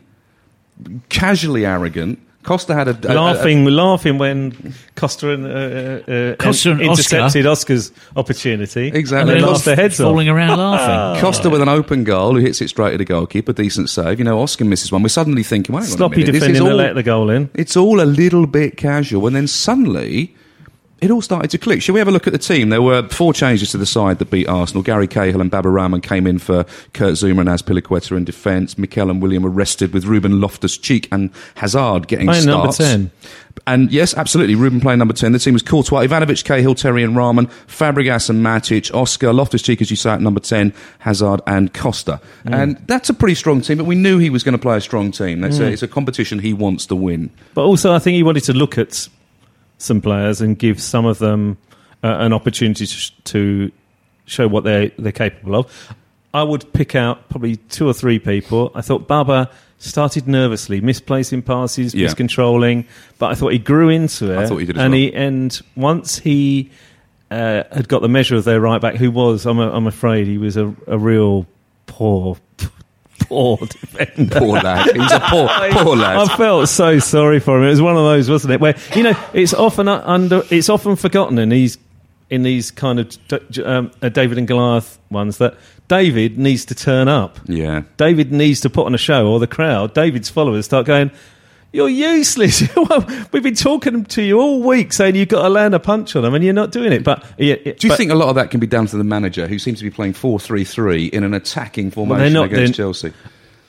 casually 1.08 1.64
arrogant. 1.64 2.18
Costa 2.44 2.72
had 2.74 2.88
a, 2.88 2.98
a- 3.08 3.12
a- 3.12 3.20
laughing, 3.20 3.64
laughing 3.66 4.16
when 4.16 4.72
Costa 4.94 5.32
and, 5.32 5.44
uh, 5.46 5.50
uh, 6.10 6.36
Costa 6.36 6.70
and 6.70 6.80
intercepted 6.80 7.44
Oscar's 7.46 7.92
opportunity. 8.16 8.86
Exactly. 8.88 9.34
and 9.34 9.42
they 9.42 9.46
lost 9.46 9.64
their 9.64 9.76
heads 9.76 10.00
off. 10.00 10.04
falling 10.06 10.28
around 10.28 10.56
laughing. 10.58 11.20
Costa 11.20 11.50
with 11.50 11.60
an 11.60 11.68
open 11.68 12.04
goal 12.04 12.34
who 12.34 12.40
hits 12.40 12.62
it 12.62 12.68
straight 12.68 12.92
at 12.94 12.98
the 12.98 13.04
goalkeeper, 13.04 13.52
decent 13.52 13.90
save. 13.90 14.18
You 14.18 14.24
know, 14.24 14.40
Oscar 14.40 14.64
misses 14.64 14.90
one. 14.92 15.02
We're 15.02 15.08
suddenly 15.08 15.42
thinking, 15.42 15.74
well, 15.74 15.82
hang 15.82 15.90
on 15.90 15.94
a 15.94 15.98
Sloppy 15.98 16.16
minute, 16.20 16.32
this 16.32 16.42
is 16.44 16.58
to 16.58 16.64
all- 16.70 16.74
let 16.76 16.94
the 16.94 17.02
goal 17.02 17.28
in. 17.28 17.50
It's 17.54 17.76
all 17.76 18.00
a 18.00 18.06
little 18.06 18.46
bit 18.46 18.76
casual, 18.76 19.26
and 19.26 19.36
then 19.36 19.46
suddenly 19.46 20.34
it 21.00 21.10
all 21.10 21.22
started 21.22 21.50
to 21.50 21.58
click. 21.58 21.80
Shall 21.80 21.92
we 21.92 22.00
have 22.00 22.08
a 22.08 22.12
look 22.12 22.26
at 22.26 22.32
the 22.32 22.38
team? 22.38 22.70
There 22.70 22.82
were 22.82 23.08
four 23.08 23.32
changes 23.32 23.70
to 23.70 23.78
the 23.78 23.86
side 23.86 24.18
that 24.18 24.30
beat 24.30 24.48
Arsenal. 24.48 24.82
Gary 24.82 25.06
Cahill 25.06 25.40
and 25.40 25.50
Baba 25.50 25.68
Rahman 25.68 26.00
came 26.00 26.26
in 26.26 26.38
for 26.38 26.64
Kurt 26.92 27.14
Zouma 27.14 27.40
and 27.40 27.48
Azpilicueta 27.48 28.16
in 28.16 28.24
defence. 28.24 28.76
Mikel 28.76 29.10
and 29.10 29.22
Willian 29.22 29.42
were 29.42 29.50
rested 29.50 29.92
with 29.92 30.06
Ruben 30.06 30.40
Loftus-Cheek 30.40 31.08
and 31.12 31.30
Hazard 31.54 32.08
getting 32.08 32.26
Playing 32.26 32.46
number 32.46 32.72
starts. 32.72 32.92
10. 32.92 33.10
And 33.66 33.92
yes, 33.92 34.14
absolutely, 34.14 34.54
Ruben 34.54 34.80
playing 34.80 34.98
number 34.98 35.14
10. 35.14 35.32
The 35.32 35.38
team 35.38 35.52
was 35.52 35.62
Courtois, 35.62 36.06
Ivanovic, 36.06 36.44
Cahill, 36.44 36.74
Terry 36.74 37.02
and 37.02 37.16
Rahman, 37.16 37.46
Fabregas 37.66 38.30
and 38.30 38.44
Matic, 38.44 38.92
Oscar, 38.94 39.32
Loftus-Cheek, 39.32 39.80
as 39.82 39.90
you 39.90 39.96
say, 39.96 40.10
at 40.10 40.20
number 40.20 40.40
10, 40.40 40.72
Hazard 41.00 41.40
and 41.46 41.72
Costa. 41.74 42.20
Mm. 42.44 42.54
And 42.54 42.76
that's 42.86 43.08
a 43.08 43.14
pretty 43.14 43.34
strong 43.34 43.60
team, 43.60 43.78
but 43.78 43.84
we 43.84 43.94
knew 43.94 44.18
he 44.18 44.30
was 44.30 44.42
going 44.42 44.52
to 44.52 44.58
play 44.58 44.76
a 44.76 44.80
strong 44.80 45.12
team. 45.12 45.40
That's 45.40 45.58
a, 45.58 45.62
mm. 45.62 45.72
it's 45.72 45.82
a 45.82 45.88
competition 45.88 46.38
he 46.38 46.52
wants 46.52 46.86
to 46.86 46.96
win. 46.96 47.30
But 47.54 47.64
also, 47.64 47.92
I 47.92 47.98
think 47.98 48.14
he 48.14 48.22
wanted 48.22 48.44
to 48.44 48.52
look 48.52 48.78
at 48.78 49.08
some 49.78 50.00
players 50.00 50.40
and 50.40 50.58
give 50.58 50.80
some 50.80 51.06
of 51.06 51.18
them 51.18 51.56
uh, 52.04 52.08
an 52.20 52.32
opportunity 52.32 52.86
to, 52.86 52.92
sh- 52.94 53.12
to 53.24 53.72
show 54.26 54.46
what 54.46 54.64
they're 54.64 54.90
they're 54.98 55.12
capable 55.12 55.56
of. 55.56 55.94
I 56.34 56.42
would 56.42 56.70
pick 56.74 56.94
out 56.94 57.28
probably 57.30 57.56
two 57.56 57.88
or 57.88 57.94
three 57.94 58.18
people. 58.18 58.70
I 58.74 58.82
thought 58.82 59.08
Baba 59.08 59.50
started 59.78 60.28
nervously, 60.28 60.80
misplacing 60.80 61.40
passes, 61.42 61.94
Yeah. 61.94 62.08
miscontrolling, 62.08 62.84
but 63.18 63.30
I 63.30 63.34
thought 63.34 63.52
he 63.52 63.58
grew 63.58 63.88
into 63.88 64.30
it. 64.32 64.38
I 64.38 64.46
thought 64.46 64.58
he 64.58 64.66
did 64.66 64.76
as 64.76 64.82
and 64.82 64.92
well. 64.92 64.98
he 65.00 65.14
and 65.14 65.60
once 65.76 66.18
he 66.18 66.70
uh, 67.30 67.62
had 67.72 67.88
got 67.88 68.02
the 68.02 68.08
measure 68.08 68.36
of 68.36 68.44
their 68.44 68.60
right 68.60 68.80
back, 68.80 68.96
who 68.96 69.10
was 69.10 69.46
I'm, 69.46 69.58
a, 69.58 69.70
I'm 69.72 69.86
afraid 69.86 70.26
he 70.26 70.36
was 70.38 70.56
a, 70.56 70.74
a 70.86 70.98
real 70.98 71.46
poor. 71.86 72.36
Poor 73.28 73.58
defender. 73.58 74.38
Poor 74.38 74.60
lad. 74.60 74.90
He 74.94 74.98
was 74.98 75.12
a 75.12 75.20
poor, 75.20 75.48
poor 75.84 75.96
lad. 75.96 76.16
I 76.16 76.36
felt 76.36 76.68
so 76.68 76.98
sorry 76.98 77.40
for 77.40 77.58
him. 77.58 77.64
It 77.64 77.70
was 77.70 77.82
one 77.82 77.96
of 77.96 78.04
those, 78.04 78.30
wasn't 78.30 78.54
it? 78.54 78.60
Where 78.60 78.74
you 78.94 79.02
know 79.02 79.14
it's 79.32 79.54
often 79.54 79.88
under, 79.88 80.42
it's 80.50 80.68
often 80.68 80.96
forgotten 80.96 81.38
in 81.38 81.50
these 81.50 81.78
in 82.30 82.42
these 82.42 82.70
kind 82.70 82.98
of 83.00 83.16
um, 83.64 83.90
uh, 84.02 84.08
David 84.08 84.38
and 84.38 84.46
Goliath 84.46 84.98
ones 85.10 85.38
that 85.38 85.56
David 85.88 86.38
needs 86.38 86.64
to 86.66 86.74
turn 86.74 87.08
up. 87.08 87.38
Yeah. 87.46 87.82
David 87.96 88.32
needs 88.32 88.60
to 88.60 88.70
put 88.70 88.86
on 88.86 88.94
a 88.94 88.98
show, 88.98 89.26
or 89.26 89.38
the 89.40 89.46
crowd, 89.46 89.94
David's 89.94 90.28
followers 90.28 90.66
start 90.66 90.86
going. 90.86 91.10
You're 91.72 91.88
useless. 91.90 92.62
well, 92.76 93.06
we've 93.30 93.42
been 93.42 93.54
talking 93.54 94.04
to 94.06 94.22
you 94.22 94.40
all 94.40 94.62
week 94.62 94.92
saying 94.92 95.16
you've 95.16 95.28
got 95.28 95.42
to 95.42 95.48
land 95.50 95.74
a 95.74 95.78
punch 95.80 96.16
on 96.16 96.22
them, 96.22 96.34
and 96.34 96.42
you're 96.42 96.54
not 96.54 96.72
doing 96.72 96.92
it. 96.92 97.04
But 97.04 97.24
yeah, 97.36 97.56
Do 97.56 97.70
you 97.80 97.88
but- 97.90 97.96
think 97.96 98.10
a 98.10 98.14
lot 98.14 98.30
of 98.30 98.36
that 98.36 98.50
can 98.50 98.58
be 98.58 98.66
down 98.66 98.86
to 98.86 98.96
the 98.96 99.04
manager, 99.04 99.46
who 99.46 99.58
seems 99.58 99.78
to 99.78 99.84
be 99.84 99.90
playing 99.90 100.14
4-3-3 100.14 101.10
in 101.10 101.24
an 101.24 101.34
attacking 101.34 101.90
formation 101.90 102.32
not- 102.32 102.46
against 102.46 102.74
Chelsea? 102.74 103.12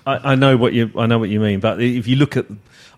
I, 0.08 0.32
I 0.32 0.36
know 0.36 0.56
what 0.56 0.72
you 0.74 0.90
I 0.96 1.06
know 1.08 1.20
what 1.20 1.30
you 1.30 1.40
mean, 1.42 1.60
but 1.60 1.82
if 1.82 2.08
you 2.08 2.16
look 2.16 2.38
at, 2.38 2.46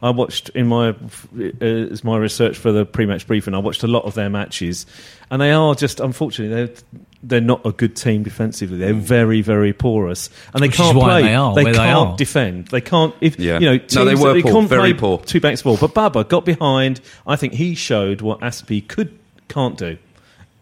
I 0.03 0.11
watched 0.11 0.49
in 0.49 0.67
my 0.67 0.89
uh, 0.89 1.65
as 1.65 2.03
my 2.03 2.15
research 2.17 2.57
for 2.57 2.71
the 2.71 2.85
pre-match 2.85 3.25
briefing, 3.25 3.55
I 3.55 3.57
watched 3.57 3.81
a 3.83 3.87
lot 3.87 4.05
of 4.05 4.13
their 4.13 4.29
matches, 4.29 4.85
and 5.31 5.41
they 5.41 5.51
are 5.51 5.73
just 5.73 5.99
unfortunately 5.99 6.55
they're 6.55 6.75
they're 7.23 7.39
not 7.41 7.63
a 7.65 7.71
good 7.71 7.95
team 7.95 8.23
defensively. 8.23 8.77
They're 8.77 8.93
very 8.93 9.41
very 9.41 9.73
porous, 9.73 10.29
and 10.53 10.63
they 10.63 10.67
Which 10.67 10.77
can't 10.77 10.97
why 10.97 11.21
play. 11.21 11.21
they 11.23 11.35
are 11.35 11.53
where 11.55 11.65
they 11.65 11.73
can't 11.73 12.09
are. 12.09 12.17
defend. 12.17 12.67
They 12.67 12.81
can't. 12.81 13.13
If 13.21 13.39
Yeah. 13.39 13.59
you 13.59 13.65
know, 13.67 13.79
No, 13.93 14.05
they 14.05 14.11
teams 14.11 14.21
were 14.21 14.33
that 14.33 14.43
poor, 14.43 14.51
can't 14.53 14.69
very 14.69 14.93
play 14.93 14.99
poor. 14.99 15.17
Two 15.19 15.39
backs 15.39 15.61
ball, 15.61 15.77
but 15.77 15.93
Baba 15.93 16.23
got 16.23 16.45
behind. 16.45 16.99
I 17.27 17.35
think 17.35 17.53
he 17.53 17.75
showed 17.75 18.21
what 18.21 18.39
Aspie 18.41 18.87
could 18.87 19.17
can't 19.49 19.77
do. 19.77 19.97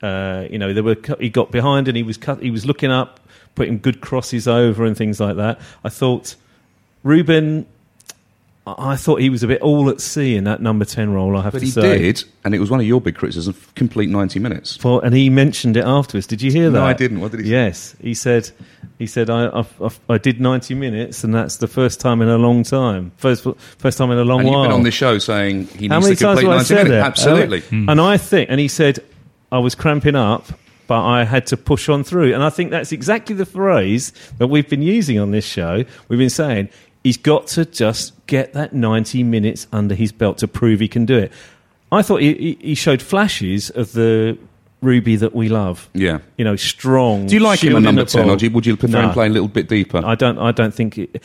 Uh, 0.04 0.46
you 0.50 0.58
know, 0.58 0.74
there 0.74 0.84
were 0.84 0.98
he 1.20 1.30
got 1.30 1.52
behind 1.52 1.88
and 1.88 1.96
he 1.98 2.04
was 2.04 2.18
cut, 2.18 2.42
he 2.42 2.52
was 2.52 2.66
looking 2.66 2.90
up, 2.92 3.20
putting 3.56 3.80
good 3.80 4.00
crosses 4.02 4.48
over 4.48 4.86
and 4.86 4.96
things 4.98 5.20
like 5.20 5.36
that. 5.38 5.60
I 5.84 5.90
thought 5.90 6.36
Ruben, 7.04 7.66
I 8.68 8.98
thought 8.98 9.20
he 9.20 9.32
was 9.32 9.42
a 9.42 9.48
bit 9.48 9.62
all 9.62 9.90
at 9.90 10.00
sea 10.00 10.36
in 10.36 10.44
that 10.44 10.62
number 10.62 10.86
ten 10.86 11.12
role. 11.12 11.36
I 11.38 11.42
have 11.42 11.54
But 11.54 11.60
to 11.62 11.68
say. 11.68 11.82
But 11.82 11.98
he 11.98 12.04
did, 12.12 12.24
and 12.44 12.54
it 12.54 12.60
was 12.60 12.70
one 12.70 12.80
of 12.80 12.86
your 12.86 13.02
big 13.02 13.16
criticisms, 13.16 13.58
complete 13.74 14.10
90 14.10 14.38
minutes. 14.40 14.78
For, 14.78 15.04
and 15.04 15.16
he 15.16 15.30
mentioned 15.32 15.76
it 15.76 15.86
afterwards. 15.86 16.28
Did 16.28 16.42
you 16.44 16.52
hear 16.52 16.70
that? 16.70 16.78
No, 16.80 16.86
I 16.86 16.94
didn't. 16.94 17.20
What 17.20 17.32
did 17.32 17.40
he 17.40 17.48
say? 17.48 17.52
Yes, 17.52 17.96
he 18.00 18.14
said. 18.14 18.52
He 19.00 19.08
said, 19.08 19.30
I, 19.30 19.46
I, 19.48 19.60
I, 19.82 19.90
I 20.10 20.18
did 20.20 20.40
90 20.42 20.76
minutes, 20.76 21.24
and 21.24 21.34
that's 21.34 21.58
the 21.58 21.68
first 21.68 22.00
time 22.00 22.22
in 22.22 22.28
a 22.28 22.38
long 22.38 22.64
time. 22.64 23.12
First, 23.18 23.48
first 23.78 23.98
time 23.98 24.12
in 24.12 24.18
a 24.20 24.24
long 24.26 24.42
And 24.42 24.50
while. 24.50 24.60
you've 24.60 24.68
been 24.70 24.76
on 24.76 24.84
this 24.84 24.94
show 24.94 25.18
saying 25.18 25.68
he 25.68 25.88
How 25.88 26.00
needs 26.00 26.20
to 26.20 26.26
complete 26.26 26.46
90 26.48 26.74
minutes. 26.76 26.92
it? 26.92 26.94
Absolutely. 26.96 27.64
And 27.72 28.00
I 28.02 28.18
think, 28.18 28.50
and 28.52 28.60
he 28.60 28.68
said, 28.68 29.00
I 29.54 29.60
was 29.60 29.74
cramping 29.74 30.16
up, 30.16 30.48
but 30.88 31.02
I 31.04 31.24
had 31.24 31.48
to 31.48 31.58
push 31.58 31.88
on 31.88 32.04
through. 32.04 32.34
And 32.34 32.44
I 32.44 32.50
think 32.50 32.72
that's 32.72 32.92
exactly 32.92 33.36
the 33.36 33.46
phrase 33.46 34.12
that 34.38 34.48
we've 34.48 34.68
been 34.70 34.82
using 34.82 35.18
on 35.18 35.32
this 35.32 35.46
show. 35.46 35.86
We've 36.10 36.20
been 36.20 36.30
saying 36.30 36.68
he's 37.04 37.18
got 37.18 37.48
to 37.48 37.66
just 37.66 38.14
get 38.28 38.54
that 38.54 38.74
90 38.74 39.24
minutes 39.24 39.68
under 39.72 39.96
his 39.96 40.12
belt 40.12 40.38
to 40.40 40.48
prove 40.48 40.80
he 40.80 40.88
can 40.88 41.06
do 41.06 41.18
it. 41.18 41.32
I 41.92 42.02
thought 42.02 42.22
he, 42.22 42.58
he- 42.62 42.76
showed 42.76 43.02
flashes 43.02 43.70
of 43.72 43.94
the 43.94 44.38
Ruby 44.82 45.16
that 45.18 45.34
we 45.36 45.50
love. 45.50 45.90
Yeah. 45.94 46.20
You 46.38 46.46
know, 46.46 46.56
strong. 46.56 47.28
Do 47.28 47.34
you 47.36 47.42
like 47.42 47.64
him 47.64 47.76
at 47.76 47.82
number 47.82 48.06
10, 48.06 48.26
ball. 48.28 48.36
or 48.36 48.38
you, 48.38 48.50
would 48.52 48.66
you 48.66 48.78
prefer 48.78 49.02
No. 49.02 49.08
him 49.08 49.14
playing 49.14 49.32
a 49.32 49.34
little 49.34 49.50
bit 49.50 49.68
deeper? 49.68 50.02
I 50.06 50.16
don't. 50.16 50.38
I 50.38 50.52
don't 50.52 50.74
think. 50.74 50.98
It, 50.98 51.22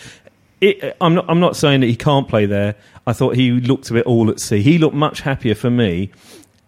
it, 0.61 0.97
I'm 1.01 1.15
not. 1.15 1.27
I'm 1.29 1.39
not 1.41 1.55
saying 1.55 1.81
that 1.83 1.87
he 1.87 1.97
can't 1.97 2.27
play 2.29 2.47
there. 2.47 2.75
I 3.07 3.13
thought 3.13 3.37
he 3.37 3.53
looked 3.53 3.91
a 3.91 3.93
bit 3.93 4.07
all 4.07 4.31
at 4.31 4.41
sea. 4.41 4.63
He 4.63 4.79
looked 4.79 4.95
much 4.97 5.21
happier 5.21 5.55
for 5.55 5.69
me 5.71 6.11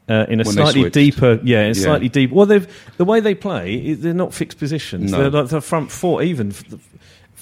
uh, 0.09 0.27
in 0.29 0.41
a 0.41 0.45
When 0.45 0.53
slightly 0.55 0.91
deeper. 0.91 1.41
Yeah, 1.43 1.63
in 1.63 1.69
Yeah. 1.69 1.83
slightly 1.83 2.09
deep. 2.11 2.31
Well, 2.31 2.47
they've 2.47 2.69
the 2.99 3.05
way 3.07 3.21
they 3.21 3.35
play. 3.35 3.95
They're 3.95 4.13
not 4.15 4.35
fixed 4.35 4.59
positions. 4.59 5.11
No. 5.11 5.19
They're 5.29 5.43
like 5.43 5.51
the 5.51 5.61
front 5.63 5.91
four. 5.91 6.23
Even 6.23 6.53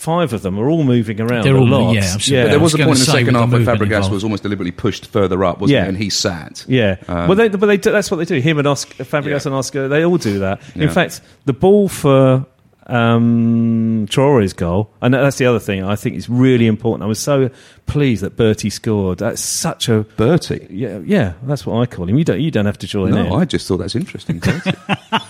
five 0.04 0.32
of 0.32 0.42
them 0.42 0.58
are 0.58 0.68
all 0.68 0.84
moving 0.84 1.20
around. 1.20 1.44
They're 1.44 1.56
a 1.56 1.60
all- 1.60 1.66
lot. 1.66 1.94
yeah, 1.94 2.00
absolutely. 2.14 2.44
But 2.44 2.50
there 2.50 2.60
was 2.60 2.72
was 2.72 2.74
a 2.74 2.84
point 2.84 2.88
in 2.88 2.94
the 3.00 3.04
say 3.04 3.12
second 3.12 3.26
with 3.26 3.34
the 3.34 3.40
half 3.40 3.50
where 3.50 3.58
movement 3.60 3.80
Fabregas 3.80 3.84
involved. 3.96 4.12
was 4.12 4.24
almost 4.24 4.42
deliberately 4.42 4.70
pushed 4.72 5.06
further 5.06 5.44
up, 5.44 5.60
wasn't 5.60 5.74
Yeah. 5.74 5.82
he? 5.84 5.88
And 5.88 5.96
he 5.98 6.10
sat. 6.10 6.64
Yeah, 6.68 6.96
Um, 7.08 7.28
well, 7.28 7.34
they, 7.36 7.48
but 7.48 7.66
they 7.66 7.76
do, 7.78 7.90
that's 7.90 8.10
what 8.10 8.18
they 8.18 8.24
do. 8.26 8.38
Him 8.40 8.58
and 8.58 8.66
Oscar, 8.68 9.02
Fabregas 9.04 9.26
Yeah. 9.44 9.46
and 9.46 9.54
Oscar, 9.54 9.88
they 9.88 10.04
all 10.04 10.16
do 10.18 10.38
that. 10.40 10.60
Yeah. 10.76 10.84
In 10.84 10.88
fact, 10.90 11.20
the 11.46 11.52
ball 11.52 11.88
for 11.88 12.46
um, 12.86 14.06
Traore's 14.10 14.52
goal, 14.52 14.90
and 15.00 15.14
that's 15.14 15.38
the 15.38 15.46
other 15.46 15.58
thing 15.58 15.82
I 15.82 15.96
think 15.96 16.16
is 16.16 16.28
really 16.28 16.66
important. 16.66 17.02
I 17.02 17.06
was 17.06 17.18
so 17.18 17.48
pleased 17.86 18.22
that 18.22 18.36
Bertie 18.36 18.70
scored. 18.70 19.18
That's 19.18 19.40
such 19.42 19.88
a 19.88 20.00
Bertie. 20.16 20.66
yeah, 20.70 20.98
yeah. 21.04 21.34
That's 21.44 21.64
what 21.66 21.80
I 21.80 21.86
call 21.86 22.08
him. 22.08 22.18
You 22.18 22.24
don't, 22.24 22.40
you 22.40 22.50
don't 22.50 22.66
have 22.66 22.78
to 22.78 22.86
join 22.86 23.08
in. 23.14 23.14
No, 23.28 23.34
I 23.34 23.44
just 23.44 23.68
thought 23.68 23.76
that's 23.78 23.94
interesting. 23.94 24.42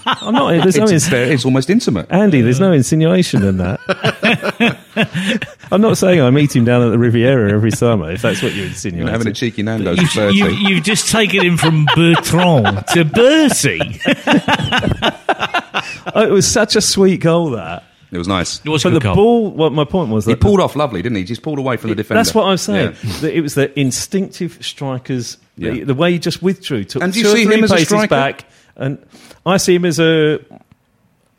I'm 0.07 0.35
not. 0.35 0.51
There's 0.63 0.77
no 0.79 0.85
it's, 0.85 1.07
very, 1.09 1.31
it's 1.35 1.45
almost 1.45 1.69
intimate. 1.71 2.07
Andy, 2.11 2.41
there's 2.41 2.61
no 2.61 2.73
insinuation 2.73 3.43
in 3.45 3.57
that. 3.59 3.81
I'm 5.73 5.81
not 5.81 5.99
saying 5.99 6.21
I 6.21 6.31
meet 6.31 6.55
him 6.55 6.65
down 6.65 6.83
at 6.83 6.91
the 6.91 6.99
Riviera 6.99 7.53
every 7.53 7.71
summer. 7.73 8.13
If 8.13 8.23
that's 8.23 8.43
what 8.43 8.53
you're 8.53 8.65
You 8.65 8.71
insinuating. 8.71 9.09
having 9.13 9.27
a 9.29 9.33
cheeky 9.33 9.63
Nando's 9.63 9.97
You, 9.99 10.05
with 10.05 10.15
Bertie. 10.15 10.37
you, 10.39 10.47
you've 10.49 10.85
just 10.85 11.11
taken 11.11 11.45
him 11.45 11.57
from 11.57 11.87
Bertrand 11.95 12.87
to 12.89 13.05
Bertie. 13.05 14.01
Oh, 16.15 16.23
it 16.23 16.31
was 16.31 16.47
such 16.47 16.77
a 16.77 16.81
sweet 16.81 17.21
goal 17.21 17.51
that. 17.51 17.83
It 18.15 18.19
was 18.19 18.29
nice. 18.29 18.61
It 18.65 18.69
was 18.69 18.85
a 18.85 18.89
But 18.91 18.95
the 18.95 19.01
goal. 19.01 19.15
ball. 19.15 19.51
What 19.51 19.73
my 19.73 19.85
point 19.85 20.11
was 20.11 20.25
that 20.25 20.31
He 20.33 20.37
pulled 20.37 20.61
off 20.61 20.77
lovely, 20.77 21.03
didn't 21.03 21.17
he? 21.17 21.23
He 21.23 21.27
just 21.27 21.43
pulled 21.43 21.59
away 21.59 21.77
from 21.77 21.91
the 21.91 21.97
defender. 21.97 22.19
That's 22.23 22.35
what 22.35 22.45
I'm 22.47 22.57
saying. 22.57 22.95
Yeah. 23.23 23.29
It 23.31 23.41
was 23.41 23.55
the 23.55 23.79
instinctive 23.79 24.59
strikers. 24.61 25.39
Yeah. 25.57 25.71
The, 25.73 25.85
the 25.85 25.95
way 25.95 26.13
he 26.13 26.19
just 26.19 26.43
withdrew, 26.43 26.85
took 26.85 27.03
And 27.03 27.13
do 27.13 27.19
you 27.19 27.25
two 27.25 27.31
or 27.31 27.37
see 27.37 27.45
three 27.45 27.55
him 27.59 27.65
as 27.65 27.71
a 27.73 27.79
striker? 27.85 28.09
back, 28.09 28.45
and 28.77 29.05
I 29.47 29.57
see 29.57 29.75
him 29.75 29.85
as 29.85 29.99
a 30.01 30.41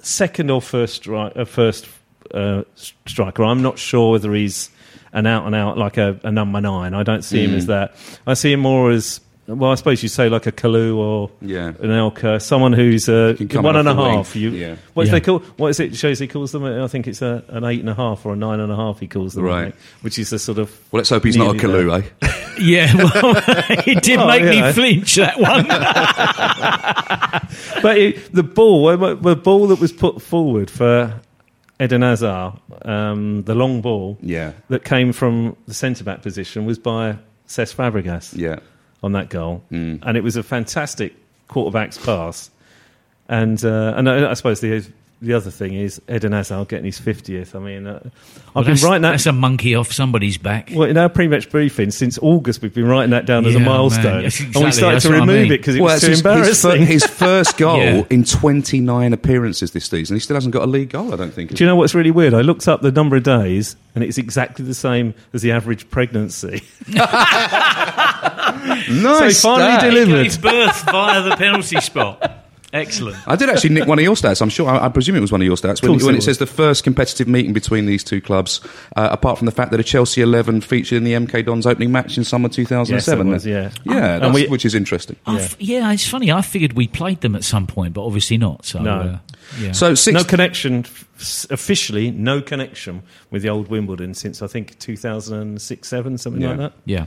second 0.02 0.50
or 0.52 0.62
first 0.62 1.04
stri- 1.04 1.38
uh, 1.38 1.46
first 1.46 1.88
uh, 2.34 2.64
striker. 3.06 3.44
I'm 3.44 3.62
not 3.62 3.78
sure 3.80 4.12
whether 4.12 4.34
he's 4.34 4.70
an 5.14 5.26
out 5.26 5.46
and 5.46 5.56
out 5.56 5.78
like 5.78 5.98
a, 5.98 6.20
a 6.24 6.32
number 6.32 6.60
nine. 6.62 6.94
I 6.94 7.04
don't 7.04 7.24
see 7.24 7.44
him 7.44 7.52
Mm. 7.52 7.58
as 7.58 7.66
that. 7.68 7.96
I 8.28 8.34
see 8.34 8.52
him 8.54 8.60
more 8.62 8.92
as. 8.92 9.20
Well, 9.48 9.72
I 9.72 9.76
suppose 9.76 10.02
you 10.02 10.10
say 10.10 10.28
like 10.28 10.48
a 10.48 10.52
Kalou 10.52 10.98
or 10.98 11.30
Yeah. 11.40 11.74
Anelka, 11.74 12.42
someone 12.42 12.74
who's 12.74 13.08
uh, 13.08 13.36
Can 13.38 13.48
come 13.48 13.64
one 13.64 13.76
off 13.76 13.82
and 13.82 13.90
a 13.90 13.94
the 13.94 14.40
You, 14.40 14.50
Yeah. 14.50 14.76
What 14.96 15.04
do 15.04 15.10
Yeah. 15.10 15.14
they 15.14 15.22
call? 15.22 15.40
What 15.58 15.68
is 15.68 15.80
it? 15.80 15.96
Shows 15.96 16.18
he 16.18 16.28
calls 16.28 16.52
them. 16.52 16.66
I 16.66 16.88
think 16.88 17.08
it's 17.08 17.22
a, 17.22 17.44
an 17.50 17.64
eight 17.64 17.80
and 17.80 17.90
a 17.90 17.94
half 17.94 18.26
or 18.26 18.34
a 18.34 18.36
nine 18.36 18.60
and 18.60 18.72
a 18.72 18.76
half. 18.76 19.00
He 19.00 19.08
calls 19.08 19.36
them, 19.36 19.44
Right. 19.44 19.66
think, 19.74 19.76
which 20.02 20.18
is 20.18 20.32
the 20.32 20.40
sort 20.40 20.58
of 20.58 20.72
Well, 20.92 21.00
let's 21.00 21.10
hope 21.10 21.24
he's 21.26 21.38
not 21.38 21.56
a 21.56 21.60
Kalou, 21.60 22.02
eh? 22.02 22.32
Yeah, 22.60 22.92
well, 22.96 23.12
it 23.86 24.02
did 24.02 24.18
Oh, 24.18 24.28
make 24.28 24.42
yeah. 24.44 24.68
me 24.68 24.72
flinch, 24.74 25.16
that 25.16 25.40
one. 25.40 25.68
but 27.84 27.98
it, 27.98 28.34
the 28.34 28.44
ball, 28.44 28.96
the 28.98 29.36
ball 29.36 29.68
that 29.68 29.80
was 29.80 29.92
put 29.92 30.22
forward 30.22 30.72
for 30.72 31.20
Eden 31.82 32.02
Hazard, 32.02 32.54
um, 32.84 33.44
the 33.44 33.56
long 33.56 33.82
ball 33.82 34.18
Yeah. 34.22 34.54
that 34.70 34.86
came 34.86 35.12
from 35.12 35.56
the 35.68 35.74
centre 35.74 36.04
back 36.04 36.22
position 36.22 36.66
was 36.66 36.80
by 36.80 37.18
Cesc 37.48 37.76
Fabregas 37.76 38.36
Yeah. 38.38 38.60
On 39.06 39.14
that 39.14 39.30
goal, 39.30 39.64
Mm. 39.72 40.00
and 40.04 40.18
it 40.18 40.24
was 40.24 40.36
a 40.36 40.44
fantastic 40.44 41.14
quarterback's 41.48 41.98
pass. 41.98 42.50
And 43.30 43.64
uh, 43.64 43.94
and 43.96 44.10
I, 44.10 44.32
I 44.32 44.34
suppose 44.34 44.60
the 44.60 44.86
the 45.22 45.34
other 45.34 45.50
thing 45.50 45.74
is 45.74 46.02
Eden 46.14 46.34
Hazard 46.34 46.68
getting 46.68 46.86
his 46.86 47.00
fiftieth. 47.00 47.56
I 47.56 47.60
mean, 47.60 47.88
uh, 47.88 48.00
Well, 48.04 48.12
I've 48.58 48.66
been 48.66 48.76
writing 48.88 49.02
that. 49.04 49.12
that's 49.12 49.26
a 49.26 49.32
monkey 49.32 49.74
off 49.74 49.92
somebody's 49.92 50.38
back. 50.38 50.70
well, 50.76 50.88
in 50.90 50.98
our 50.98 51.08
pre-match 51.10 51.50
briefing 51.50 51.90
since 51.92 52.20
August, 52.22 52.62
we've 52.62 52.74
been 52.74 52.86
writing 52.88 53.12
that 53.12 53.26
down 53.26 53.46
as 53.46 53.56
a 53.56 53.60
milestone, 53.60 54.24
Yes, 54.24 54.40
and 54.42 54.54
we 54.54 54.62
exactly. 54.68 54.72
started 54.74 54.96
That's 54.96 55.04
to 55.06 55.10
what 55.12 55.18
I 55.18 55.20
remove 55.22 55.36
mean. 55.44 55.52
it 55.54 55.58
because 55.58 55.76
it 55.76 55.82
Well, 55.82 55.94
was 55.96 56.04
it's 56.04 56.06
too 56.06 56.10
his, 56.12 56.20
his, 56.20 56.66
embarrassing. 56.66 56.86
his 56.86 57.06
first 57.06 57.58
goal 57.66 57.78
Yeah. 57.80 58.04
in 58.10 58.24
29 58.26 59.14
appearances 59.14 59.72
this 59.72 59.86
season. 59.86 60.16
He 60.18 60.20
still 60.20 60.36
hasn't 60.36 60.54
got 60.54 60.64
a 60.64 60.68
league 60.70 60.90
goal, 60.90 61.14
I 61.14 61.16
don't 61.16 61.34
think. 61.34 61.56
Do 61.56 61.64
you 61.64 61.68
know 61.68 61.78
what's 61.78 61.96
really 61.96 62.12
weird? 62.12 62.34
I 62.34 62.42
looked 62.42 62.68
up 62.68 62.82
the 62.82 62.92
number 62.92 63.16
of 63.16 63.24
days, 63.24 63.76
and 63.96 64.04
it's 64.04 64.18
exactly 64.18 64.66
the 64.66 64.76
same 64.76 65.14
as 65.34 65.42
the 65.42 65.54
average 65.54 65.90
pregnancy. 65.90 66.62
nice 68.66 68.88
So 68.88 69.28
he 69.28 69.34
finally 69.34 69.78
stat. 69.78 69.82
delivered. 69.82 70.16
Got 70.16 70.26
his 70.26 70.38
birth 70.38 70.84
via 70.86 71.22
the 71.30 71.36
penalty 71.36 71.82
spot. 71.82 72.42
Excellent. 72.74 73.16
I 73.26 73.38
did 73.38 73.50
actually 73.50 73.70
nick 73.70 73.88
one 73.88 74.00
of 74.00 74.04
your 74.04 74.16
stats. 74.16 74.42
I'm 74.42 74.50
sure. 74.50 74.68
I, 74.68 74.88
I 74.88 74.90
presume 74.90 75.16
it 75.16 75.22
was 75.22 75.32
one 75.32 75.40
of 75.40 75.46
your 75.46 75.56
stats 75.56 75.82
when, 75.82 75.98
when 76.06 76.16
it 76.16 76.18
it 76.18 76.22
says 76.24 76.40
the 76.40 76.46
first 76.46 76.84
competitive 76.84 77.26
meeting 77.26 77.54
between 77.54 77.86
these 77.86 78.04
two 78.04 78.20
clubs. 78.20 78.60
Uh, 78.98 79.08
apart 79.12 79.38
from 79.38 79.46
the 79.46 79.52
fact 79.54 79.72
that 79.72 79.80
a 79.80 79.84
Chelsea 79.84 80.20
11 80.20 80.60
featured 80.60 80.98
in 80.98 81.06
the 81.06 81.14
MK 81.14 81.46
Dons 81.46 81.66
opening 81.66 81.94
match 81.94 82.18
in 82.18 82.26
summer 82.26 82.50
2007. 82.50 83.28
Yes, 83.28 83.30
it 83.30 83.32
was, 83.34 83.46
yeah. 83.48 83.72
yeah, 83.86 84.16
And 84.16 84.24
that's- 84.24 84.34
we- 84.36 84.48
which 84.48 84.66
is 84.66 84.76
interesting. 84.76 85.16
I 85.26 85.38
f- 85.40 85.56
yeah, 85.58 85.90
it's 85.94 86.06
funny. 86.06 86.34
I 86.34 86.42
figured 86.42 86.74
we 86.74 86.88
played 86.88 87.22
them 87.22 87.34
at 87.36 87.46
some 87.46 87.66
point, 87.66 87.94
but 87.94 88.04
obviously 88.04 88.38
not. 88.38 88.66
So, 88.66 88.82
No. 88.82 88.92
uh, 88.92 89.18
yeah. 89.62 89.72
So 89.72 89.96
six. 89.96 90.14
no 90.14 90.26
connection, 90.26 90.84
officially, 91.50 92.12
no 92.12 92.42
connection 92.42 93.04
with 93.32 93.42
the 93.44 93.50
old 93.50 93.70
Wimbledon 93.70 94.14
since 94.16 94.42
I 94.42 94.48
think 94.48 94.78
2006 94.80 95.88
7, 95.88 96.18
something 96.18 96.42
Yeah. 96.42 96.48
like 96.50 96.58
that. 96.58 96.74
yeah. 96.84 97.06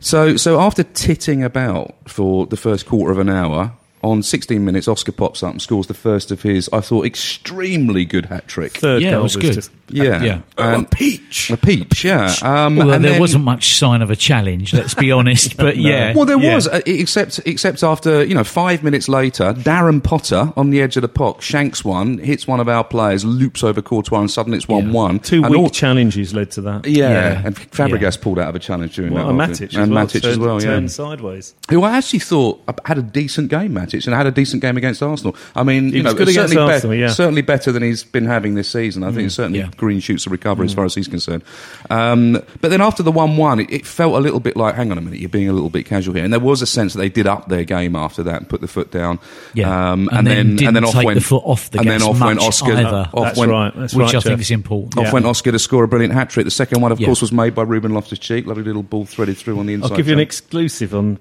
So, 0.00 0.36
so 0.36 0.60
after 0.60 0.82
titting 0.82 1.42
about 1.42 1.94
for 2.08 2.46
the 2.46 2.56
first 2.56 2.86
quarter 2.86 3.12
of 3.12 3.18
an 3.18 3.28
hour, 3.28 3.72
on 4.02 4.22
16 4.22 4.64
minutes, 4.64 4.88
Oscar 4.88 5.12
pops 5.12 5.42
up 5.42 5.52
and 5.52 5.62
scores 5.62 5.86
the 5.86 5.94
first 5.94 6.30
of 6.30 6.42
his, 6.42 6.68
I 6.72 6.80
thought, 6.80 7.04
extremely 7.06 8.04
good 8.04 8.26
hat 8.26 8.48
trick. 8.48 8.72
Third 8.72 9.02
Yeah, 9.02 9.12
goal 9.12 9.22
was 9.24 9.36
good. 9.36 9.54
just. 9.54 9.70
Yeah, 9.90 10.22
Yeah. 10.22 10.40
Um, 10.58 10.84
a 10.84 10.88
peach. 10.88 11.48
a 11.50 11.56
peach. 11.56 12.04
Yeah, 12.04 12.34
um, 12.42 12.76
Well, 12.76 12.92
and 12.92 13.02
there 13.02 13.12
then- 13.12 13.20
wasn't 13.20 13.44
much 13.44 13.74
sign 13.78 14.02
of 14.02 14.10
a 14.10 14.16
challenge. 14.16 14.74
Let's 14.74 14.92
be 14.92 15.10
honest. 15.18 15.56
But 15.56 15.78
yeah. 15.78 16.12
Well, 16.14 16.26
there 16.26 16.38
yeah. 16.38 16.54
was, 16.56 16.68
uh, 16.68 16.80
except 16.84 17.40
except 17.46 17.82
after 17.82 18.22
you 18.22 18.34
know 18.34 18.44
five 18.44 18.82
minutes 18.82 19.08
later, 19.08 19.54
Darren 19.54 20.02
Potter 20.04 20.52
on 20.58 20.68
the 20.68 20.82
edge 20.82 20.96
of 20.96 21.00
the 21.02 21.08
pock 21.08 21.40
shanks 21.40 21.86
one, 21.86 22.18
hits 22.18 22.46
one 22.46 22.60
of 22.60 22.68
our 22.68 22.84
players, 22.84 23.24
loops 23.24 23.64
over 23.64 23.80
Courtois, 23.80 24.20
and 24.20 24.30
suddenly 24.30 24.58
it's 24.58 24.68
one-one. 24.68 25.20
Two 25.20 25.42
and 25.42 25.50
weak 25.54 25.58
all- 25.58 25.70
challenges 25.70 26.34
led 26.34 26.50
to 26.50 26.60
that. 26.60 26.86
yeah, 26.86 27.08
Yeah. 27.08 27.42
and 27.46 27.56
Fabregas 27.56 28.16
Yeah. 28.18 28.22
pulled 28.22 28.38
out 28.38 28.50
of 28.50 28.56
a 28.56 28.58
challenge 28.58 28.94
during 28.96 29.14
Well, 29.14 29.24
that, 29.24 29.30
and 29.30 29.40
half, 29.40 29.50
Matic, 29.52 29.74
and 29.74 29.82
as 29.84 29.88
well, 29.88 30.04
Matic 30.06 30.14
as 30.16 30.20
turned, 30.22 30.42
well. 30.42 30.54
Yeah, 30.62 30.66
turned 30.68 30.90
sideways. 30.92 31.54
who 31.70 31.82
I 31.82 31.96
actually 31.96 32.18
thought 32.18 32.60
had 32.84 32.98
a 32.98 33.02
decent 33.02 33.48
game, 33.48 33.72
Matic. 33.72 33.87
Matic 33.88 34.06
and 34.06 34.14
had 34.14 34.26
a 34.26 34.30
decent 34.30 34.62
game 34.62 34.76
against 34.76 35.02
Arsenal. 35.02 35.34
I 35.54 35.62
mean, 35.62 35.90
you 35.90 36.02
know, 36.02 36.10
certainly, 36.14 36.56
Arsenal, 36.58 36.94
yeah. 36.94 37.08
certainly 37.08 37.42
better 37.42 37.72
than 37.72 37.82
he's 37.82 38.04
been 38.04 38.26
having 38.26 38.54
this 38.54 38.68
season. 38.70 39.02
I 39.04 39.10
think 39.12 39.26
it's 39.26 39.34
certainly 39.34 39.60
Yeah. 39.60 39.70
green 39.76 40.00
shoots 40.00 40.26
of 40.26 40.32
recovery 40.32 40.66
as 40.66 40.74
far 40.74 40.84
as 40.84 40.94
he's 40.94 41.08
concerned. 41.08 41.42
Um, 41.90 42.42
but 42.60 42.68
then 42.70 42.80
after 42.80 43.02
the 43.02 43.12
one-one, 43.12 43.60
it, 43.60 43.70
it 43.70 43.86
felt 43.86 44.14
a 44.14 44.18
little 44.20 44.40
bit 44.40 44.56
like, 44.56 44.74
hang 44.74 44.90
on 44.92 44.98
a 44.98 45.00
minute, 45.00 45.20
you're 45.20 45.28
being 45.28 45.48
a 45.48 45.52
little 45.52 45.70
bit 45.70 45.86
casual 45.86 46.14
here. 46.14 46.24
And 46.24 46.32
there 46.32 46.40
was 46.40 46.62
a 46.62 46.66
sense 46.66 46.92
that 46.92 46.98
they 47.00 47.08
did 47.08 47.26
up 47.26 47.48
their 47.48 47.64
game 47.64 47.96
after 47.96 48.22
that 48.24 48.36
and 48.36 48.48
put 48.48 48.60
the 48.60 48.68
foot 48.68 48.90
down. 48.90 49.18
Yeah. 49.54 49.92
um, 49.92 50.08
And 50.12 50.26
then 50.26 50.56
didn't 50.56 50.66
and 50.68 50.76
then 50.76 50.84
off 50.84 50.94
went 51.02 51.14
the 51.18 51.24
foot 51.24 51.42
off 51.44 51.70
the 51.70 51.78
and 51.80 51.88
then 51.90 52.02
off 52.02 52.20
went 52.20 52.40
Oscar. 52.40 52.72
either. 52.72 53.08
Off 53.12 53.24
That's 53.24 53.38
went, 53.38 53.50
right. 53.52 53.72
That's 53.74 53.94
which 53.94 54.04
right. 54.06 54.14
I 54.16 54.20
think 54.20 54.40
is 54.40 54.50
important. 54.50 54.98
Off 54.98 55.04
Yeah. 55.06 55.12
went 55.12 55.26
Oscar 55.26 55.52
to 55.52 55.58
score 55.58 55.84
a 55.84 55.88
brilliant 55.88 56.14
hat 56.14 56.30
trick. 56.30 56.44
The 56.44 56.50
second 56.50 56.80
one, 56.80 56.92
of 56.92 56.98
course, 56.98 57.20
was 57.20 57.32
made 57.32 57.54
by 57.54 57.62
Ruben 57.62 57.94
Loftus 57.94 58.18
Cheek. 58.18 58.46
Lovely 58.46 58.62
little 58.64 58.82
ball 58.82 59.04
threaded 59.04 59.36
through 59.36 59.58
on 59.58 59.66
the 59.66 59.74
inside. 59.74 59.90
I'll 59.92 59.96
give 59.96 60.08
you 60.08 60.12
an 60.14 60.20
exclusive 60.20 60.94
on 60.94 61.18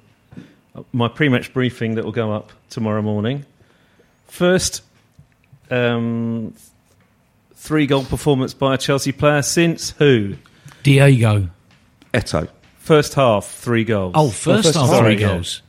my 0.93 1.07
pre-match 1.07 1.53
briefing 1.53 1.95
that 1.95 2.05
will 2.05 2.11
go 2.11 2.31
up 2.31 2.51
tomorrow 2.69 3.01
morning. 3.01 3.45
First, 4.27 4.83
um, 5.69 6.53
three-goal 7.55 8.05
performance 8.05 8.53
by 8.53 8.75
a 8.75 8.77
Chelsea 8.77 9.11
player 9.11 9.41
since 9.41 9.91
who? 9.91 10.35
Diego. 10.83 11.49
Eto'o. 12.13 12.47
First 12.79 13.15
half, 13.15 13.45
three 13.45 13.83
goals. 13.83 14.13
Oh, 14.15 14.29
first 14.29 14.65
first 14.65 14.77
half 14.77 14.89
half, 14.89 14.99
three 14.99 15.15
yeah. 15.15 15.27
goals. 15.27 15.61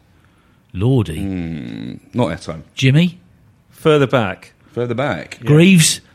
Lordy. 0.72 1.20
Not 1.20 2.28
Eto'o. 2.30 2.62
Jimmy. 2.74 3.18
Further 3.70 4.06
back. 4.06 4.52
Further 4.72 4.94
back. 4.94 5.40
Greaves. 5.40 6.00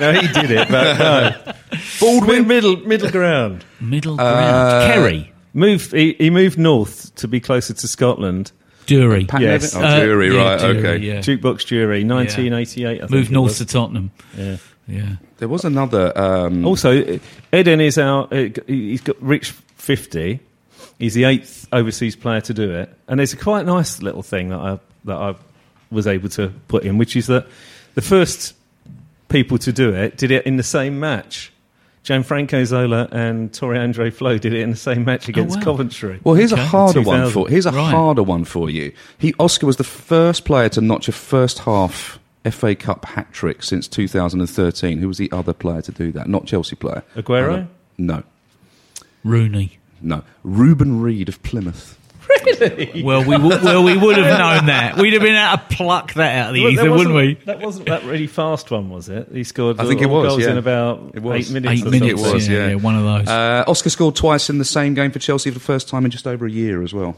No, 0.00 0.12
he 0.12 0.28
did 0.28 0.50
it, 0.50 0.68
but 0.68 0.98
no. 0.98 1.54
Baldwin. 2.00 2.46
middle, 2.46 2.76
middle 2.78 3.10
ground. 3.10 3.64
Middle 3.80 4.16
ground. 4.16 4.92
Kerry. 4.92 5.32
Moved. 5.56 5.92
He, 5.92 6.12
he 6.18 6.30
moved 6.30 6.58
north 6.58 7.14
to 7.16 7.26
be 7.28 7.40
closer 7.40 7.72
to 7.74 7.88
Scotland. 7.88 8.52
Durie. 8.84 9.24
Pat 9.24 9.40
Yes. 9.40 9.74
Nevin? 9.74 9.88
Oh, 9.88 9.92
Uh, 9.96 10.00
Jury, 10.00 10.32
yeah, 10.34 10.42
right, 10.42 10.60
Durie, 10.60 10.78
okay. 10.78 10.96
Yeah. 11.04 11.18
Jukebox 11.18 11.66
Durie, 11.66 12.04
1988. 12.04 12.86
I 12.86 12.98
think 12.98 13.10
Moved 13.10 13.30
it 13.30 13.32
north 13.32 13.48
was. 13.48 13.58
to 13.58 13.64
Tottenham. 13.66 14.10
Yeah. 14.36 14.56
Yeah. 14.86 15.16
There 15.38 15.48
was 15.48 15.64
another. 15.64 16.16
Um, 16.16 16.64
Also, 16.64 17.18
Eden 17.52 17.80
is 17.80 17.98
out. 17.98 18.32
uh, 18.32 18.50
He's 18.68 19.00
got 19.00 19.20
reached 19.20 19.52
fifty. 19.76 20.38
He's 20.98 21.14
the 21.14 21.24
eighth 21.24 21.66
overseas 21.72 22.14
player 22.16 22.40
to 22.42 22.54
do 22.54 22.70
it, 22.72 22.94
and 23.08 23.18
there's 23.18 23.32
a 23.32 23.36
quite 23.36 23.66
nice 23.66 24.00
little 24.00 24.22
thing 24.22 24.50
that 24.50 24.58
I 24.60 24.78
that 25.06 25.16
I 25.16 25.34
was 25.90 26.06
able 26.06 26.28
to 26.30 26.52
put 26.68 26.84
in, 26.84 26.98
which 26.98 27.16
is 27.16 27.26
that 27.26 27.46
the 27.94 28.02
first 28.02 28.54
people 29.28 29.58
to 29.58 29.72
do 29.72 29.92
it 29.92 30.16
did 30.16 30.30
it 30.30 30.46
in 30.46 30.56
the 30.56 30.62
same 30.62 31.00
match. 31.00 31.52
Gianfranco 32.06 32.64
Zola 32.64 33.08
and 33.10 33.52
Tore 33.52 33.74
Andre 33.74 34.10
Flo 34.10 34.38
did 34.38 34.54
it 34.54 34.60
in 34.60 34.70
the 34.70 34.76
same 34.76 35.04
match 35.04 35.28
against 35.28 35.56
wow. 35.58 35.64
Coventry. 35.64 36.20
well, 36.22 36.36
here's 36.36 36.52
Okay. 36.52 36.62
a 36.62 36.64
harder 36.64 37.02
one 37.02 37.28
for. 37.30 37.48
Here's 37.48 37.66
a 37.66 37.72
Right. 37.72 37.90
harder 37.90 38.22
one 38.22 38.44
for 38.44 38.70
you. 38.70 38.92
He 39.18 39.34
Oscar 39.40 39.66
was 39.66 39.76
the 39.76 39.82
first 39.84 40.44
player 40.44 40.68
to 40.70 40.80
notch 40.80 41.08
a 41.08 41.12
first 41.12 41.58
half 41.60 42.20
FA 42.48 42.76
Cup 42.76 43.04
hat 43.06 43.32
trick 43.32 43.64
since 43.64 43.88
2013. 43.88 44.98
Who 44.98 45.08
was 45.08 45.18
the 45.18 45.30
other 45.32 45.52
player 45.52 45.82
to 45.82 45.90
do 45.90 46.12
that? 46.12 46.28
Not 46.28 46.46
Chelsea 46.46 46.76
player. 46.76 47.02
Aguero? 47.16 47.64
Uh, 47.64 47.66
no, 47.98 48.22
Rooney. 49.24 49.78
no. 50.00 50.22
Reuben 50.44 51.00
Reid 51.00 51.28
of 51.28 51.42
Plymouth. 51.42 51.98
Well, 53.04 53.20
we 53.24 53.36
w- 53.36 53.64
well 53.64 53.84
we 53.84 53.96
would 53.96 54.16
have 54.16 54.38
known 54.38 54.66
that. 54.66 54.96
We'd 54.96 55.12
have 55.12 55.22
been 55.22 55.34
able 55.36 55.56
to 55.58 55.74
pluck 55.76 56.14
that 56.14 56.38
out 56.38 56.48
of 56.48 56.54
the 56.54 56.62
Well, 56.64 56.72
ether, 56.72 56.90
wouldn't 56.90 57.14
we? 57.14 57.34
That 57.44 57.60
wasn't 57.60 57.86
that 57.86 58.04
really 58.04 58.26
fast 58.26 58.70
one, 58.70 58.88
was 58.90 59.08
it? 59.08 59.28
He 59.32 59.44
scored. 59.44 59.78
I 59.80 59.86
think 59.86 60.00
all 60.00 60.06
it 60.06 60.08
was, 60.22 60.28
goals 60.32 60.42
yeah. 60.42 60.50
in 60.52 60.58
about 60.58 61.12
It 61.14 61.22
was. 61.22 61.48
eight 61.48 61.52
minutes. 61.52 61.80
Eight 61.82 61.86
or 61.86 61.90
minutes. 61.90 62.20
something. 62.20 62.34
was, 62.34 62.48
yeah, 62.48 62.68
yeah. 62.68 62.74
one 62.76 62.96
of 62.96 63.04
those. 63.04 63.28
Uh, 63.28 63.64
Oscar 63.66 63.90
scored 63.90 64.16
twice 64.16 64.48
in 64.50 64.58
the 64.58 64.64
same 64.64 64.94
game 64.94 65.10
for 65.10 65.18
Chelsea 65.18 65.50
for 65.50 65.54
the 65.58 65.64
first 65.64 65.88
time 65.88 66.04
in 66.04 66.10
just 66.10 66.26
over 66.26 66.46
a 66.46 66.50
year 66.50 66.82
as 66.82 66.92
well. 66.94 67.16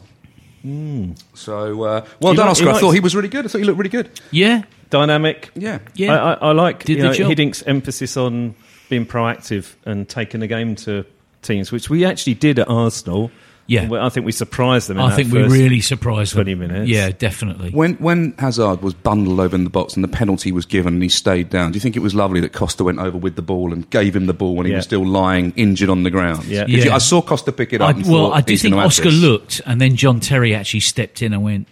So 1.35 1.83
uh, 1.83 2.05
well 2.21 2.33
He 2.33 2.37
done, 2.37 2.47
li- 2.47 2.51
Oscar. 2.51 2.71
I 2.71 2.81
thought 2.81 2.90
he 2.90 3.01
was 3.01 3.14
really 3.14 3.29
good. 3.29 3.44
I 3.44 3.49
thought 3.49 3.59
he 3.59 3.64
looked 3.64 3.79
really 3.79 3.90
good. 3.90 4.11
yeah. 4.31 4.62
Dynamic. 4.90 5.51
Yeah. 5.55 5.81
Yeah. 5.94 6.14
I, 6.14 6.33
I, 6.33 6.49
I 6.49 6.53
like 6.53 6.85
Did 6.85 6.97
you 6.99 7.03
know. 7.03 7.12
Hiddink's 7.12 7.62
emphasis 7.64 8.16
on 8.16 8.55
being 8.88 9.05
proactive 9.05 9.75
and 9.85 10.09
taking 10.09 10.40
the 10.40 10.47
game 10.47 10.77
to 10.77 11.05
teams, 11.42 11.71
which 11.71 11.90
we 11.90 12.07
actually 12.07 12.33
did 12.35 12.59
at 12.59 12.68
Arsenal. 12.71 13.31
Yeah. 13.68 13.87
I 14.02 14.09
think 14.09 14.24
we 14.26 14.33
surprised 14.33 14.88
them. 14.88 14.96
In 14.96 15.04
I 15.04 15.11
that 15.11 15.16
think 15.16 15.31
we 15.33 15.42
really 15.42 15.81
surprised 15.83 16.33
them. 16.33 16.44
20 16.46 16.54
minutes. 16.54 16.88
Yeah, 16.90 17.11
definitely. 17.11 17.70
When 17.70 17.94
when 17.96 18.35
Hazard 18.38 18.81
was 18.83 18.94
bundled 18.94 19.38
over 19.38 19.54
in 19.54 19.64
the 19.64 19.70
box 19.70 19.94
and 19.94 20.02
the 20.02 20.09
penalty 20.09 20.50
was 20.52 20.64
given 20.64 20.94
and 20.94 21.02
he 21.02 21.11
stayed 21.11 21.50
down, 21.50 21.72
do 21.72 21.76
you 21.76 21.81
think 21.81 21.94
it 21.94 22.00
was 22.00 22.14
lovely 22.14 22.40
that 22.40 22.54
Costa 22.54 22.83
went 22.83 22.98
over 22.98 23.18
with 23.18 23.37
the 23.37 23.42
ball 23.42 23.72
and 23.74 23.88
gave 23.90 24.16
him 24.16 24.24
the 24.26 24.33
ball 24.33 24.57
when 24.57 24.64
he 24.64 24.72
Yeah. 24.72 24.78
was 24.78 24.85
still 24.87 25.07
lying 25.07 25.52
injured 25.54 25.90
on 25.90 26.02
the 26.02 26.11
ground? 26.11 26.46
Yeah. 26.46 26.64
Did 26.64 26.85
you- 26.85 26.90
I 26.90 26.98
saw 26.98 27.20
Costa 27.20 27.52
pick 27.52 27.74
it 27.74 27.83
I, 27.83 27.90
up. 27.90 27.96
and 27.96 28.07
well, 28.07 28.31
thought, 28.31 28.37
I 28.38 28.40
do 28.40 28.57
think 28.57 28.74
Oscar 28.74 29.11
this." 29.11 29.20
looked, 29.20 29.61
and 29.66 29.81
then 29.81 29.96
John 29.96 30.18
Terry 30.20 30.54
actually 30.54 30.81
stepped 30.81 31.20
in 31.22 31.35
and 31.35 31.42
went. 31.44 31.68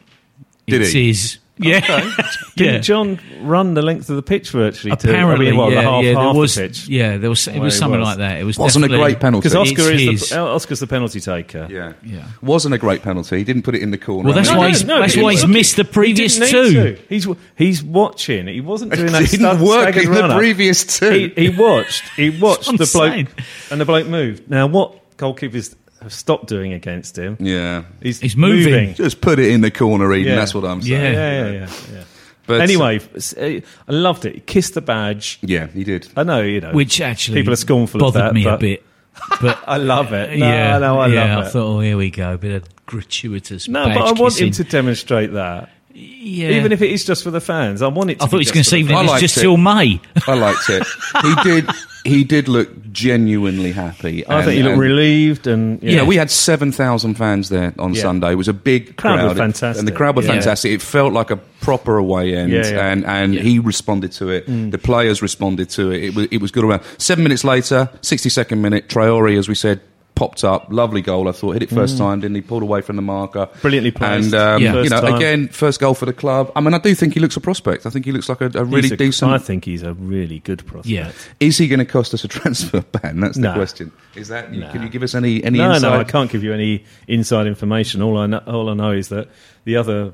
Did 0.66 0.82
it's 0.82 1.38
he? 1.58 1.72
his. 1.72 1.82
Yeah, 1.88 2.10
Didn't 2.56 2.74
yeah. 2.74 2.78
John 2.80 3.20
run 3.40 3.74
the 3.74 3.82
length 3.82 4.08
of 4.10 4.16
the 4.16 4.22
pitch 4.22 4.50
virtually? 4.50 4.94
to, 4.96 5.08
Apparently, 5.08 5.48
I 5.48 5.50
mean, 5.50 5.58
well, 5.58 5.70
yeah, 5.70 5.82
the 5.82 5.88
half, 5.90 6.04
yeah. 6.04 6.12
half 6.14 6.32
there 6.34 6.40
was, 6.40 6.54
the 6.54 6.60
pitch. 6.68 6.88
yeah, 6.88 7.16
there 7.16 7.30
was. 7.30 7.48
It 7.48 7.58
was 7.58 7.74
he 7.74 7.78
something 7.78 8.00
was. 8.00 8.06
like 8.08 8.18
that. 8.18 8.40
It 8.40 8.44
was 8.44 8.58
Wasn't 8.58 8.84
a 8.84 8.88
great 8.88 9.20
penalty. 9.20 9.48
Because 9.48 9.56
Oscar 9.56 9.90
is 9.92 10.28
the, 10.30 10.38
Oscar's 10.40 10.80
the 10.80 10.86
penalty 10.86 11.20
taker. 11.20 11.66
Yeah. 11.70 11.92
Yeah. 12.02 12.26
Wasn't 12.42 12.74
a 12.74 12.78
great 12.78 13.02
penalty. 13.02 13.38
He 13.38 13.44
didn't 13.44 13.62
put 13.62 13.74
it 13.74 13.82
in 13.82 13.90
the 13.90 13.98
corner. 13.98 14.26
Well, 14.28 14.34
that's 14.34 14.48
I 14.48 14.52
mean, 14.52 14.58
why 14.60 14.68
he's- 14.68 14.82
that's 14.82 15.14
but 15.14 15.22
why 15.24 15.32
he's 15.32 15.46
missed 15.46 15.76
the 15.76 15.84
he 15.84 15.90
previous 15.92 16.38
didn't 16.38 16.50
two. 16.50 16.84
need 16.84 16.96
to. 16.96 17.02
He's 17.08 17.28
he's 17.56 17.82
watching. 17.82 18.46
He 18.46 18.60
wasn't 18.60 18.92
doing 18.92 19.12
that. 19.12 19.22
It 19.22 19.30
didn't 19.30 19.56
stag- 19.56 19.66
work 19.66 19.94
staggered 19.94 20.16
in 20.16 20.28
the 20.28 20.36
previous 20.36 20.84
two. 20.98 21.32
He, 21.36 21.48
he 21.48 21.48
watched. 21.56 22.02
He 22.16 22.30
watched 22.40 22.76
the 22.76 22.88
bloke, 22.92 23.28
and 23.70 23.80
the 23.80 23.84
bloke 23.84 24.06
moved. 24.06 24.48
Now, 24.50 24.66
what 24.66 25.16
goalkeepers 25.16 25.74
have 26.06 26.12
stopped 26.12 26.46
doing 26.46 26.72
against 26.72 27.18
him? 27.18 27.36
Yeah. 27.40 27.84
He's, 28.00 28.20
He's 28.20 28.36
moving. 28.36 28.94
Just 28.94 29.20
put 29.20 29.38
it 29.38 29.50
in 29.50 29.60
the 29.60 29.70
corner, 29.70 30.12
Eden. 30.14 30.32
Yeah. 30.32 30.36
That's 30.36 30.54
what 30.54 30.64
I'm 30.64 30.80
saying. 30.80 31.02
Yeah. 31.02 31.10
yeah, 31.10 31.44
yeah, 31.46 31.52
yeah. 31.52 31.70
yeah. 31.92 32.04
But 32.46 32.60
anyway, 32.60 33.00
uh, 33.00 33.42
I 33.88 33.92
loved 33.92 34.24
it. 34.24 34.34
He 34.34 34.40
kissed 34.40 34.74
the 34.74 34.80
badge. 34.80 35.38
yeah, 35.42 35.66
he 35.66 35.82
did. 35.82 36.08
I 36.16 36.22
know, 36.22 36.42
you 36.42 36.60
know. 36.60 36.72
which 36.72 37.00
actually 37.00 37.40
people 37.40 37.52
are 37.52 37.56
scornful 37.56 38.00
of 38.04 38.14
bothered 38.14 38.28
that, 38.28 38.34
me 38.34 38.46
a 38.46 38.56
bit. 38.56 38.84
But 39.40 39.64
I 39.66 39.78
love 39.78 40.12
it. 40.12 40.38
No, 40.38 40.46
yeah, 40.46 40.78
no, 40.78 41.00
I 41.00 41.06
yeah, 41.08 41.36
love 41.36 41.46
it. 41.46 41.48
I 41.48 41.50
thought, 41.50 41.76
oh, 41.76 41.80
here 41.80 41.96
we 41.96 42.10
go, 42.10 42.34
a 42.34 42.38
bit 42.38 42.52
of 42.52 42.86
gratuitous. 42.86 43.66
no, 43.66 43.86
badge 43.86 43.98
but 43.98 44.06
I 44.06 44.20
want 44.20 44.38
him 44.38 44.50
to 44.52 44.62
demonstrate 44.62 45.32
that, 45.32 45.70
Yeah. 45.94 46.50
even 46.50 46.70
if 46.70 46.82
it 46.82 46.90
is 46.90 47.04
just 47.04 47.24
for 47.24 47.30
the 47.30 47.40
fans. 47.40 47.80
I 47.82 47.88
want 47.88 48.10
it. 48.10 48.18
To 48.18 48.24
I 48.24 48.26
thought 48.28 48.38
be 48.38 48.44
he 48.44 48.50
was 48.50 48.52
going 48.52 48.52
to 48.52 48.58
just 48.60 48.70
say 48.70 48.82
the 48.82 48.90
even 48.92 48.96
I 48.96 49.04
if 49.04 49.10
it's 49.12 49.20
just 49.22 49.38
it. 49.38 49.40
till 49.40 49.56
May. 49.56 50.00
I 50.28 50.34
liked 50.34 50.68
it. 50.68 50.86
He 51.22 51.34
did. 51.42 51.68
He 52.06 52.24
did 52.24 52.48
look 52.48 52.92
genuinely 52.92 53.72
happy. 53.72 54.26
I 54.26 54.36
and- 54.36 54.44
think 54.44 54.56
he 54.56 54.62
looked 54.62 54.72
and- 54.72 54.80
relieved 54.80 55.46
and 55.46 55.82
You 55.82 55.96
know, 55.96 56.02
Yeah. 56.02 56.08
we 56.08 56.16
had 56.16 56.30
7,000 56.30 57.14
fans 57.14 57.48
there 57.48 57.74
on 57.78 57.94
Yeah. 57.94 58.02
Sunday. 58.02 58.32
It 58.32 58.36
was 58.36 58.48
a 58.48 58.52
big 58.54 58.96
Crowd 58.96 59.18
crowd. 59.18 59.28
were 59.28 59.34
fantastic. 59.34 59.78
And 59.78 59.86
the 59.88 59.92
crowd 59.92 60.16
were 60.16 60.22
Yeah. 60.22 60.32
fantastic. 60.32 60.72
It 60.72 60.82
felt 60.82 61.12
like 61.12 61.30
a 61.30 61.36
proper 61.60 61.96
away 61.98 62.34
end. 62.34 62.50
Yeah, 62.52 62.62
Mm. 62.62 62.72
yeah. 62.72 62.86
And, 62.92 63.04
and 63.06 63.34
he 63.34 63.58
responded 63.58 64.12
to 64.12 64.30
it. 64.30 64.46
The 64.70 64.78
players 64.78 65.20
responded 65.22 65.68
to 65.70 65.90
it. 65.90 66.04
It 66.04 66.14
was, 66.14 66.26
it 66.30 66.40
was 66.40 66.50
good 66.50 66.64
around. 66.64 66.82
Seven 66.98 67.22
minutes 67.24 67.44
later, 67.44 67.88
62nd 68.02 68.60
minute, 68.62 68.88
Traore, 68.88 69.36
as 69.38 69.48
we 69.48 69.54
said, 69.54 69.80
popped 70.16 70.42
up. 70.42 70.66
Lovely 70.70 71.00
goal, 71.02 71.28
I 71.28 71.32
thought. 71.32 71.52
Hit 71.52 71.62
it 71.62 71.70
first 71.70 71.96
time, 71.96 72.18
didn't 72.20 72.34
he? 72.34 72.40
Pulled 72.40 72.64
away 72.64 72.80
from 72.80 72.96
the 72.96 73.02
marker. 73.02 73.46
Mm. 73.46 73.60
Brilliantly 73.62 73.90
placed. 73.92 74.32
And, 74.32 74.34
um, 74.34 74.60
Yeah. 74.62 74.82
you 74.82 74.88
know, 74.88 75.00
time. 75.00 75.14
again, 75.14 75.48
first 75.48 75.78
goal 75.78 75.94
for 75.94 76.06
the 76.06 76.12
club. 76.12 76.50
I 76.56 76.60
mean, 76.60 76.74
I 76.74 76.78
do 76.78 76.92
think 76.96 77.14
he 77.14 77.20
looks 77.20 77.36
a 77.36 77.40
prospect. 77.40 77.86
I 77.86 77.90
think 77.90 78.04
he 78.04 78.10
looks 78.12 78.28
like 78.28 78.40
a, 78.40 78.46
a 78.54 78.64
really 78.64 78.82
He's 78.82 78.92
a- 78.92 78.96
decent. 78.96 79.30
I 79.30 79.38
think 79.38 79.64
he's 79.64 79.82
a 79.84 79.92
really 79.94 80.40
good 80.40 80.66
prospect. 80.66 80.88
Yeah. 80.88 81.12
Is 81.38 81.56
he 81.58 81.68
going 81.68 81.78
to 81.78 81.84
cost 81.84 82.12
us 82.14 82.24
a 82.24 82.28
transfer 82.28 82.80
ban? 82.80 83.20
That's 83.20 83.36
the 83.36 83.42
No. 83.42 83.52
question. 83.54 83.92
Is 84.16 84.26
that? 84.28 84.52
Nah. 84.52 84.72
Can 84.72 84.82
you 84.82 84.88
give 84.88 85.02
us 85.04 85.14
any 85.14 85.44
any 85.44 85.58
no, 85.58 85.72
insight? 85.74 85.92
no, 85.92 85.98
I 86.00 86.04
can't 86.04 86.30
give 86.30 86.42
you 86.42 86.52
any 86.52 86.84
inside 87.06 87.46
information. 87.46 88.02
All 88.02 88.16
I 88.18 88.26
know, 88.26 88.42
all 88.46 88.68
I 88.70 88.74
know 88.74 88.90
is 88.92 89.08
that 89.10 89.28
the 89.64 89.76
other 89.76 90.12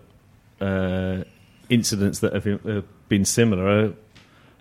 uh, 0.60 1.22
incidents 1.68 2.18
that 2.20 2.32
have 2.34 2.44
been, 2.44 2.60
uh, 2.68 2.82
been 3.08 3.24
similar 3.24 3.66
are, 3.66 3.92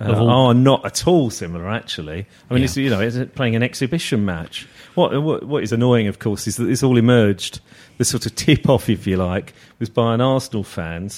uh, 0.09 0.15
all- 0.19 0.29
are 0.29 0.53
not 0.53 0.85
at 0.85 1.07
all 1.07 1.29
similar. 1.29 1.69
Actually, 1.69 2.25
I 2.49 2.53
mean, 2.53 2.61
Yeah. 2.61 2.65
it's 2.65 2.77
you 2.77 2.89
know, 2.89 2.99
it's 2.99 3.17
playing 3.35 3.55
an 3.55 3.63
exhibition 3.63 4.25
match. 4.25 4.67
What, 4.95 5.21
what 5.23 5.43
what 5.45 5.63
is 5.63 5.71
annoying, 5.71 6.07
of 6.07 6.19
course, 6.19 6.47
is 6.47 6.57
that 6.57 6.65
this 6.65 6.83
all 6.83 6.97
emerged. 6.97 7.59
The 7.97 8.05
sort 8.05 8.25
of 8.25 8.33
tip 8.35 8.67
off, 8.67 8.89
if 8.89 9.05
you 9.05 9.17
like, 9.17 9.53
was 9.77 9.89
by 9.89 10.15
an 10.15 10.21
Arsenal 10.21 10.63
fan, 10.63 11.09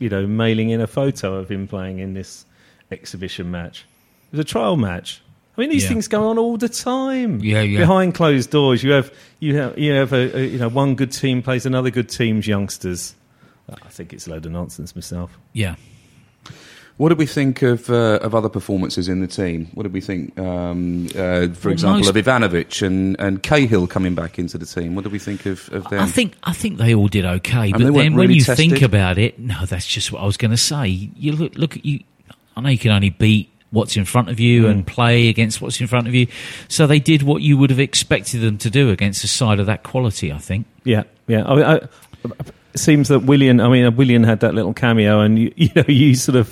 you 0.00 0.08
know, 0.08 0.26
mailing 0.26 0.70
in 0.70 0.80
a 0.80 0.86
photo 0.88 1.36
of 1.36 1.48
him 1.48 1.68
playing 1.68 2.00
in 2.00 2.14
this 2.14 2.44
exhibition 2.90 3.50
match. 3.52 3.84
It 4.32 4.36
was 4.38 4.40
a 4.40 4.44
trial 4.44 4.76
match. 4.76 5.22
I 5.56 5.60
mean, 5.60 5.70
these 5.70 5.84
Yeah. 5.84 5.90
things 5.90 6.08
go 6.08 6.28
on 6.30 6.36
all 6.38 6.56
the 6.56 6.68
time. 6.68 7.38
Yeah, 7.40 7.60
yeah. 7.62 7.78
Behind 7.78 8.12
closed 8.14 8.50
doors, 8.50 8.82
you 8.82 8.90
have 8.92 9.12
you 9.38 9.56
have 9.58 9.78
you 9.78 9.92
have 9.92 10.12
a, 10.12 10.36
a 10.38 10.44
you 10.46 10.58
know 10.58 10.68
one 10.68 10.96
good 10.96 11.12
team 11.12 11.40
plays 11.40 11.66
another 11.66 11.90
good 11.90 12.08
team's 12.08 12.48
youngsters. 12.48 13.14
I 13.68 13.88
think 13.90 14.12
it's 14.12 14.26
a 14.26 14.30
load 14.30 14.44
of 14.44 14.52
nonsense 14.52 14.94
myself. 14.96 15.38
yeah. 15.52 15.76
What 16.96 17.08
did 17.08 17.18
we 17.18 17.26
think 17.26 17.62
of 17.62 17.90
uh, 17.90 18.20
of 18.22 18.36
other 18.36 18.48
performances 18.48 19.08
in 19.08 19.20
the 19.20 19.26
team? 19.26 19.66
What 19.74 19.82
did 19.82 19.92
we 19.92 20.00
think, 20.00 20.38
um, 20.38 21.06
uh, 21.06 21.48
for 21.48 21.68
Well, 21.68 21.72
example, 21.72 21.98
most- 22.00 22.08
of 22.10 22.14
Ivanovic 22.14 22.86
and, 22.86 23.16
and 23.18 23.42
Cahill 23.42 23.88
coming 23.88 24.14
back 24.14 24.38
into 24.38 24.58
the 24.58 24.66
team? 24.66 24.94
What 24.94 25.02
did 25.02 25.12
we 25.12 25.18
think 25.18 25.44
of, 25.46 25.68
of 25.72 25.88
them? 25.90 26.00
I 26.00 26.06
think 26.06 26.34
I 26.44 26.52
think 26.52 26.78
they 26.78 26.94
all 26.94 27.08
did 27.08 27.24
okay, 27.24 27.72
but 27.72 27.78
then 27.80 27.94
weren't 27.94 28.14
when 28.14 28.30
you 28.30 28.44
tested? 28.44 28.70
think 28.70 28.82
about 28.82 29.18
it, 29.18 29.40
no, 29.40 29.66
that's 29.66 29.86
just 29.88 30.12
what 30.12 30.22
I 30.22 30.24
was 30.24 30.36
going 30.36 30.52
to 30.52 30.56
say. 30.56 30.86
You 30.86 31.32
look 31.32 31.56
look 31.56 31.76
at 31.76 31.84
you. 31.84 32.00
I 32.56 32.60
know 32.60 32.68
you 32.68 32.78
can 32.78 32.92
only 32.92 33.10
beat 33.10 33.50
what's 33.72 33.96
in 33.96 34.04
front 34.04 34.28
of 34.28 34.38
you 34.38 34.62
Mm. 34.62 34.70
and 34.70 34.86
play 34.86 35.26
against 35.28 35.60
what's 35.60 35.80
in 35.80 35.88
front 35.88 36.06
of 36.06 36.14
you. 36.14 36.28
So 36.68 36.86
they 36.86 37.00
did 37.00 37.24
what 37.24 37.42
you 37.42 37.58
would 37.58 37.70
have 37.70 37.80
expected 37.80 38.40
them 38.40 38.56
to 38.58 38.70
do 38.70 38.90
against 38.90 39.24
a 39.24 39.28
side 39.28 39.58
of 39.58 39.66
that 39.66 39.82
quality. 39.82 40.30
I 40.32 40.38
think. 40.38 40.66
Yeah, 40.84 41.02
yeah. 41.26 41.42
I, 41.42 41.74
I, 41.74 41.80
seems 42.76 43.08
that 43.08 43.20
Willian. 43.20 43.60
I 43.60 43.68
mean, 43.68 43.96
Willian 43.96 44.24
had 44.24 44.40
that 44.40 44.54
little 44.54 44.74
cameo, 44.74 45.20
and 45.20 45.38
you, 45.38 45.52
you 45.56 45.70
know, 45.76 45.84
you 45.88 46.14
sort 46.14 46.36
of 46.36 46.48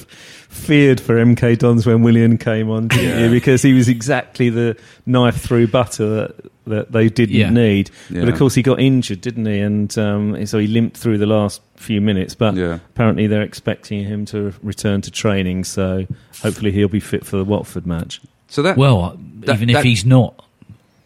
feared 0.52 1.00
for 1.00 1.14
MK 1.16 1.58
Dons 1.58 1.86
when 1.86 2.02
Willian 2.02 2.36
came 2.38 2.68
on, 2.70 2.88
didn't 2.88 3.20
you? 3.22 3.30
Because 3.30 3.62
he 3.62 3.72
was 3.72 3.88
exactly 3.88 4.50
the 4.50 4.76
knife 5.06 5.40
through 5.40 5.66
butter 5.68 6.08
that, 6.08 6.50
that 6.66 6.92
they 6.92 7.08
didn't 7.08 7.34
Yeah. 7.34 7.48
need. 7.50 7.90
But 8.10 8.28
of 8.28 8.36
course, 8.38 8.54
he 8.54 8.62
got 8.62 8.78
injured, 8.78 9.22
didn't 9.22 9.46
he? 9.46 9.60
And 9.60 9.96
um, 9.98 10.44
so 10.46 10.58
he 10.58 10.66
limped 10.66 10.96
through 10.98 11.18
the 11.18 11.26
last 11.26 11.62
few 11.76 12.00
minutes. 12.02 12.34
But 12.34 12.54
Yeah. 12.56 12.80
apparently, 12.90 13.26
they're 13.26 13.40
expecting 13.42 14.04
him 14.04 14.26
to 14.26 14.52
return 14.62 15.00
to 15.02 15.10
training. 15.10 15.64
So 15.64 16.06
hopefully, 16.42 16.70
he'll 16.70 16.88
be 16.88 17.00
fit 17.00 17.24
for 17.24 17.38
the 17.38 17.44
Watford 17.44 17.86
match. 17.86 18.20
So 18.48 18.60
that 18.62 18.76
Well, 18.76 19.02
uh, 19.02 19.16
That- 19.46 19.54
even 19.56 19.70
if 19.70 19.74
that- 19.76 19.84
he's 19.86 20.04
not 20.04 20.44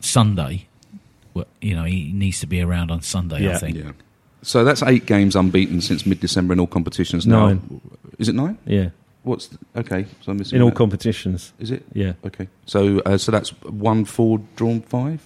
Sunday, 0.01 0.67
well, 1.35 1.47
you 1.61 1.75
know, 1.77 1.85
he 1.85 2.11
needs 2.13 2.41
to 2.41 2.47
be 2.47 2.61
around 2.61 2.91
on 2.91 3.01
Sunday. 3.03 3.37
I 3.37 3.41
Yeah. 3.53 3.59
think. 3.59 3.77
Yeah. 4.47 4.51
So 4.51 4.65
that's 4.65 4.83
eight 4.83 5.07
games 5.07 5.35
unbeaten 5.37 5.81
since 5.81 6.07
mid-December 6.07 6.53
in 6.55 6.61
all 6.61 6.67
competitions. 6.67 7.27
Now, 7.27 7.47
Nine. 7.49 7.81
is 8.19 8.29
it 8.29 8.35
nine? 8.35 8.59
Yeah, 8.65 8.91
What's 9.25 9.49
okay? 9.75 10.07
So 10.23 10.31
I'm 10.33 10.39
missing 10.39 10.57
in 10.57 10.63
all 10.63 10.71
that. 10.71 10.77
competitions. 10.77 11.53
Is 11.59 11.71
it? 11.73 11.83
Yeah, 11.93 12.13
Okay. 12.25 12.47
So 12.67 13.01
uh, 13.01 13.19
so 13.19 13.33
that's 13.33 13.51
one 13.65 14.05
four 14.05 14.39
drawn 14.55 14.81
five. 14.83 15.21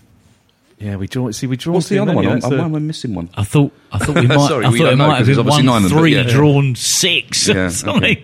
yeah. 0.78 0.96
We 0.96 1.06
draw. 1.06 1.30
See, 1.33 1.46
we 1.46 1.56
draw. 1.59 1.74
What's 1.74 1.90
the 1.90 1.98
other 1.98 2.14
one? 2.14 2.26
I'm, 2.26 2.42
I'm, 2.42 2.52
a- 2.72 2.76
I'm 2.76 2.87
missing 2.87 3.14
one. 3.14 3.28
I 3.35 3.44
thought 3.44 3.72
I 3.92 3.98
thought 3.98 4.14
we 4.16 4.26
might. 4.26 4.48
Sorry, 4.48 4.64
I 4.64 4.70
thought 4.70 4.78
don't 4.78 4.92
it 4.94 4.96
know, 4.96 5.06
might 5.09 5.18
have 5.18 5.26
'cause 5.26 5.37
been 5.37 5.44
there's 5.46 5.66
one 5.66 5.83
them, 5.83 5.90
three 5.92 6.14
yeah. 6.16 6.22
drawn 6.22 6.74
six. 6.74 7.46
Yeah, 7.48 7.54
or 7.66 7.70
something. 7.70 8.16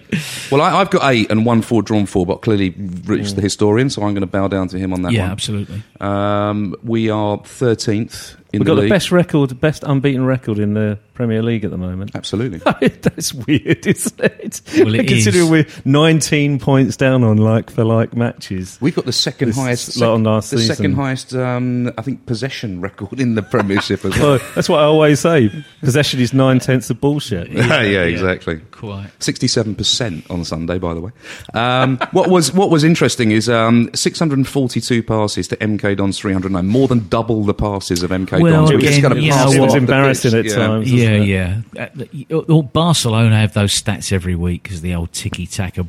Well, 0.51 0.63
I, 0.63 0.81
I've 0.81 0.89
got 0.89 1.13
eight 1.13 1.31
and 1.31 1.45
one 1.45 1.61
four 1.61 1.83
drawn 1.83 2.07
four, 2.07 2.25
but 2.25 2.41
clearly 2.41 2.71
Rich 2.71 3.35
the 3.35 3.43
historian, 3.43 3.91
so 3.91 4.01
I'm 4.03 4.15
going 4.15 4.23
to 4.23 4.27
bow 4.27 4.49
down 4.49 4.69
to 4.69 4.79
him 4.79 4.95
on 4.95 5.03
that. 5.03 5.13
Yeah, 5.13 5.25
one. 5.25 5.31
absolutely. 5.33 5.83
Um, 6.01 6.75
we 6.83 7.11
are 7.11 7.37
13th 7.39 8.37
in 8.57 8.61
We've 8.61 8.67
the 8.67 8.75
got 8.75 8.81
the 8.83 8.89
best 8.89 9.13
record, 9.13 9.61
best 9.61 9.83
unbeaten 9.85 10.25
record 10.25 10.59
in 10.59 10.75
the 10.75 10.99
Premier 11.15 11.43
League 11.43 11.65
at 11.65 11.71
the 11.71 11.79
moment. 11.79 12.11
Absolutely. 12.15 12.59
That's 13.03 13.33
weird, 13.33 13.87
isn't 13.87 14.21
it? 14.21 14.61
Well, 14.77 14.95
it 14.95 15.07
Considering 15.09 15.45
is. 15.45 15.51
we're 15.51 15.67
19 15.85 16.59
points 16.59 16.97
down 16.97 17.25
on 17.25 17.39
like 17.39 17.71
for 17.71 17.85
like 17.85 18.15
matches. 18.15 18.79
We've 18.81 18.95
got 18.95 19.07
the 19.07 19.13
second 19.13 19.49
This 19.49 19.57
highest, 19.57 19.89
is 19.89 20.01
lot 20.01 20.15
on 20.15 20.25
last 20.25 20.51
the 20.51 20.59
season. 20.59 20.77
second 20.77 20.95
highest, 20.95 21.35
um, 21.35 21.93
I 21.97 22.03
think, 22.03 22.27
possession 22.27 22.81
record 22.81 23.19
in 23.21 23.35
the 23.35 23.43
Premiership 23.43 24.05
as 24.05 24.19
well. 24.19 24.31
Well, 24.33 24.41
that's 24.55 24.69
what 24.69 24.81
I 24.81 24.85
always 24.85 25.21
say. 25.21 25.51
Possession 25.81 26.21
is 26.21 26.35
nine 26.35 26.59
tenths 26.59 26.91
of 26.91 27.01
bullshit. 27.01 27.51
yeah, 27.51 27.83
yeah, 27.83 28.03
exactly. 28.03 28.59
Quite. 28.71 29.11
Sixty-seven 29.23 29.75
percent 29.75 30.31
on 30.31 30.45
Sunday, 30.45 30.79
by 30.79 30.93
the 30.95 31.01
way. 31.01 31.13
Um, 31.55 31.99
what 32.13 32.29
was 32.29 32.53
what 32.53 32.69
was 32.71 32.85
interesting 32.85 33.31
is 33.31 33.49
um, 33.49 33.89
six 33.95 34.19
hundred 34.19 34.39
and 34.39 34.47
forty-two 34.49 35.03
passes 35.03 35.49
to 35.49 35.57
MK 35.57 35.97
Dons 35.97 36.19
three 36.19 36.33
hundred 36.33 36.53
nine, 36.53 36.67
more 36.67 36.89
than 36.89 37.09
double 37.09 37.43
the 37.45 37.55
passes 37.55 38.03
of 38.03 38.11
MK 38.11 38.43
Well, 38.53 38.67
Dons. 38.67 38.73
We're 38.73 38.81
just 38.91 39.03
gonna 39.03 39.21
you 39.21 39.31
pass 39.33 39.47
know 39.51 39.53
it 39.57 39.61
what? 39.61 39.67
was 39.67 39.75
embarrassing 39.75 40.35
at 40.39 40.45
Yeah. 40.47 40.55
times. 40.57 40.93
Yeah, 40.93 41.11
wasn't 41.19 41.29
it? 41.75 42.09
yeah. 42.15 42.37
Uh, 42.37 42.63
Barcelona 42.63 43.37
have 43.41 43.53
those 43.55 43.73
stats 43.81 44.13
every 44.13 44.35
week 44.35 44.63
because 44.63 44.81
the 44.81 44.95
old 44.95 45.13
tiki 45.13 45.47
taka. 45.47 45.87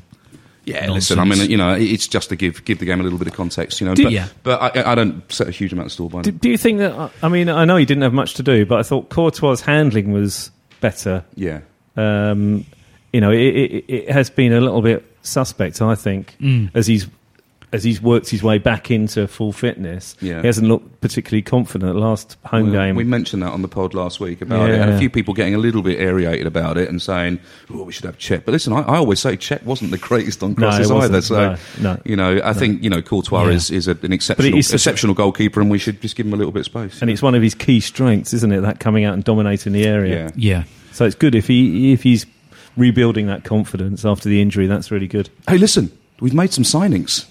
Yeah, 0.65 0.91
listen. 0.91 1.17
I 1.17 1.23
mean, 1.23 1.49
you 1.49 1.55
know, 1.55 1.73
it's 1.75 2.07
just 2.09 2.27
to 2.29 2.35
give 2.35 2.65
give 2.65 2.79
the 2.79 2.85
game 2.85 2.99
a 2.99 3.03
little 3.03 3.17
bit 3.17 3.27
of 3.29 3.33
context, 3.33 3.79
you 3.79 3.87
know. 3.87 3.95
Do- 3.95 4.03
but 4.03 4.11
Yeah. 4.11 4.27
but 4.43 4.61
I, 4.77 4.91
I 4.91 4.95
don't 4.95 5.23
set 5.31 5.47
a 5.47 5.51
huge 5.51 5.71
amount 5.71 5.85
of 5.85 5.91
store 5.93 6.09
by 6.09 6.23
Do, 6.23 6.31
do 6.31 6.49
you 6.49 6.57
think 6.57 6.79
that? 6.79 7.11
I 7.23 7.29
mean, 7.29 7.47
I 7.47 7.63
know 7.63 7.77
he 7.77 7.85
didn't 7.85 8.03
have 8.03 8.13
much 8.13 8.33
to 8.35 8.43
do, 8.43 8.65
but 8.65 8.77
I 8.79 8.83
thought 8.83 9.07
Courtois' 9.09 9.61
handling 9.61 10.11
was 10.11 10.51
better. 10.81 11.23
Yeah, 11.35 11.61
Um, 11.95 12.65
you 13.13 13.21
know, 13.21 13.31
it, 13.31 13.39
it, 13.39 13.85
it 13.87 14.11
has 14.11 14.29
been 14.29 14.51
a 14.51 14.59
little 14.59 14.81
bit 14.81 15.05
suspect, 15.21 15.81
I 15.81 15.95
think, 15.95 16.35
Mm. 16.41 16.69
as 16.73 16.85
he's 16.85 17.07
as 17.73 17.83
he's 17.83 18.01
worked 18.01 18.29
his 18.29 18.41
way 18.41 18.57
back 18.57 18.89
into 18.89 19.27
full 19.27 19.51
fitness. 19.51 20.15
Yeah. 20.21 20.39
He 20.39 20.47
hasn't 20.47 20.67
looked 20.69 21.01
particularly 21.01 21.41
confident 21.41 21.89
at 21.89 21.95
last 21.97 22.37
home 22.45 22.71
Well, 22.71 22.81
game. 22.85 22.95
We 22.95 23.03
mentioned 23.03 23.43
that 23.43 23.51
on 23.51 23.61
the 23.61 23.67
pod 23.67 23.93
last 23.93 24.21
week 24.21 24.41
about 24.41 24.69
it, 24.69 24.79
and 24.79 24.89
a 24.91 24.97
few 24.97 25.09
people 25.09 25.33
getting 25.33 25.53
a 25.53 25.57
little 25.57 25.81
bit 25.81 25.99
aerated 25.99 26.47
about 26.47 26.77
it 26.77 26.87
and 26.87 27.01
saying, 27.01 27.39
"Oh, 27.69 27.83
we 27.83 27.91
should 27.91 28.05
have 28.05 28.17
Cech." 28.17 28.45
But 28.45 28.53
listen, 28.53 28.71
I, 28.71 28.81
I 28.83 28.95
always 28.97 29.19
say 29.19 29.35
Cech 29.35 29.63
wasn't 29.63 29.91
the 29.91 29.97
greatest 29.97 30.41
on 30.43 30.55
crosses 30.55 30.89
it 30.89 30.93
wasn't. 30.93 31.13
either. 31.15 31.21
So 31.21 31.57
No, 31.81 31.93
no. 31.93 32.01
you 32.05 32.15
know, 32.15 32.39
I 32.43 32.53
think 32.53 32.83
you 32.83 32.89
know 32.89 33.01
Courtois 33.01 33.47
Yeah. 33.47 33.51
is, 33.55 33.69
is 33.69 33.87
a, 33.89 33.97
an 34.01 34.13
exceptional 34.13 34.57
it's 34.57 34.71
a- 34.71 34.75
exceptional 34.75 35.13
goalkeeper, 35.13 35.59
and 35.59 35.69
we 35.69 35.77
should 35.77 36.01
just 36.01 36.15
give 36.15 36.25
him 36.25 36.33
a 36.33 36.37
little 36.37 36.53
bit 36.53 36.61
of 36.61 36.65
space. 36.67 37.01
and 37.01 37.11
it's 37.11 37.21
one 37.21 37.35
of 37.35 37.41
his 37.41 37.53
key 37.53 37.81
strengths, 37.81 38.31
isn't 38.33 38.51
it? 38.53 38.61
That 38.61 38.79
coming 38.79 39.03
out 39.03 39.13
and 39.13 39.23
dominating 39.25 39.73
the 39.73 39.85
area. 39.85 40.31
yeah. 40.35 40.57
Yeah. 40.57 40.63
So 40.93 41.05
it's 41.05 41.15
good 41.15 41.35
if 41.35 41.47
he 41.47 41.91
if 41.91 42.01
he's 42.03 42.25
rebuilding 42.77 43.27
that 43.27 43.43
confidence 43.43 44.05
after 44.05 44.29
the 44.29 44.41
injury. 44.41 44.67
That's 44.67 44.89
really 44.89 45.07
good. 45.07 45.29
Hey, 45.49 45.57
listen, 45.57 45.91
we've 46.21 46.33
made 46.33 46.53
some 46.53 46.63
signings. 46.63 47.25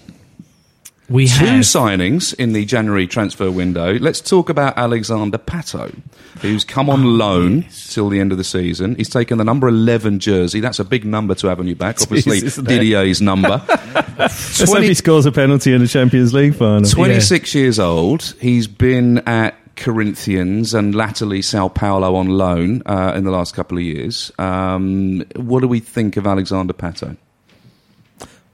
We 1.09 1.27
Two 1.27 1.45
have. 1.45 1.61
signings 1.61 2.33
in 2.33 2.51
the 2.51 2.65
January 2.65 3.07
transfer 3.07 3.49
window. 3.49 3.93
Let's 3.97 4.19
talk 4.19 4.49
about 4.49 4.77
Alexander 4.77 5.37
Pato, 5.37 5.97
who's 6.41 6.65
come 6.65 6.89
on 6.89 7.17
loan 7.17 7.65
till 7.87 8.09
the 8.09 8.19
end 8.19 8.33
of 8.33 8.37
the 8.37 8.43
season. 8.43 8.95
He's 8.95 9.09
taken 9.09 9.37
the 9.37 9.45
number 9.45 9.69
11 9.69 10.19
jersey. 10.19 10.59
That's 10.59 10.79
a 10.79 10.83
big 10.83 11.05
number 11.05 11.33
to 11.35 11.47
have 11.47 11.61
on 11.61 11.67
your 11.67 11.77
back. 11.77 12.01
Obviously, 12.01 12.39
isn't 12.45 12.69
it? 12.69 12.81
Didier's 12.81 13.21
number. 13.21 13.61
Let's 14.17 14.59
hope 14.59 14.67
20 14.69 14.87
he 14.87 14.93
scores 14.95 15.25
a 15.25 15.31
penalty 15.31 15.71
in 15.73 15.79
the 15.81 15.87
Champions 15.87 16.33
League 16.33 16.55
final. 16.55 16.83
26 16.89 17.55
years 17.55 17.79
old. 17.79 18.35
He's 18.41 18.67
been 18.67 19.19
at 19.19 19.55
Corinthians 19.77 20.73
and 20.73 20.93
latterly 20.93 21.41
Sao 21.41 21.69
Paulo 21.69 22.15
on 22.15 22.27
loan 22.27 22.81
uh, 22.85 23.13
in 23.15 23.23
the 23.23 23.31
last 23.31 23.55
couple 23.55 23.77
of 23.77 23.83
years. 23.83 24.29
Um, 24.39 25.23
what 25.37 25.61
do 25.61 25.69
we 25.69 25.79
think 25.79 26.17
of 26.17 26.27
Alexander 26.27 26.73
Pato? 26.73 27.15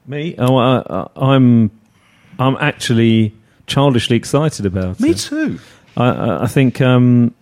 Me? 0.06 0.36
Oh, 0.38 0.56
I, 0.56 0.82
I, 0.88 1.06
I'm 1.16 1.70
I'm 2.38 2.56
actually 2.56 3.34
childishly 3.66 4.16
excited 4.16 4.66
about 4.66 4.96
it. 4.96 5.00
Me 5.00 5.14
too. 5.14 5.58
I- 5.96 6.44
I, 6.44 6.46
think 6.46 6.80
um, 6.80 7.34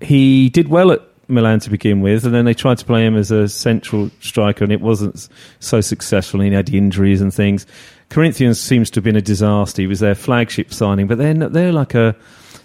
he 0.00 0.50
did 0.50 0.68
well 0.68 0.92
at 0.92 1.00
Milan 1.28 1.60
to 1.60 1.70
begin 1.70 2.00
with, 2.00 2.24
and 2.24 2.34
then 2.34 2.44
they 2.44 2.54
tried 2.54 2.78
to 2.78 2.84
play 2.84 3.04
him 3.06 3.16
as 3.16 3.30
a 3.30 3.48
central 3.48 4.10
striker, 4.20 4.62
and 4.62 4.72
it 4.72 4.80
wasn't 4.80 5.28
so 5.60 5.80
successful. 5.80 6.40
And 6.40 6.50
he 6.50 6.54
had 6.54 6.68
injuries 6.72 7.20
and 7.20 7.32
things. 7.32 7.66
Corinthians 8.08 8.60
seems 8.60 8.90
to 8.90 8.98
have 8.98 9.04
been 9.04 9.16
a 9.16 9.22
disaster. 9.22 9.82
He 9.82 9.88
was 9.88 10.00
their 10.00 10.14
flagship 10.14 10.72
signing, 10.72 11.06
but 11.06 11.18
they're 11.18 11.34
they're 11.34 11.72
like 11.72 11.94
a 11.94 12.14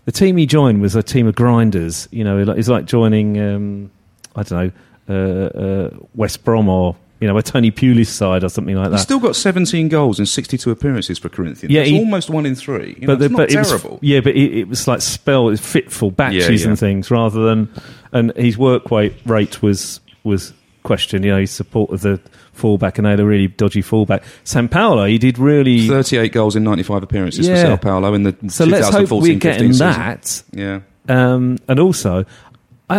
the 0.05 0.11
team 0.11 0.37
he 0.37 0.45
joined 0.45 0.81
was 0.81 0.95
a 0.95 1.03
team 1.03 1.27
of 1.27 1.35
grinders. 1.35 2.07
You 2.11 2.23
know, 2.23 2.39
it's 2.39 2.67
like 2.67 2.85
joining 2.85 3.39
um, 3.39 3.91
I 4.35 4.43
don't 4.43 4.51
know 4.67 4.71
uh, 5.09 5.57
uh, 5.57 5.89
West 6.15 6.43
Brom 6.43 6.69
or 6.69 6.95
you 7.21 7.27
know 7.27 7.37
a 7.37 7.41
Tony 7.41 7.71
Pulis 7.71 8.07
side 8.07 8.43
or 8.43 8.49
something 8.49 8.75
like 8.75 8.89
that. 8.89 8.95
He's 8.97 9.03
still 9.03 9.19
got 9.19 9.35
17 9.37 9.87
goals 9.87 10.19
and 10.19 10.27
62 10.27 10.69
appearances 10.69 11.17
for 11.19 11.29
Corinthians. 11.29 11.71
Yeah, 11.73 11.83
he- 11.83 11.97
almost 11.97 12.29
one 12.29 12.45
in 12.45 12.55
three. 12.55 12.97
You 12.99 13.07
know, 13.07 13.15
the- 13.15 13.25
it's 13.25 13.31
not 13.31 13.49
it 13.51 13.57
was- 13.57 13.67
terrible. 13.69 13.99
yeah, 14.01 14.19
but 14.19 14.35
it, 14.35 14.57
it 14.59 14.67
was 14.67 14.87
like 14.87 15.01
spell, 15.01 15.55
fitful 15.55 16.11
batches 16.11 16.49
Yeah, 16.49 16.57
yeah. 16.65 16.67
and 16.71 16.79
things 16.79 17.09
rather 17.09 17.45
than, 17.45 17.69
and 18.11 18.35
his 18.35 18.57
work 18.57 18.91
rate 18.91 19.13
rate 19.25 19.61
was 19.61 20.01
was 20.25 20.51
questioned. 20.83 21.23
You 21.23 21.31
know, 21.31 21.39
his 21.39 21.51
support 21.51 21.91
of 21.91 22.01
the 22.01 22.19
fullback, 22.53 22.97
and 22.97 23.05
they 23.05 23.11
had 23.11 23.19
a 23.19 23.25
really 23.25 23.47
dodgy 23.47 23.81
fullback. 23.81 24.23
San 24.43 24.67
Paulo, 24.67 25.05
he 25.05 25.17
did 25.17 25.37
really. 25.39 25.87
38 25.87 26.31
goals 26.33 26.55
in 26.55 26.63
95 26.63 27.03
appearances 27.03 27.47
for 27.47 27.53
Yeah. 27.53 27.61
Sao 27.63 27.75
Paulo 27.77 28.13
in 28.13 28.23
the 28.23 28.35
so 28.49 28.65
let's 28.65 28.89
hope 28.89 29.09
we're 29.11 29.21
2014-15 29.35 29.39
getting 29.39 29.67
season. 29.73 29.87
that. 29.89 30.43
Yeah. 30.51 30.79
Um, 31.07 31.57
and 31.67 31.79
also, 31.79 32.25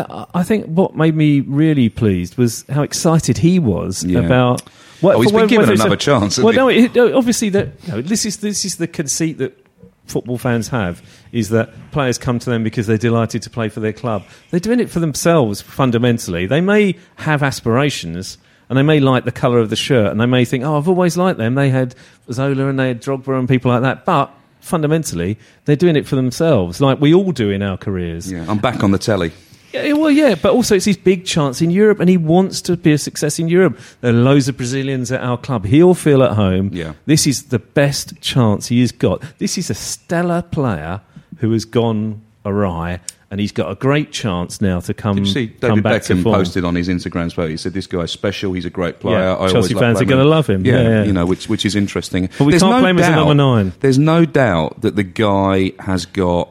I- 0.01 0.27
I, 0.35 0.43
think 0.43 0.67
what 0.67 0.97
made 0.97 1.15
me 1.15 1.41
really 1.41 1.89
pleased 1.89 2.37
was 2.37 2.65
how 2.71 2.83
excited 2.83 3.39
he 3.39 3.59
was 3.59 4.05
Yeah. 4.05 4.21
about. 4.21 4.63
Well, 5.03 5.19
Oh, 5.19 5.21
he's 5.21 5.33
been 5.33 5.47
given 5.49 5.69
it's 5.71 5.81
a- 5.81 5.85
another 5.85 5.97
chance, 5.97 6.39
Well, 6.39 6.53
no, 6.55 6.69
it, 6.69 6.97
obviously 6.97 7.49
that 7.51 7.69
you 7.87 7.93
know, 7.93 8.03
this 8.03 8.25
is 8.25 8.37
this 8.39 8.65
is 8.65 8.77
the 8.77 8.87
conceit 8.87 9.39
that 9.39 9.59
football 10.07 10.39
fans 10.39 10.69
have 10.69 11.03
is 11.33 11.49
that 11.51 11.71
players 11.93 12.19
come 12.19 12.39
to 12.39 12.51
them 12.51 12.63
because 12.65 12.87
they're 12.87 12.99
delighted 12.99 13.43
to 13.43 13.51
play 13.51 13.69
for 13.69 13.81
their 13.81 13.93
club. 13.93 14.23
They're 14.51 14.61
doing 14.61 14.81
it 14.81 14.91
for 14.91 15.01
themselves 15.01 15.61
fundamentally. 15.61 16.47
They 16.47 16.61
may 16.61 16.97
have 17.17 17.43
aspirations. 17.43 18.39
And 18.69 18.79
they 18.79 18.83
may 18.83 19.01
like 19.01 19.27
the 19.27 19.33
colour 19.33 19.59
of 19.59 19.69
the 19.69 19.77
shirt, 19.77 20.11
and 20.11 20.19
they 20.19 20.25
may 20.25 20.47
think, 20.47 20.65
"Oh, 20.65 20.79
I've 20.79 20.89
always 20.89 21.19
liked 21.19 21.37
them." 21.37 21.57
They 21.57 21.69
had 21.69 21.95
Zola 22.33 22.69
and 22.69 22.79
they 22.79 22.89
had 22.89 23.03
Drogba 23.03 23.39
and 23.39 23.47
people 23.47 23.71
like 23.71 23.83
that. 23.83 24.07
But 24.07 24.33
fundamentally, 24.61 25.37
they're 25.67 25.77
doing 25.77 25.95
it 25.95 26.07
for 26.07 26.17
themselves, 26.17 26.81
like 26.81 26.99
we 26.99 27.13
all 27.13 27.33
do 27.33 27.51
in 27.51 27.61
our 27.61 27.77
careers. 27.77 28.33
Yeah. 28.33 28.47
I'm 28.49 28.57
back 28.59 28.83
on 28.83 28.91
the 28.91 28.99
telly. 28.99 29.31
Yeah, 29.73 29.93
well, 29.95 30.11
yeah, 30.11 30.35
but 30.35 30.53
also 30.53 30.77
it's 30.77 30.85
his 30.85 30.97
big 30.97 31.25
chance 31.25 31.63
in 31.63 31.71
Europe, 31.71 32.01
and 32.01 32.09
he 32.09 32.17
wants 32.17 32.61
to 32.63 32.77
be 32.77 32.93
a 32.93 32.99
success 32.99 33.39
in 33.39 33.49
Europe. 33.49 33.79
There 34.01 34.11
are 34.11 34.15
loads 34.17 34.49
of 34.49 34.57
Brazilians 34.57 35.11
at 35.11 35.21
our 35.23 35.39
club. 35.39 35.65
He'll 35.65 35.95
feel 35.95 36.23
at 36.23 36.33
home. 36.33 36.71
Yeah. 36.73 36.93
This 37.07 37.27
is 37.27 37.45
the 37.45 37.59
best 37.59 38.21
chance 38.21 38.67
he 38.69 38.81
has 38.81 38.93
got. 38.93 39.23
This 39.39 39.57
is 39.59 39.71
a 39.71 39.75
stellar 39.75 40.43
player 40.43 41.01
who 41.39 41.53
has 41.53 41.65
gone 41.65 42.23
awry, 42.45 43.01
and 43.31 43.41
he's 43.41 43.53
got 43.53 43.71
a 43.71 43.75
great 43.75 44.13
chance 44.13 44.61
now 44.61 44.81
to 44.81 44.93
come, 44.93 45.17
Did 45.17 45.27
you 45.27 45.33
see 45.33 45.47
David 45.47 45.83
back 45.83 46.03
to 46.03 46.15
Beckham 46.15 46.23
posted 46.25 46.65
on 46.65 46.75
his 46.75 46.89
Instagram 46.89 47.31
story? 47.31 47.51
He 47.51 47.57
said, 47.57 47.73
"This 47.73 47.87
guy's 47.87 48.11
special. 48.11 48.53
He's 48.53 48.67
a 48.67 48.71
great 48.71 49.01
player. 49.01 49.19
Yeah, 49.19 49.39
I 49.39 49.49
Chelsea 49.49 49.75
fans 49.75 50.01
are 50.01 50.05
gonna 50.05 50.25
love 50.25 50.49
him. 50.49 50.67
Yeah, 50.67 50.75
Yeah, 50.83 50.89
yeah. 50.89 51.05
you 51.05 51.13
know, 51.13 51.25
which 51.25 51.49
which 51.49 51.65
is 51.65 51.75
interesting. 51.75 52.29
But 52.39 52.45
we 52.45 52.53
There's 52.53 52.63
can't 52.63 52.75
no 52.77 52.81
play 52.81 52.91
him 52.91 52.99
as 52.99 53.09
a 53.09 53.13
number 53.13 53.35
nine. 53.35 53.73
There's 53.81 53.99
no 53.99 54.25
doubt 54.27 54.83
that 54.83 54.97
the 54.97 55.03
guy 55.03 55.73
has 55.79 56.05
got 56.05 56.51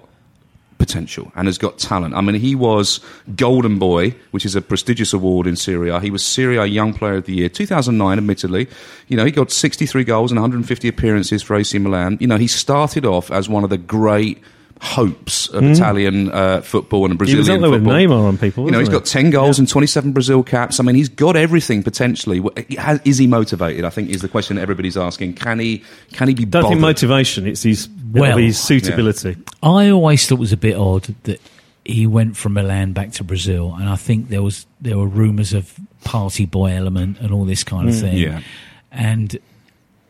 potential 0.82 1.32
and 1.36 1.48
has 1.48 1.60
got 1.60 1.78
talent. 1.78 2.16
I 2.16 2.22
mean, 2.22 2.34
he 2.34 2.56
was 2.56 3.02
Golden 3.36 3.78
Boy, 3.78 4.16
which 4.32 4.48
is 4.48 4.56
a 4.56 4.62
prestigious 4.64 5.14
award 5.14 5.46
in 5.46 5.56
Serie 5.56 5.90
A. 5.90 6.00
He 6.00 6.10
was 6.10 6.26
Serie 6.26 6.58
A 6.58 6.66
Young 6.66 6.92
Player 6.92 7.18
of 7.18 7.26
the 7.26 7.36
Year, 7.36 7.50
2009, 7.50 8.18
admittedly. 8.18 8.68
You 9.08 9.16
know, 9.16 9.24
he 9.24 9.30
got 9.30 9.52
63 9.52 10.04
goals 10.04 10.32
and 10.32 10.40
150 10.40 10.88
appearances 10.88 11.44
for 11.44 11.56
AC 11.56 11.78
Milan. 11.78 12.18
You 12.20 12.26
know, 12.26 12.38
he 12.38 12.48
started 12.48 13.06
off 13.06 13.30
as 13.30 13.48
one 13.48 13.64
of 13.64 13.70
the 13.70 13.78
great 13.78 14.42
hopes 14.82 15.48
of 15.50 15.64
Italian 15.64 16.32
uh, 16.32 16.60
football 16.62 17.06
and 17.06 17.14
Hmm? 17.20 17.26
He 17.26 17.36
was 17.36 17.48
Brazilian 17.48 17.64
up 17.64 17.70
there 17.70 17.80
with 17.80 17.84
football. 17.84 18.24
Neymar 18.24 18.28
on 18.28 18.38
people. 18.40 18.66
You 18.66 18.72
know, 18.72 18.80
he's 18.80 18.90
wasn't 18.90 19.06
got 19.06 19.12
10 19.12 19.30
goals 19.30 19.60
and 19.60 19.70
27 19.70 20.12
Brazil 20.12 20.42
caps. 20.42 20.80
I 20.80 20.84
mean, 20.84 20.96
he's 20.96 21.08
got 21.08 21.36
everything 21.36 21.84
potentially. 21.84 22.42
Is 23.06 23.20
he 23.20 23.28
motivated? 23.28 23.86
I 23.86 23.92
think 23.92 24.10
is 24.10 24.22
the 24.22 24.28
question 24.28 24.56
that 24.56 24.64
everybody's 24.64 24.98
asking. 24.98 25.36
Can 25.36 25.60
he? 25.60 25.84
Can 26.14 26.28
he 26.28 26.34
be? 26.34 26.42
he? 26.42 26.46
Don't 26.46 26.68
think 26.68 26.82
motivation. 26.82 27.46
It's 27.46 27.62
his, 27.62 27.88
Well, 28.12 28.38
his 28.38 28.60
suitability. 28.60 29.38
I 29.62 29.90
always 29.90 30.28
thought 30.28 30.36
it 30.36 30.40
was 30.40 30.52
a 30.54 30.58
bit 30.58 30.76
odd 30.76 31.04
that 31.24 31.40
he 31.86 32.08
went 32.08 32.36
from 32.36 32.54
Milan 32.54 32.94
back 32.94 33.12
to 33.14 33.24
Brazil, 33.24 33.76
and 33.80 33.88
I 33.88 33.96
think 33.96 34.30
there 34.30 34.42
was 34.44 34.66
there 34.80 34.98
were 34.98 35.08
rumours 35.08 35.54
of 35.54 35.72
party 36.04 36.48
boy 36.48 36.72
element 36.72 37.20
and 37.20 37.32
all 37.32 37.46
this 37.46 37.64
kind 37.64 37.88
of 37.88 37.96
thing. 38.00 38.18
yeah. 38.18 38.42
and 38.92 39.38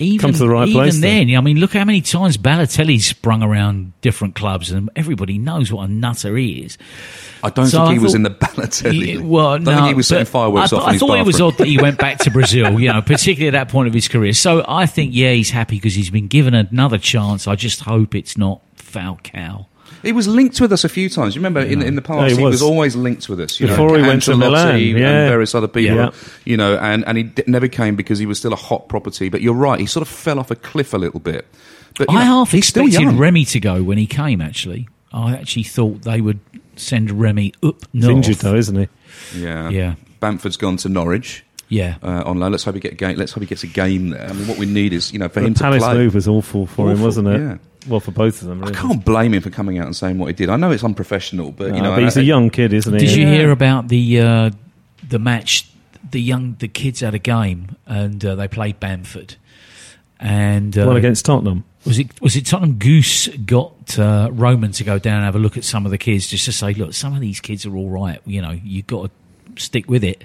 even 0.02 0.20
Come 0.20 0.34
to 0.34 0.40
the 0.40 0.50
right 0.50 0.68
even 0.68 0.82
place, 0.82 1.00
then. 1.00 1.28
then, 1.28 1.38
I 1.38 1.42
mean, 1.42 1.58
look 1.60 1.74
how 1.74 1.86
many 1.86 2.02
times 2.02 2.38
Balotelli's 2.38 3.06
sprung 3.06 3.44
around 3.44 3.94
different 4.02 4.36
clubs, 4.36 4.72
and 4.72 4.90
everybody 4.96 5.38
knows 5.38 5.72
what 5.72 5.90
a 5.90 5.92
nutter 5.92 6.36
he 6.38 6.62
is. 6.62 6.78
I 7.44 7.50
don't 7.50 7.68
So 7.68 7.80
think 7.80 7.90
I 7.90 7.94
he 7.94 8.00
was 8.00 8.14
in 8.14 8.24
the 8.24 8.30
Balotelli. 8.32 9.16
Yeah, 9.16 9.22
well, 9.22 9.48
I 9.48 9.58
don't 9.58 9.76
think 9.76 9.88
he 9.88 9.94
was 9.94 10.08
setting 10.08 10.26
fireworks 10.26 10.74
I, 10.74 10.78
off 10.78 10.84
I 10.84 10.88
in 10.88 10.94
his 10.94 11.00
thought 11.00 11.18
it 11.20 11.26
was 11.26 11.42
odd 11.42 11.58
that 11.58 11.68
he 11.68 11.82
went 11.82 11.98
back 11.98 12.20
to 12.20 12.32
Brazil, 12.32 12.80
you 12.80 12.92
know, 12.92 13.02
particularly 13.02 13.48
at 13.56 13.60
that 13.60 13.72
point 13.72 13.88
of 13.88 13.94
his 13.94 14.08
career. 14.08 14.34
So 14.34 14.64
I 14.68 14.86
think, 14.86 15.12
yeah, 15.14 15.32
he's 15.32 15.50
happy 15.50 15.78
because 15.78 15.96
he's 15.96 16.10
been 16.10 16.28
given 16.28 16.54
another 16.54 16.98
chance. 16.98 17.48
I 17.48 17.56
just 17.56 17.82
hope 17.82 18.14
it's 18.16 18.38
not 18.38 18.62
Falcao. 18.76 19.66
He 20.04 20.12
was 20.12 20.28
linked 20.28 20.60
with 20.62 20.72
us 20.74 20.84
a 20.84 20.90
few 20.90 21.10
times. 21.10 21.36
You 21.36 21.40
remember 21.40 21.60
in, 21.62 21.82
in 21.82 21.96
the 21.96 22.02
past, 22.02 22.22
Yeah, 22.24 22.30
he 22.30 22.36
he, 22.38 22.44
was. 22.44 22.54
was. 22.54 22.62
always 22.62 22.96
linked 22.96 23.30
with 23.30 23.40
us. 23.40 23.60
You 23.60 23.68
Before 23.68 23.90
know, 23.98 24.04
he 24.04 24.08
went 24.10 24.24
to 24.24 24.32
Ancelotti 24.32 24.38
Milan, 24.40 24.76
and 24.80 25.30
various 25.30 25.54
other 25.56 25.68
people. 25.68 25.96
Yeah. 25.98 26.12
You 26.46 26.58
know, 26.58 26.78
and, 26.78 27.06
and 27.06 27.18
he 27.18 27.24
d- 27.26 27.44
never 27.48 27.68
came 27.68 27.96
because 27.96 28.20
he 28.20 28.26
was 28.26 28.38
still 28.40 28.54
a 28.54 28.58
hot 28.58 28.88
property. 28.90 29.30
But 29.30 29.42
you're 29.42 29.54
right, 29.54 29.80
he 29.80 29.86
sort 29.86 30.02
of 30.02 30.08
fell 30.08 30.40
off 30.40 30.50
a 30.52 30.56
cliff 30.56 30.94
a 30.94 30.98
little 30.98 31.20
bit. 31.20 31.46
But 31.98 32.10
I 32.10 32.14
know, 32.16 32.20
half 32.22 32.52
he's 32.52 32.68
still 32.68 32.86
expected. 32.88 33.14
Remy 33.20 33.46
to 33.46 33.60
go 33.60 33.84
when 33.84 33.98
he 33.98 34.08
came, 34.08 34.42
actually. 34.42 34.88
I 35.14 35.34
actually 35.34 35.64
thought 35.64 36.04
they 36.04 36.22
would 36.22 36.40
send 36.78 37.12
Remy 37.12 37.54
up 37.64 37.76
He's 37.92 38.04
north. 38.04 38.16
injured 38.16 38.38
though, 38.38 38.56
isn't 38.56 38.76
he? 38.76 38.88
Yeah, 39.38 39.70
Yeah. 39.70 39.96
Bamford's 40.20 40.56
gone 40.58 40.78
to 40.78 40.90
Norwich. 40.90 41.44
Yeah. 41.72 41.96
Uh, 42.04 42.22
on 42.26 42.38
loan. 42.40 42.52
Let's 42.52 42.66
hope 42.66 42.76
he 42.76 42.82
get 42.82 42.92
a 42.92 42.96
game. 42.96 43.16
Let's 43.18 43.32
hope 43.32 43.42
he 43.42 43.48
gets 43.48 43.64
a 43.64 43.68
game 43.68 44.10
there. 44.10 44.28
I 44.30 44.34
mean, 44.34 44.46
what 44.48 44.58
we 44.58 44.66
need 44.66 44.92
is 44.94 45.12
you 45.14 45.20
know 45.20 45.30
for 45.30 45.40
The 45.40 45.48
him 45.48 45.54
to 45.56 45.64
Palace 45.64 45.82
play. 45.84 45.94
move 45.96 46.14
was 46.14 46.28
awful 46.28 46.68
for 46.68 46.88
him, 46.88 46.96
Awful, 46.96 47.06
wasn't 47.06 47.28
it? 47.30 47.40
yeah. 47.40 47.58
Well, 47.88 48.00
for 48.02 48.12
both 48.12 48.42
of 48.42 48.48
them. 48.50 48.62
I 48.64 48.68
Really. 48.68 48.78
can't 48.78 49.04
blame 49.06 49.34
him 49.34 49.42
for 49.42 49.50
coming 49.50 49.80
out 49.80 49.86
and 49.88 49.96
saying 49.96 50.20
what 50.20 50.28
he 50.28 50.34
did. 50.34 50.50
I 50.50 50.58
know 50.58 50.70
it's 50.70 50.84
unprofessional, 50.84 51.52
but 51.54 51.68
you 51.68 51.82
No, 51.82 51.84
know, 51.84 51.96
but 51.96 52.04
he's 52.04 52.18
I- 52.18 52.22
a 52.22 52.24
young 52.24 52.50
kid, 52.52 52.74
isn't 52.74 52.94
he? 52.94 53.00
Did 53.00 53.16
you 53.16 53.24
Yeah. 53.26 53.34
hear 53.34 53.52
about 53.52 53.88
the 53.88 54.20
uh, 54.20 54.50
the 55.08 55.18
match? 55.18 55.68
The 56.12 56.22
young 56.22 56.58
the 56.60 56.68
kids 56.68 57.00
had 57.00 57.14
a 57.16 57.20
game 57.20 57.76
and 57.88 58.24
uh, 58.26 58.36
they 58.36 58.48
played 58.50 58.80
Bamford. 58.82 59.36
And 60.20 60.78
uh, 60.78 60.86
Well, 60.88 60.98
against 60.98 61.26
Tottenham. 61.26 61.64
was 61.86 61.98
it 62.00 62.22
was 62.22 62.36
it 62.36 62.46
Tottenham 62.46 62.78
Guus 62.78 63.28
got 63.46 63.98
uh, 63.98 64.30
Roman 64.32 64.72
to 64.74 64.84
go 64.84 65.00
down 65.00 65.16
and 65.18 65.26
have 65.26 65.36
a 65.36 65.40
look 65.40 65.58
at 65.58 65.64
some 65.64 65.86
of 65.86 65.92
the 65.92 65.98
kids 65.98 66.28
just 66.28 66.46
to 66.46 66.52
say, 66.52 66.74
look, 66.74 66.94
some 66.94 67.16
of 67.16 67.22
these 67.22 67.40
kids 67.40 67.66
are 67.66 67.76
all 67.76 67.90
right. 67.90 68.20
You 68.26 68.42
know, 68.42 68.52
you 68.52 68.84
got 68.84 69.06
to 69.06 69.12
stick 69.58 69.90
with 69.90 70.04
it. 70.04 70.24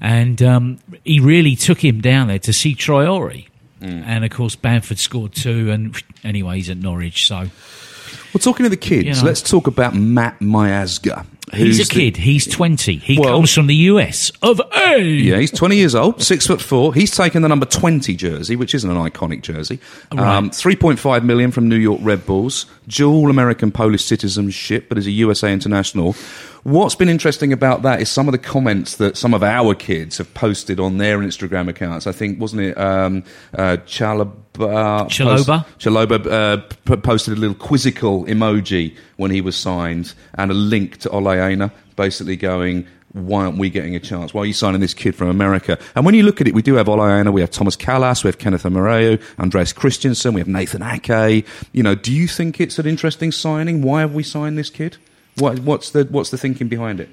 And 0.00 0.42
um, 0.42 0.78
he 1.04 1.20
really 1.20 1.54
took 1.56 1.84
him 1.84 2.00
down 2.00 2.28
there 2.28 2.38
to 2.40 2.52
see 2.52 2.74
Traore. 2.74 3.46
Mm. 3.80 4.04
And 4.04 4.24
of 4.24 4.30
course, 4.30 4.56
Bamford 4.56 4.98
scored 4.98 5.34
two. 5.34 5.70
And 5.70 5.96
anyway, 6.24 6.56
he's 6.56 6.70
at 6.70 6.78
Norwich, 6.78 7.26
so 7.26 7.36
Well, 7.36 8.40
talking 8.40 8.64
to 8.64 8.70
the 8.70 8.76
kids, 8.76 9.04
You 9.06 9.14
know. 9.14 9.22
let's 9.22 9.42
talk 9.42 9.66
about 9.66 9.94
Matt 9.94 10.38
Miazga. 10.40 11.24
He's 11.54 11.78
a 11.78 11.84
the- 11.84 11.90
kid. 11.90 12.16
He's 12.16 12.44
twenty. 12.46 12.96
He 12.96 13.18
Well- 13.18 13.36
comes 13.36 13.52
from 13.54 13.68
the 13.68 13.74
US 13.74 14.32
of 14.42 14.60
A. 14.88 15.00
Yeah, 15.00 15.38
he's 15.38 15.50
20 15.52 15.76
years 15.76 15.94
old, 15.94 16.20
six 16.22 16.46
foot 16.46 16.60
four. 16.60 16.92
He's 16.92 17.10
taken 17.12 17.42
the 17.42 17.48
number 17.48 17.66
20 17.66 18.14
jersey, 18.16 18.56
which 18.56 18.74
isn't 18.74 18.90
an 18.90 18.96
iconic 18.96 19.42
jersey. 19.42 19.78
Um, 20.12 20.50
3.5 20.50 21.22
million 21.24 21.52
from 21.52 21.68
New 21.68 21.76
York 21.76 22.00
Red 22.02 22.26
Bulls, 22.26 22.66
dual 22.88 23.30
American 23.30 23.70
Polish 23.70 24.04
citizenship, 24.04 24.86
but 24.88 24.98
is 24.98 25.06
a 25.06 25.10
USA 25.12 25.52
international. 25.52 26.16
What's 26.64 26.96
been 26.96 27.08
interesting 27.08 27.52
about 27.52 27.82
that 27.82 28.00
is 28.00 28.08
some 28.08 28.26
of 28.26 28.32
the 28.32 28.38
comments 28.38 28.96
that 28.96 29.16
some 29.16 29.32
of 29.32 29.44
our 29.44 29.72
kids 29.76 30.18
have 30.18 30.34
posted 30.34 30.80
on 30.80 30.98
their 30.98 31.18
Instagram 31.20 31.68
accounts. 31.68 32.08
I 32.08 32.12
think, 32.12 32.40
wasn't 32.40 32.62
it, 32.62 32.76
um, 32.76 33.22
uh, 33.56 33.76
Chalaba? 33.86 34.32
Chalobah? 34.56 35.64
Post- 35.64 35.78
Chalobah 35.78 36.26
uh, 36.26 36.56
p- 36.86 36.96
posted 36.96 37.36
a 37.36 37.40
little 37.40 37.54
quizzical 37.54 38.24
emoji 38.24 38.96
when 39.16 39.30
he 39.30 39.40
was 39.40 39.56
signed 39.56 40.14
and 40.34 40.50
a 40.50 40.54
link 40.54 40.98
to 40.98 41.10
Ola 41.10 41.36
Aina, 41.36 41.72
basically 41.96 42.36
going, 42.36 42.86
why 43.12 43.46
aren't 43.46 43.56
we 43.56 43.70
getting 43.70 43.96
a 43.96 44.00
chance? 44.00 44.34
Why 44.34 44.42
are 44.42 44.46
you 44.46 44.52
signing 44.52 44.80
this 44.80 44.92
kid 44.92 45.14
from 45.14 45.28
America? 45.28 45.78
And 45.94 46.04
when 46.04 46.14
you 46.14 46.22
look 46.22 46.40
at 46.40 46.46
it, 46.46 46.54
we 46.54 46.60
do 46.60 46.74
have 46.74 46.88
Ola 46.88 47.18
Aina, 47.18 47.32
we 47.32 47.40
have 47.40 47.50
Tomas 47.50 47.76
Kalas, 47.76 48.22
we 48.24 48.28
have 48.28 48.38
Kenneth 48.38 48.64
Omeruo, 48.64 49.22
Andreas 49.38 49.72
Christensen, 49.72 50.34
we 50.34 50.40
have 50.40 50.48
Nathan 50.48 50.82
Ake. 50.82 51.46
You 51.72 51.82
know, 51.82 51.94
do 51.94 52.12
you 52.12 52.28
think 52.28 52.60
it's 52.60 52.78
an 52.78 52.86
interesting 52.86 53.32
signing? 53.32 53.80
Why 53.80 54.00
have 54.00 54.14
we 54.14 54.22
signed 54.22 54.58
this 54.58 54.68
kid? 54.68 54.98
What, 55.38 55.60
what's 55.60 55.90
the 55.90 56.04
what's 56.04 56.30
the 56.30 56.38
thinking 56.38 56.68
behind 56.68 57.00
it? 57.00 57.08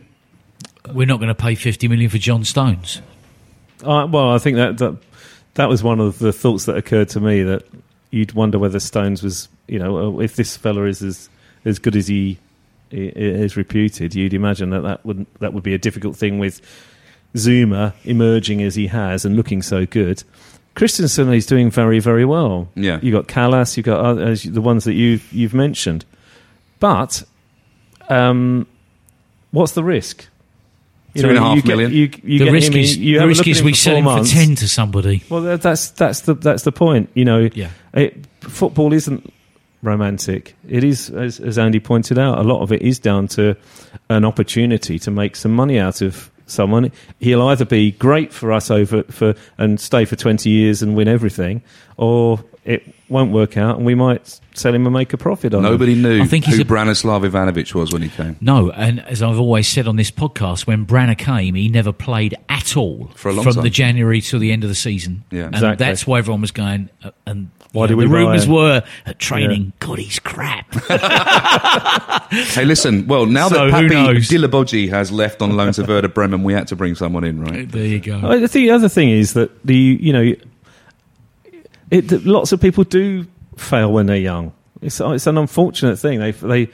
We're 0.93 1.07
not 1.07 1.19
going 1.19 1.29
to 1.29 1.35
pay 1.35 1.55
fifty 1.55 1.87
million 1.87 2.09
for 2.09 2.17
John 2.17 2.43
Stones. 2.43 3.01
Uh, 3.81 4.07
well, 4.09 4.31
I 4.31 4.39
think 4.39 4.57
that, 4.57 4.77
that 4.79 4.97
that 5.53 5.69
was 5.69 5.83
one 5.83 6.01
of 6.01 6.19
the 6.19 6.33
thoughts 6.33 6.65
that 6.65 6.75
occurred 6.75 7.09
to 7.09 7.19
me 7.21 7.43
that 7.43 7.65
you'd 8.11 8.33
wonder 8.33 8.59
whether 8.59 8.79
Stones 8.79 9.23
was, 9.23 9.47
you 9.67 9.79
know, 9.79 10.17
uh, 10.17 10.19
if 10.19 10.35
this 10.35 10.57
fella 10.57 10.85
is 10.85 11.01
as 11.01 11.29
as 11.65 11.79
good 11.79 11.95
as 11.95 12.07
he 12.07 12.37
is 12.91 13.57
reputed, 13.57 14.13
you'd 14.13 14.33
imagine 14.33 14.69
that 14.71 14.81
that 14.81 15.05
would 15.05 15.25
that 15.39 15.53
would 15.53 15.63
be 15.63 15.73
a 15.73 15.77
difficult 15.79 16.15
thing 16.15 16.37
with 16.39 16.61
Zouma 17.35 17.93
emerging 18.03 18.61
as 18.61 18.75
he 18.75 18.87
has 18.87 19.25
and 19.25 19.35
looking 19.35 19.61
so 19.61 19.85
good. 19.85 20.23
Christensen 20.75 21.31
is 21.33 21.45
doing 21.45 21.69
very 21.71 21.99
very 21.99 22.25
well. 22.25 22.67
Yeah. 22.75 22.99
you 23.01 23.11
got 23.11 23.27
Kalas, 23.27 23.77
you 23.77 23.83
got 23.83 23.99
other, 23.99 24.23
as 24.23 24.43
the 24.43 24.61
ones 24.61 24.83
that 24.85 24.93
you've 24.93 25.31
you've 25.33 25.53
mentioned, 25.53 26.05
but 26.79 27.23
um, 28.09 28.67
what's 29.51 29.71
the 29.73 29.83
risk? 29.83 30.27
Two 31.15 31.29
and 31.29 31.37
a 31.37 31.41
half 31.41 31.55
you 31.57 31.61
get- 31.61 31.91
you, 31.91 32.09
you 32.23 32.39
the 32.39 32.45
get 32.45 32.51
risk 32.51 32.67
him 32.71 32.73
in- 32.73 32.79
is 32.79 32.97
you 32.97 33.19
the 33.19 33.27
risk 33.27 33.47
is 33.47 33.61
we 33.61 33.73
sell 33.73 33.95
him 33.97 34.05
months. 34.05 34.31
for 34.31 34.35
ten 34.37 34.55
to 34.55 34.67
somebody. 34.67 35.23
Well, 35.29 35.41
that- 35.41 35.61
that's 35.61 35.89
that's 35.91 36.21
the 36.21 36.33
that's 36.33 36.63
the 36.63 36.71
point. 36.71 37.09
You 37.13 37.25
know, 37.25 37.49
Yeah. 37.53 37.69
it, 37.93 38.25
football 38.41 38.93
isn't 38.93 39.31
romantic. 39.83 40.55
It 40.67 40.83
is, 40.83 41.11
as, 41.11 41.39
as 41.39 41.59
Andy 41.59 41.79
pointed 41.79 42.17
out, 42.17 42.39
a 42.39 42.43
lot 42.43 42.61
of 42.61 42.71
it 42.71 42.81
is 42.81 42.97
down 42.97 43.27
to 43.29 43.55
an 44.09 44.25
opportunity 44.25 44.97
to 44.97 45.11
make 45.11 45.35
some 45.35 45.53
money 45.53 45.77
out 45.77 46.01
of 46.01 46.31
someone. 46.47 46.91
He'll 47.19 47.43
either 47.43 47.65
be 47.65 47.91
great 47.91 48.33
for 48.33 48.51
us 48.51 48.71
over 48.71 49.03
for 49.03 49.35
and 49.57 49.79
stay 49.79 50.05
for 50.05 50.15
twenty 50.15 50.49
years 50.49 50.81
and 50.81 50.95
win 50.95 51.07
everything, 51.07 51.61
or 51.97 52.43
it 52.65 52.93
won't 53.09 53.31
work 53.31 53.57
out 53.57 53.75
and 53.77 53.85
we 53.85 53.93
might 53.95 54.39
sell 54.55 54.73
him 54.73 54.85
and 54.85 54.93
make 54.93 55.11
a 55.13 55.17
profit 55.17 55.53
on 55.53 55.65
him. 55.65 55.71
Nobody 55.71 55.95
knew 55.95 56.21
I 56.21 56.25
think 56.25 56.45
he's 56.45 56.55
who 56.55 56.61
a- 56.61 56.65
Branislav 56.65 57.27
Ivanovic 57.29 57.73
was 57.73 57.91
when 57.91 58.01
he 58.01 58.09
came. 58.09 58.37
No, 58.41 58.71
and 58.71 59.01
as 59.01 59.21
I've 59.21 59.39
always 59.39 59.67
said 59.67 59.87
on 59.87 59.95
this 59.97 60.11
podcast, 60.11 60.65
when 60.67 60.85
Branner 60.85 61.17
came, 61.17 61.55
he 61.55 61.67
never 61.69 61.91
played 61.91 62.35
at 62.49 62.77
all 62.77 63.11
For 63.15 63.29
a 63.29 63.33
long 63.33 63.43
from 63.43 63.53
time. 63.55 63.63
the 63.63 63.69
January 63.69 64.21
till 64.21 64.39
the 64.39 64.51
end 64.51 64.63
of 64.63 64.69
the 64.69 64.75
season. 64.75 65.23
Yeah. 65.31 65.45
and 65.45 65.55
Exactly. 65.55 65.85
that's 65.85 66.07
why 66.07 66.19
everyone 66.19 66.41
was 66.41 66.51
going. 66.51 66.89
Uh, 67.03 67.11
and 67.25 67.49
Why 67.73 67.83
you 67.83 67.87
did 67.89 67.95
we 67.97 68.05
the 68.05 68.09
rumours 68.11 68.47
were 68.47 68.83
at 69.05 69.19
training. 69.19 69.73
God, 69.79 69.99
he's 69.99 70.19
crap. 70.19 70.73
Hey, 72.33 72.65
listen. 72.65 73.07
Well, 73.07 73.25
now 73.27 73.47
So, 73.49 73.69
that 73.69 73.73
who 73.81 73.87
Papy 73.89 73.93
knows? 73.93 74.27
Djilobodji 74.29 74.89
has 74.89 75.11
left 75.11 75.41
on 75.41 75.55
loan 75.55 75.71
to 75.73 75.83
Werder 75.83 76.07
Bremen, 76.07 76.41
we 76.43 76.53
had 76.53 76.67
to 76.69 76.75
bring 76.75 76.95
someone 76.95 77.23
in, 77.23 77.41
right? 77.41 77.69
there 77.71 77.85
you 77.85 77.99
go. 77.99 78.19
I 78.23 78.39
think 78.39 78.51
the 78.51 78.71
other 78.71 78.89
thing 78.89 79.09
is 79.09 79.33
that 79.33 79.51
the 79.65 79.75
you 79.75 80.11
know, 80.13 80.33
it, 81.93 82.25
lots 82.25 82.51
of 82.51 82.59
people 82.61 82.83
do 82.83 83.25
fail 83.57 83.91
when 83.91 84.05
they're 84.07 84.17
young. 84.17 84.51
It's 84.81 84.99
it's 84.99 85.27
an 85.27 85.37
unfortunate 85.37 85.97
thing. 85.97 86.19
They 86.19 86.31
they 86.31 86.69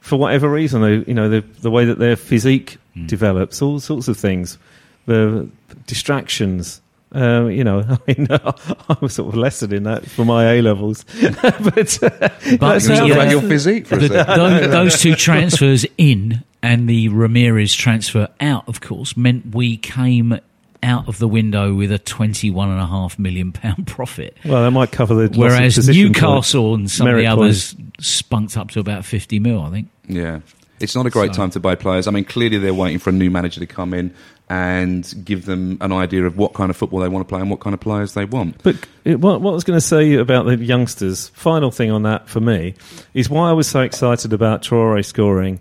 for 0.00 0.16
whatever 0.18 0.48
reason 0.50 0.82
they 0.82 1.04
you 1.06 1.14
know 1.14 1.28
the 1.28 1.40
the 1.60 1.70
way 1.70 1.84
that 1.84 1.98
their 1.98 2.16
physique 2.16 2.78
develops, 3.06 3.60
all 3.62 3.80
sorts 3.80 4.08
of 4.08 4.16
things, 4.16 4.58
the 5.06 5.48
distractions. 5.86 6.80
Um, 7.12 7.48
you 7.52 7.62
know, 7.62 7.78
I 7.88 7.98
mean, 8.12 8.26
I 8.30 8.96
was 9.00 9.14
sort 9.14 9.28
of 9.32 9.36
lessened 9.36 9.72
in 9.72 9.84
that 9.84 10.04
for 10.04 10.24
my 10.24 10.54
A 10.54 10.62
levels, 10.62 11.04
but, 11.22 12.02
uh, 12.02 12.10
But 12.58 12.82
Can 12.82 12.96
how 12.96 13.04
we 13.04 13.10
talk 13.10 13.10
about 13.12 13.28
uh, 13.28 13.30
your 13.30 13.40
physique 13.42 13.86
for 13.86 13.94
a 13.94 13.98
The- 13.98 14.08
second? 14.08 14.36
those, 14.36 14.70
those 14.70 15.00
two 15.00 15.14
transfers 15.14 15.86
in 15.96 16.42
and 16.60 16.88
the 16.88 17.10
Ramires 17.10 17.76
transfer 17.76 18.26
out, 18.40 18.66
of 18.68 18.80
course, 18.80 19.16
meant 19.16 19.54
we 19.54 19.76
came 19.76 20.40
out 20.84 21.08
of 21.08 21.18
the 21.18 21.26
window 21.26 21.74
with 21.74 21.90
a 21.90 21.98
twenty-one 21.98 22.68
and 22.70 22.80
a 22.80 22.86
half 22.86 23.18
million 23.18 23.50
pound 23.52 23.86
profit. 23.88 24.36
well, 24.44 24.62
that 24.62 24.70
might 24.70 24.92
cover 24.92 25.14
the 25.14 25.22
loss 25.22 25.32
of 25.32 25.38
Whereas 25.38 25.88
Newcastle 25.88 26.76
points, 26.76 26.80
and 26.80 26.90
some 26.90 27.06
of 27.08 27.12
merit 27.14 27.22
the 27.28 27.34
points. 27.36 27.74
others 27.74 28.06
spunked 28.06 28.56
up 28.56 28.70
to 28.72 28.80
about 28.80 29.04
50 29.04 29.38
mil, 29.40 29.60
I 29.62 29.70
think. 29.70 29.88
Yeah. 30.06 30.40
It's 30.80 30.94
not 30.94 31.06
a 31.06 31.10
great 31.10 31.32
So- 31.32 31.36
time 31.38 31.50
to 31.50 31.60
buy 31.60 31.74
players. 31.76 32.06
I 32.06 32.10
mean, 32.10 32.24
clearly 32.24 32.58
they're 32.58 32.74
waiting 32.74 32.98
for 32.98 33.10
a 33.10 33.12
new 33.12 33.30
manager 33.30 33.60
to 33.60 33.66
come 33.66 33.94
in 33.94 34.12
and 34.50 35.10
give 35.24 35.46
them 35.46 35.78
an 35.80 35.92
idea 35.92 36.26
of 36.26 36.36
what 36.36 36.52
kind 36.52 36.68
of 36.68 36.76
football 36.76 37.00
they 37.00 37.08
want 37.08 37.26
to 37.26 37.28
play 37.32 37.40
and 37.40 37.48
what 37.48 37.60
kind 37.60 37.72
of 37.72 37.80
players 37.80 38.12
they 38.12 38.26
want. 38.26 38.62
But 38.62 38.76
what, 39.04 39.40
what 39.40 39.52
I 39.52 39.54
was 39.54 39.64
going 39.64 39.78
to 39.78 39.86
say 39.86 40.14
about 40.14 40.44
the 40.46 40.56
youngsters, 40.56 41.28
final 41.28 41.70
thing 41.70 41.90
on 41.90 42.02
that 42.02 42.28
for 42.28 42.40
me, 42.40 42.74
is 43.14 43.30
why 43.30 43.48
I 43.48 43.52
was 43.52 43.66
so 43.68 43.80
excited 43.80 44.32
about 44.34 44.62
Traore 44.62 45.02
scoring, 45.04 45.60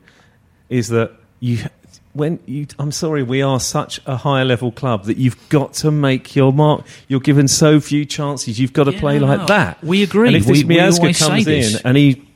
is 0.70 0.90
that 0.90 1.12
you, 1.40 1.60
when 2.14 2.40
you, 2.46 2.68
I'm 2.80 2.92
sorry, 2.92 3.24
we 3.24 3.42
are 3.42 3.60
such 3.60 4.00
a 4.06 4.16
high 4.18 4.44
level 4.44 4.72
club 4.72 5.06
that 5.06 5.18
you've 5.18 5.50
got 5.50 5.74
to 5.76 5.92
make 5.92 6.36
your 6.36 6.54
mark. 6.54 6.86
You're 7.08 7.20
given 7.20 7.48
so 7.48 7.80
few 7.80 8.06
chances. 8.06 8.60
You've 8.60 8.74
got 8.74 8.84
to 8.86 8.94
Yeah, 8.94 9.00
play 9.00 9.20
no, 9.20 9.26
like 9.28 9.40
no. 9.42 9.46
that. 9.48 9.84
We 9.84 10.04
agree. 10.04 10.28
And 10.28 10.38
if 10.38 10.46
this 10.46 10.64
We- 10.64 10.76
Miazga 10.76 11.18
comes 11.20 11.48
in 11.48 11.82
and 11.84 11.98
he 11.98 12.28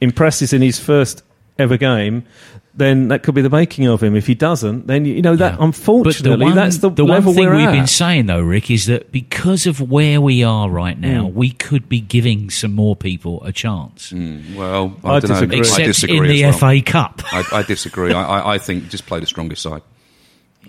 impresses 0.00 0.52
in 0.52 0.62
his 0.62 0.78
first 0.78 1.22
ever 1.58 1.76
game, 1.76 2.24
then 2.76 3.08
that 3.08 3.22
could 3.22 3.34
be 3.34 3.42
the 3.42 3.50
making 3.50 3.86
of 3.86 4.02
him. 4.02 4.16
If 4.16 4.26
he 4.26 4.34
doesn't, 4.34 4.86
then 4.88 5.04
you 5.04 5.22
know 5.22 5.36
that 5.36 5.54
Yeah. 5.58 5.64
unfortunately 5.64 6.36
the 6.38 6.44
one, 6.44 6.54
that's 6.56 6.78
the, 6.78 6.90
the 6.90 7.04
level 7.04 7.32
one 7.32 7.36
thing 7.36 7.46
we're 7.48 7.56
we've 7.56 7.68
at. 7.68 7.72
been 7.72 7.86
saying 7.86 8.26
though, 8.26 8.40
Rick, 8.40 8.70
is 8.70 8.86
that 8.86 9.12
because 9.12 9.66
of 9.66 9.80
where 9.80 10.20
we 10.20 10.42
are 10.42 10.68
right 10.68 10.98
now, 10.98 11.26
Hmm. 11.28 11.34
we 11.36 11.50
could 11.50 11.88
be 11.88 12.00
giving 12.00 12.50
some 12.50 12.72
more 12.72 12.96
people 12.96 13.42
a 13.44 13.52
chance. 13.52 14.12
Well, 14.12 14.96
I, 15.04 15.08
I 15.16 15.20
don't 15.20 15.30
know. 15.30 15.34
disagree. 15.36 15.58
Except 15.58 15.80
I 15.80 15.84
disagree 15.86 16.16
in 16.18 16.26
the 16.26 16.42
well. 16.44 16.52
FA 16.52 16.82
Cup. 16.82 17.22
I, 17.32 17.44
I 17.52 17.62
disagree. 17.62 18.12
I, 18.12 18.22
I, 18.40 18.54
I 18.54 18.58
think 18.58 18.88
just 18.88 19.06
play 19.06 19.20
the 19.20 19.26
strongest 19.26 19.62
side. 19.62 19.82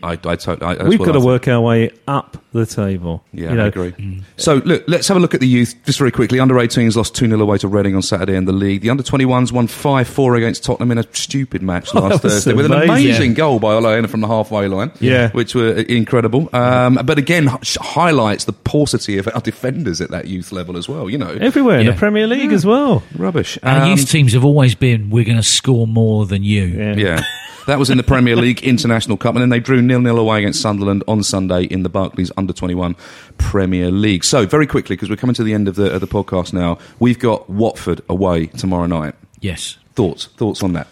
I, 0.04 0.12
I 0.12 0.36
totally. 0.36 0.78
I, 0.80 0.84
We've 0.88 1.00
got 1.00 1.10
I 1.10 1.12
to 1.14 1.20
think. 1.20 1.26
work 1.26 1.48
our 1.48 1.62
way 1.62 1.90
up 2.08 2.38
the 2.54 2.66
table. 2.66 3.24
Yeah, 3.34 3.50
you 3.50 3.56
know, 3.56 3.64
I 3.66 3.68
agree. 3.68 4.22
So, 4.38 4.56
look, 4.66 4.84
let's 4.88 5.08
have 5.08 5.18
a 5.18 5.20
look 5.20 5.34
at 5.34 5.40
the 5.40 5.48
youth 5.48 5.76
just 5.86 5.98
very 6.00 6.12
quickly. 6.12 6.40
Under 6.40 6.56
18s 6.56 6.96
lost 6.96 7.16
2 7.16 7.28
0 7.28 7.40
away 7.42 7.58
to 7.60 7.68
Reading 7.68 7.96
on 7.96 8.02
Saturday 8.02 8.36
in 8.36 8.46
the 8.46 8.54
league. 8.54 8.82
The 8.82 8.90
under 8.92 9.04
21s 9.04 9.52
won 9.52 9.68
5 9.68 10.08
4 10.08 10.36
against 10.36 10.64
Tottenham 10.64 10.92
in 10.92 10.98
a 11.00 11.04
stupid 11.14 11.62
match 11.62 11.94
last 11.94 12.04
Oh, 12.06 12.10
that 12.10 12.24
was 12.24 12.34
Thursday 12.34 12.54
with 12.54 12.66
an 12.68 12.74
amazing. 12.74 12.94
amazing 13.10 13.34
goal 13.34 13.60
by 13.60 13.74
Ola 13.74 13.96
Aina 13.98 14.08
from 14.08 14.22
the 14.22 14.28
halfway 14.28 14.68
line. 14.68 14.92
Yeah. 15.00 15.32
Which 15.32 15.56
were 15.56 15.72
incredible. 15.74 16.50
Um, 16.54 17.00
but 17.04 17.18
again, 17.18 17.50
h- 17.50 17.78
highlights 17.82 18.46
the 18.46 18.54
paucity 18.54 19.18
of 19.18 19.28
our 19.34 19.42
defenders 19.42 20.02
at 20.02 20.12
that 20.12 20.28
youth 20.28 20.52
level 20.52 20.78
as 20.78 20.88
well, 20.88 21.10
you 21.10 21.18
know. 21.18 21.30
Everywhere 21.42 21.80
in 21.80 21.88
the 21.88 21.94
Premier 21.94 22.28
League 22.28 22.52
as 22.52 22.66
well. 22.66 23.04
Rubbish. 23.18 23.58
Our 23.64 23.82
Um, 23.84 23.90
youth 23.92 24.10
teams 24.10 24.34
have 24.34 24.46
always 24.46 24.76
been, 24.76 25.10
we're 25.10 25.26
going 25.26 25.38
to 25.38 25.44
score 25.44 25.88
more 25.88 26.26
than 26.26 26.44
you. 26.44 26.64
Yeah. 26.66 26.96
Yeah. 26.96 27.24
That 27.68 27.80
was 27.80 27.90
in 27.90 27.98
the 27.98 28.04
Premier 28.04 28.36
League 28.36 28.62
International 28.64 29.18
Cup, 29.18 29.34
and 29.34 29.42
then 29.42 29.50
they 29.50 29.60
drew 29.60 29.82
nil 29.86 30.02
nil 30.02 30.18
away 30.20 30.40
against 30.40 30.62
Sunderland 30.62 31.04
on 31.08 31.24
Sunday 31.24 31.64
in 31.64 31.84
the 31.84 31.90
Barclays 31.90 32.32
Under 32.38 32.54
21 32.54 32.96
Premier 33.38 33.92
League. 33.92 34.24
So, 34.24 34.46
very 34.46 34.68
quickly, 34.68 34.96
because 34.96 35.10
we're 35.10 35.16
coming 35.16 35.34
to 35.36 35.44
the 35.44 35.54
end 35.54 35.68
of 35.68 35.76
the, 35.76 35.94
of 35.94 36.02
the 36.02 36.08
podcast 36.08 36.54
now, 36.54 36.78
we've 37.00 37.20
got 37.20 37.50
Watford 37.50 38.02
away 38.10 38.48
tomorrow 38.48 38.86
night. 38.88 39.16
Yes. 39.42 39.78
Thoughts? 39.94 40.26
Thoughts 40.26 40.64
on 40.64 40.74
that? 40.74 40.88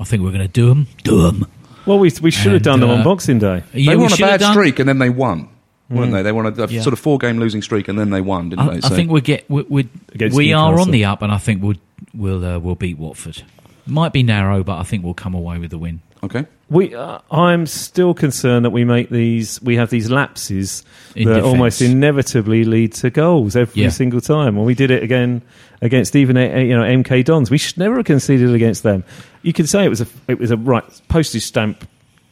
I 0.00 0.04
think 0.04 0.22
we're 0.22 0.30
going 0.32 0.42
to 0.42 0.48
do 0.48 0.68
them. 0.68 0.86
Do 1.04 1.22
them. 1.22 1.46
Well, 1.86 1.98
we 1.98 2.10
we 2.22 2.30
should 2.30 2.52
have 2.52 2.54
And, 2.54 2.64
done 2.64 2.80
them 2.80 2.90
on 2.90 3.00
uh, 3.00 3.04
Boxing 3.04 3.38
Day. 3.38 3.62
Yeah, 3.74 3.90
they 3.92 3.96
we 3.96 4.02
were 4.02 4.06
on 4.06 4.12
a 4.12 4.16
bad 4.16 4.40
done- 4.40 4.52
streak, 4.54 4.78
and 4.78 4.88
then 4.88 4.98
they 4.98 5.10
won, 5.10 5.48
weren't 5.90 6.12
they? 6.12 6.22
They 6.22 6.32
won 6.32 6.46
a, 6.46 6.62
a 6.62 6.66
Yeah. 6.68 6.80
sort 6.80 6.92
of 6.92 6.98
four 7.00 7.18
game 7.18 7.38
losing 7.38 7.60
streak, 7.60 7.88
and 7.88 7.98
then 7.98 8.10
they 8.10 8.20
won, 8.20 8.50
didn't 8.50 8.68
I, 8.68 8.74
they? 8.78 8.86
I 8.86 8.88
think 8.88 9.10
we 9.10 9.20
get 9.20 9.48
we 9.50 9.62
we, 9.68 9.88
we 10.32 10.52
are 10.52 10.78
on 10.78 10.90
the 10.92 11.04
up, 11.04 11.22
and 11.22 11.32
I 11.32 11.38
think 11.38 11.62
we'll 11.62 11.76
we'll 12.14 12.44
uh, 12.44 12.58
we'll 12.60 12.76
beat 12.76 12.98
Watford. 12.98 13.42
Might 13.84 14.12
be 14.12 14.22
narrow, 14.22 14.62
but 14.62 14.78
I 14.78 14.84
think 14.84 15.02
we'll 15.04 15.12
come 15.14 15.34
away 15.34 15.58
with 15.58 15.70
the 15.70 15.78
win. 15.78 16.02
Okay. 16.24 16.46
We, 16.70 16.94
uh, 16.94 17.18
I'm 17.30 17.66
still 17.66 18.14
concerned 18.14 18.64
that 18.64 18.70
we 18.70 18.84
make 18.84 19.10
these, 19.10 19.60
we 19.60 19.76
have 19.76 19.90
these 19.90 20.08
lapses 20.10 20.84
In 21.16 21.24
that 21.28 21.34
defence. 21.34 21.46
almost 21.46 21.82
inevitably 21.82 22.64
lead 22.64 22.92
to 22.94 23.10
goals 23.10 23.56
every 23.56 23.82
Yeah. 23.82 23.88
single 23.90 24.20
time. 24.20 24.56
Well, 24.56 24.64
we 24.64 24.74
did 24.74 24.90
it 24.90 25.02
again 25.02 25.42
against 25.82 26.14
even 26.14 26.36
uh, 26.36 26.58
you 26.58 26.76
know 26.76 26.82
MK 26.84 27.24
Dons. 27.24 27.50
We 27.50 27.58
should 27.58 27.76
never 27.76 27.96
have 27.96 28.04
conceded 28.06 28.54
against 28.54 28.84
them. 28.84 29.02
You 29.42 29.52
could 29.52 29.68
say 29.68 29.84
it 29.84 29.88
was 29.88 30.00
a 30.00 30.06
it 30.28 30.38
was 30.38 30.50
a 30.52 30.56
right 30.56 30.84
postage 31.08 31.42
stamp 31.42 31.86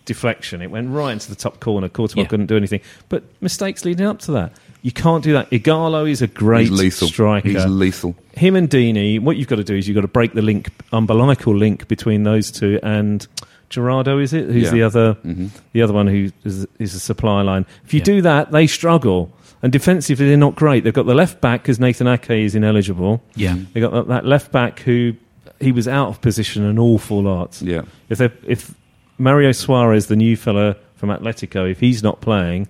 deflection. 0.06 0.62
It 0.62 0.70
went 0.70 0.88
right 0.90 1.12
into 1.12 1.28
the 1.28 1.34
top 1.36 1.60
corner. 1.60 1.88
Courtois 1.88 2.22
Yeah. 2.22 2.28
couldn't 2.28 2.46
do 2.46 2.56
anything, 2.56 2.80
but 3.08 3.24
mistakes 3.40 3.84
leading 3.84 4.06
up 4.06 4.20
to 4.20 4.32
that. 4.32 4.52
You 4.82 4.92
can't 4.92 5.22
do 5.22 5.32
that. 5.34 5.50
Ighalo 5.50 6.08
is 6.10 6.22
a 6.22 6.26
great 6.26 6.68
He's 6.68 6.78
lethal. 6.78 7.08
striker 7.08 7.48
He's 7.48 7.66
lethal. 7.66 8.14
him 8.32 8.56
and 8.56 8.70
Deeney, 8.70 9.20
what 9.20 9.36
you've 9.36 9.48
got 9.48 9.56
to 9.56 9.64
do 9.64 9.74
is 9.76 9.86
you've 9.86 9.94
got 9.96 10.00
to 10.02 10.08
break 10.08 10.32
the 10.32 10.40
link, 10.42 10.70
umbilical 10.92 11.54
link 11.54 11.86
between 11.88 12.22
those 12.22 12.50
two 12.50 12.80
and 12.82 13.26
Gerardo, 13.70 14.18
is 14.18 14.32
it? 14.32 14.46
Who's 14.50 14.64
Yeah. 14.64 14.70
the 14.70 14.82
other, 14.82 15.14
Mm-hmm. 15.24 15.46
the 15.72 15.82
other 15.82 15.92
one 15.92 16.06
who 16.08 16.30
is, 16.44 16.66
is 16.78 16.94
a 16.94 17.00
supply 17.00 17.42
line? 17.42 17.64
If 17.84 17.94
you 17.94 17.98
Yeah. 18.00 18.04
do 18.04 18.22
that, 18.22 18.52
they 18.52 18.66
struggle. 18.66 19.32
And 19.62 19.72
defensively, 19.72 20.26
they're 20.26 20.36
not 20.36 20.56
great. 20.56 20.84
They've 20.84 20.92
got 20.92 21.06
the 21.06 21.14
left 21.14 21.40
back 21.40 21.62
because 21.62 21.78
Nathan 21.78 22.06
Ake 22.08 22.30
is 22.30 22.54
ineligible. 22.54 23.22
Yeah. 23.36 23.56
They 23.72 23.80
got 23.80 23.92
that, 23.92 24.08
that 24.08 24.26
left 24.26 24.50
back 24.52 24.80
who 24.80 25.14
he 25.60 25.70
was 25.72 25.86
out 25.86 26.08
of 26.08 26.20
position 26.20 26.64
an 26.64 26.78
awful 26.78 27.22
lot. 27.22 27.60
Yeah. 27.62 27.82
If 28.08 28.18
they 28.18 28.30
if 28.46 28.74
Mario 29.18 29.52
Suarez, 29.52 30.06
the 30.06 30.16
new 30.16 30.36
fella 30.36 30.76
from 30.96 31.10
Atletico, 31.10 31.70
if 31.70 31.78
he's 31.80 32.02
not 32.02 32.20
playing, 32.22 32.68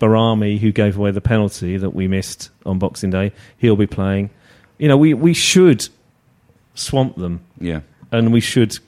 Behrami, 0.00 0.58
who 0.58 0.72
gave 0.72 0.96
away 0.98 1.12
the 1.12 1.20
penalty 1.20 1.76
that 1.76 1.90
we 1.94 2.08
missed 2.08 2.50
on 2.66 2.78
Boxing 2.80 3.10
Day, 3.10 3.30
he'll 3.58 3.76
be 3.76 3.86
playing. 3.86 4.30
You 4.78 4.88
know, 4.88 4.96
we, 4.96 5.14
we 5.14 5.32
should 5.32 5.88
swamp 6.74 7.16
them, 7.16 7.40
Yeah. 7.60 7.80
and 8.10 8.32
we 8.32 8.40
should 8.40 8.78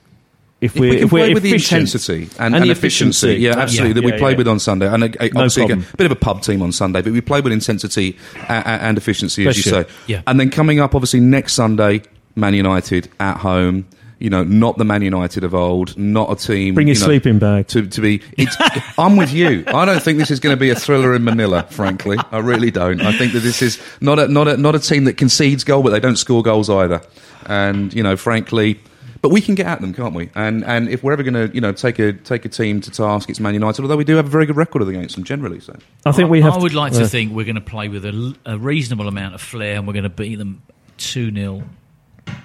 if 0.64 0.74
If 0.74 0.80
we're 0.80 0.90
we 0.90 0.96
can 0.96 1.04
if 1.04 1.10
play 1.10 1.34
with 1.34 1.42
the 1.42 1.52
intensity 1.54 2.22
and, 2.38 2.54
and 2.54 2.54
and 2.56 2.64
the 2.64 2.70
efficiency, 2.70 3.28
efficiency. 3.28 3.42
yeah, 3.42 3.58
absolutely, 3.58 3.88
Yeah, 3.90 3.94
that 3.94 4.04
we 4.04 4.12
yeah, 4.12 4.18
played 4.18 4.32
yeah. 4.32 4.38
with 4.38 4.48
on 4.48 4.58
Sunday, 4.58 4.86
and 4.88 5.04
uh, 5.04 5.08
obviously 5.36 5.62
problem. 5.66 5.86
a 5.92 5.96
bit 5.96 6.06
of 6.06 6.12
a 6.12 6.16
pub 6.16 6.42
team 6.42 6.62
on 6.62 6.72
Sunday, 6.72 7.02
but 7.02 7.12
we 7.12 7.20
played 7.20 7.44
with 7.44 7.52
intensity 7.52 8.16
and, 8.48 8.66
and 8.66 8.98
efficiency, 8.98 9.46
as 9.46 9.56
you 9.56 9.62
say. 9.62 9.84
Yeah. 10.06 10.22
And 10.26 10.40
then 10.40 10.50
coming 10.50 10.80
up, 10.80 10.94
obviously 10.94 11.20
next 11.20 11.52
Sunday, 11.54 12.02
Man 12.34 12.54
United 12.54 13.08
at 13.20 13.38
home. 13.38 13.86
You 14.20 14.30
know, 14.30 14.44
not 14.44 14.78
the 14.78 14.84
Man 14.86 15.02
United 15.02 15.44
of 15.44 15.54
old, 15.54 15.98
not 15.98 16.30
a 16.32 16.36
team. 16.36 16.74
Bring 16.74 16.86
your 16.86 16.94
you 16.94 17.00
know, 17.00 17.06
sleeping 17.06 17.38
bag. 17.38 17.66
to 17.68 17.86
to 17.86 18.00
be. 18.00 18.22
It's, 18.38 18.56
I'm 18.98 19.16
with 19.16 19.32
you. 19.32 19.64
I 19.66 19.84
don't 19.84 20.00
think 20.02 20.18
this 20.18 20.30
is 20.30 20.40
going 20.40 20.56
to 20.56 20.60
be 20.60 20.70
a 20.70 20.74
thriller 20.74 21.14
in 21.14 21.24
Manila. 21.24 21.66
Frankly, 21.68 22.16
I 22.32 22.38
really 22.38 22.70
don't. 22.70 23.02
I 23.02 23.12
think 23.18 23.32
that 23.34 23.40
this 23.40 23.60
is 23.60 23.78
not 24.00 24.18
a 24.18 24.28
not 24.28 24.48
a 24.48 24.56
not 24.56 24.74
a 24.76 24.78
team 24.78 25.04
that 25.04 25.18
concedes 25.18 25.62
goal, 25.64 25.82
but 25.82 25.90
they 25.90 26.00
don't 26.00 26.16
score 26.16 26.42
goals 26.42 26.70
either. 26.70 27.02
And 27.46 27.92
you 27.92 28.02
know, 28.02 28.16
frankly. 28.16 28.80
But 29.24 29.30
we 29.30 29.40
can 29.40 29.54
get 29.54 29.64
at 29.64 29.80
them, 29.80 29.94
can't 29.94 30.14
we? 30.14 30.28
And 30.34 30.62
and 30.64 30.86
if 30.86 31.02
we're 31.02 31.14
ever 31.14 31.22
going 31.22 31.32
to, 31.32 31.54
you 31.54 31.60
know, 31.62 31.72
take 31.72 31.98
a 31.98 32.12
take 32.12 32.44
a 32.44 32.50
team 32.50 32.82
to 32.82 32.90
task, 32.90 33.30
it's 33.30 33.40
Man 33.40 33.54
United. 33.54 33.80
Although 33.80 33.96
we 33.96 34.04
do 34.04 34.16
have 34.16 34.26
a 34.26 34.28
very 34.28 34.44
good 34.44 34.56
record 34.56 34.82
against 34.86 35.14
them 35.14 35.24
generally. 35.24 35.60
So 35.60 35.74
I 36.04 36.12
think 36.12 36.28
we 36.28 36.42
have. 36.42 36.52
I 36.52 36.58
would 36.58 36.74
like 36.74 36.92
to 36.92 37.04
uh, 37.04 37.06
think 37.06 37.32
we're 37.32 37.46
going 37.46 37.54
to 37.54 37.62
play 37.62 37.88
with 37.88 38.04
a 38.04 38.58
reasonable 38.58 39.08
amount 39.08 39.34
of 39.34 39.40
flair, 39.40 39.76
and 39.76 39.86
we're 39.86 39.94
going 39.94 40.02
to 40.02 40.10
beat 40.10 40.34
them 40.34 40.60
two 40.98 41.32
0 41.32 41.62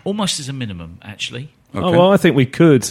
almost 0.05 0.39
as 0.39 0.47
a 0.47 0.53
minimum. 0.53 0.99
Actually, 1.01 1.51
Oh, 1.73 1.91
well, 1.91 2.13
I 2.13 2.15
think 2.15 2.37
we 2.37 2.45
could. 2.45 2.89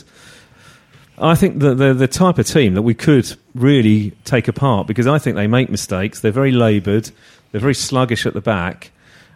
I 1.17 1.35
think 1.35 1.61
that 1.61 1.79
they're 1.79 1.95
the 1.95 2.09
type 2.09 2.37
of 2.39 2.47
team 2.47 2.75
that 2.75 2.83
we 2.83 2.93
could 2.93 3.35
really 3.55 4.11
take 4.27 4.49
apart 4.49 4.87
because 4.87 5.07
I 5.07 5.19
think 5.19 5.37
they 5.37 5.47
make 5.47 5.71
mistakes. 5.71 6.21
They're 6.21 6.31
very 6.31 6.53
laboured. 6.53 7.11
They're 7.53 7.61
very 7.63 7.75
sluggish 7.75 8.27
at 8.27 8.35
the 8.35 8.43
back. 8.43 8.91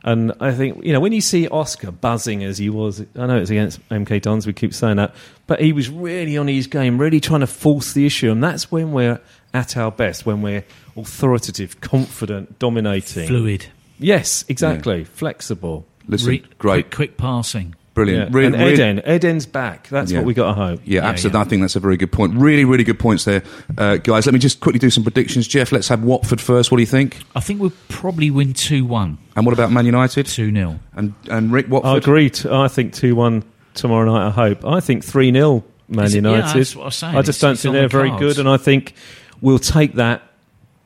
And 0.05 0.33
I 0.41 0.53
think, 0.53 0.85
you 0.85 0.93
know, 0.93 1.01
when 1.01 1.13
you 1.13 1.21
see 1.21 1.47
Oscar 1.49 1.93
buzzing 1.93 2.43
as 2.43 2.59
he 2.59 2.69
was, 2.69 3.05
I 3.17 3.27
know 3.27 3.39
it's 3.39 3.51
against 3.51 3.87
MK 3.89 4.21
Dons, 4.23 4.47
we 4.47 4.53
keep 4.53 4.75
saying 4.75 4.97
that, 4.97 5.15
but 5.47 5.61
he 5.61 5.73
was 5.73 5.89
really 5.89 6.37
on 6.37 6.49
his 6.49 6.67
game, 6.67 6.99
really 6.99 7.21
trying 7.21 7.41
to 7.41 7.47
force 7.47 7.93
the 7.93 8.05
issue. 8.05 8.31
And 8.31 8.43
that's 8.43 8.71
when 8.73 8.93
we're 8.93 9.21
at 9.55 9.77
our 9.77 9.93
best, 9.93 10.27
when 10.27 10.43
we're 10.43 10.65
authoritative, 10.97 11.81
confident, 11.81 12.59
dominating. 12.59 13.29
fluid, 13.29 13.67
Yes, 13.99 14.45
exactly. 14.49 15.05
Flexible. 15.05 15.87
listen, 16.09 16.31
re- 16.31 16.45
great, 16.59 16.87
quick, 16.87 16.95
quick 16.95 17.17
passing. 17.17 17.77
Brilliant, 17.95 18.31
Yeah. 18.31 18.37
Re- 18.39 18.47
and 18.47 18.55
re- 18.55 18.73
Eden. 18.73 19.01
Eden's 19.05 19.47
back. 19.47 19.89
That's 19.89 20.11
Yeah. 20.11 20.19
what 20.19 20.27
we 20.27 20.35
got 20.35 20.49
to 20.49 20.53
hope. 20.55 20.81
Yeah, 20.85 21.03
Yeah, 21.03 21.09
absolutely. 21.09 21.39
yeah. 21.39 21.43
I 21.43 21.49
think 21.49 21.63
that's 21.63 21.77
a 21.77 21.81
very 21.81 21.97
good 21.97 22.11
point. 22.13 22.35
Really, 22.35 22.65
really 22.65 22.85
good 22.85 22.99
points 22.99 23.25
there, 23.25 23.43
uh, 23.79 23.97
guys. 23.97 24.27
Let 24.27 24.33
me 24.33 24.39
just 24.39 24.61
quickly 24.61 24.79
do 24.79 24.91
some 24.91 25.03
predictions. 25.03 25.47
Jeff, 25.47 25.73
let's 25.73 25.89
have 25.89 26.03
Watford 26.03 26.41
first. 26.41 26.71
What 26.71 26.77
do 26.79 26.83
you 26.83 26.87
think? 26.87 27.19
I 27.37 27.41
think 27.41 27.61
we'll 27.61 27.73
probably 27.89 28.31
win 28.31 28.53
two 28.55 28.85
one, 28.85 29.19
And 29.37 29.45
what 29.47 29.53
about 29.53 29.71
Man 29.73 29.87
United? 29.87 30.27
two 30.27 30.51
0 30.53 30.79
And 30.97 31.13
and 31.29 31.53
Rick 31.53 31.69
Watford? 31.69 31.91
I 31.91 31.97
agree. 31.99 32.31
T- 32.31 32.49
I 32.51 32.69
think 32.69 32.93
2 32.95 33.15
1 33.15 33.43
tomorrow 33.75 34.11
night, 34.13 34.27
I 34.27 34.31
hope. 34.31 34.65
I 34.67 34.81
think 34.81 35.05
3 35.05 35.33
0 35.33 35.65
Man 35.89 36.05
Is 36.07 36.15
it- 36.15 36.25
yeah, 36.25 36.31
United. 36.31 36.59
that's 36.59 36.75
what 36.77 36.83
I 36.83 36.85
was 36.87 36.95
saying. 36.97 37.17
I 37.17 37.23
just 37.23 37.29
It's- 37.39 37.41
don't 37.41 37.53
it's 37.53 37.63
think 37.63 37.73
they're 37.75 37.83
the 37.83 37.89
very 37.89 38.11
good, 38.19 38.39
and 38.39 38.49
I 38.49 38.57
think 38.57 38.95
we'll 39.43 39.59
take 39.59 39.95
that. 39.97 40.23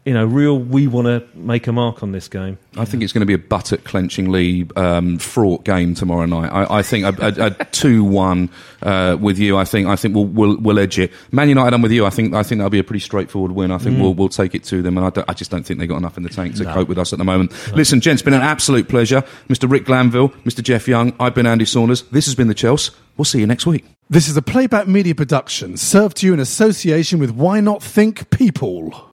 You 0.07 0.14
know, 0.14 0.24
real. 0.24 0.57
We 0.59 0.86
want 0.86 1.07
to 1.09 1.26
make 1.36 1.66
a 1.66 1.72
mark 1.72 2.02
on 2.04 2.12
this 2.12 2.28
game. 2.28 2.59
I 2.76 2.84
think 2.84 3.02
it's 3.02 3.12
going 3.12 3.22
to 3.22 3.26
be 3.26 3.34
a 3.34 3.38
buttock 3.38 3.80
clenchingly 3.80 4.70
um, 4.78 5.18
fraught 5.18 5.64
game 5.64 5.94
tomorrow 5.94 6.26
night. 6.26 6.48
I, 6.48 6.78
I 6.78 6.82
think 6.82 7.04
a, 7.04 7.26
a, 7.26 7.46
a 7.61 7.64
two-one 7.64 8.48
uh, 8.82 9.16
with 9.20 9.38
you. 9.40 9.57
I 9.57 9.64
think 9.64 9.88
I 9.88 9.96
think 9.96 10.14
we'll, 10.14 10.26
we'll 10.26 10.57
we'll 10.59 10.78
edge 10.78 11.00
it. 11.00 11.12
Man 11.32 11.48
United, 11.48 11.74
I'm 11.74 11.82
with 11.82 11.90
you. 11.90 12.07
I 12.07 12.11
think 12.11 12.34
I 12.34 12.44
think 12.44 12.61
that'll 12.61 12.70
be 12.70 12.78
a 12.78 12.84
pretty 12.84 13.00
straightforward 13.00 13.50
win. 13.50 13.72
I 13.72 13.78
Mm. 13.78 13.82
think 13.82 14.00
we'll 14.00 14.14
we'll 14.14 14.28
take 14.28 14.54
it 14.54 14.62
to 14.64 14.80
them, 14.80 14.96
and 14.96 15.04
I, 15.07 15.11
don't- 15.11 15.28
I 15.28 15.32
just 15.32 15.50
don't 15.50 15.64
think 15.66 15.80
they've 15.80 15.88
got 15.88 15.96
enough 15.96 16.16
in 16.16 16.22
the 16.22 16.28
tank 16.28 16.54
to 16.57 16.64
cope 16.66 16.86
with 16.88 16.98
us 16.98 17.12
at 17.12 17.18
the 17.18 17.24
moment. 17.24 17.52
Listen, 17.74 18.00
gents, 18.00 18.22
been 18.22 18.32
an 18.32 18.42
absolute 18.42 18.88
pleasure. 18.88 19.22
Mr. 19.48 19.68
Rick 19.68 19.86
Glanvill, 19.86 20.32
Mr. 20.44 20.62
Jeff 20.62 20.86
Young. 20.86 21.14
I've 21.18 21.34
been 21.34 21.46
Andy 21.46 21.64
Saunders. 21.64 22.02
This 22.12 22.26
has 22.26 22.36
been 22.36 22.46
the 22.46 22.54
Chelsea. 22.54 22.92
We'll 23.16 23.24
see 23.24 23.40
you 23.40 23.46
next 23.48 23.66
week. 23.66 23.84
This 24.09 24.28
is 24.28 24.36
a 24.36 24.42
playback 24.42 24.86
media 24.86 25.16
production 25.16 25.76
served 25.76 26.18
to 26.18 26.26
you 26.26 26.32
in 26.32 26.38
association 26.38 27.18
with 27.18 27.32
Why 27.32 27.59
Not 27.61 27.82
Think 27.82 28.30
People. 28.30 29.12